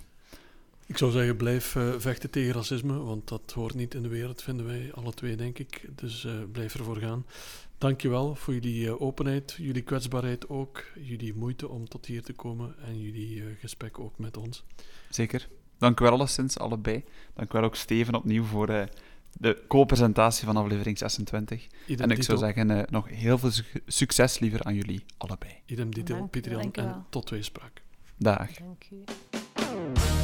Ik 0.85 0.97
zou 0.97 1.11
zeggen, 1.11 1.37
blijf 1.37 1.75
uh, 1.75 1.93
vechten 1.97 2.29
tegen 2.29 2.53
racisme, 2.53 2.97
want 2.97 3.27
dat 3.27 3.51
hoort 3.51 3.75
niet 3.75 3.93
in 3.93 4.01
de 4.01 4.09
wereld, 4.09 4.41
vinden 4.41 4.65
wij 4.65 4.91
alle 4.93 5.13
twee, 5.13 5.35
denk 5.35 5.59
ik. 5.59 5.89
Dus 5.95 6.27
blijf 6.51 6.75
ervoor 6.75 6.97
gaan. 6.97 7.25
Dankjewel 7.81 8.35
voor 8.35 8.53
jullie 8.53 8.85
uh, 8.85 9.01
openheid, 9.01 9.55
jullie 9.57 9.81
kwetsbaarheid 9.81 10.49
ook, 10.49 10.83
jullie 10.99 11.33
moeite 11.33 11.69
om 11.69 11.87
tot 11.87 12.05
hier 12.05 12.23
te 12.23 12.33
komen 12.33 12.75
en 12.85 12.99
jullie 12.99 13.35
uh, 13.35 13.45
gesprek 13.59 13.99
ook 13.99 14.17
met 14.17 14.37
ons. 14.37 14.63
Zeker. 15.09 15.47
Dank 15.77 15.99
u 15.99 16.03
wel 16.03 16.13
alleszins, 16.13 16.57
allebei. 16.57 17.03
Dank 17.33 17.49
u 17.49 17.57
wel 17.57 17.63
ook 17.63 17.75
Steven 17.75 18.15
opnieuw 18.15 18.43
voor 18.43 18.69
uh, 18.69 18.83
de 19.33 19.63
co-presentatie 19.67 20.45
van 20.45 20.57
aflevering 20.57 20.97
26. 20.97 21.67
Idem 21.87 22.09
en 22.09 22.17
ik 22.17 22.23
zou 22.23 22.37
zeggen, 22.37 22.87
nog 22.89 23.09
heel 23.09 23.37
veel 23.37 23.51
su 23.51 23.63
succes 23.85 24.39
liever 24.39 24.63
aan 24.63 24.75
jullie 24.75 25.03
allebei. 25.17 25.53
Idem 25.65 25.93
dito, 25.93 26.27
Pieter 26.27 26.51
Jan, 26.51 26.73
en 26.73 27.05
tot 27.09 27.25
tweespraak. 27.25 27.81
Dag. 28.17 28.51
Dank 28.53 28.83
u. 28.91 30.20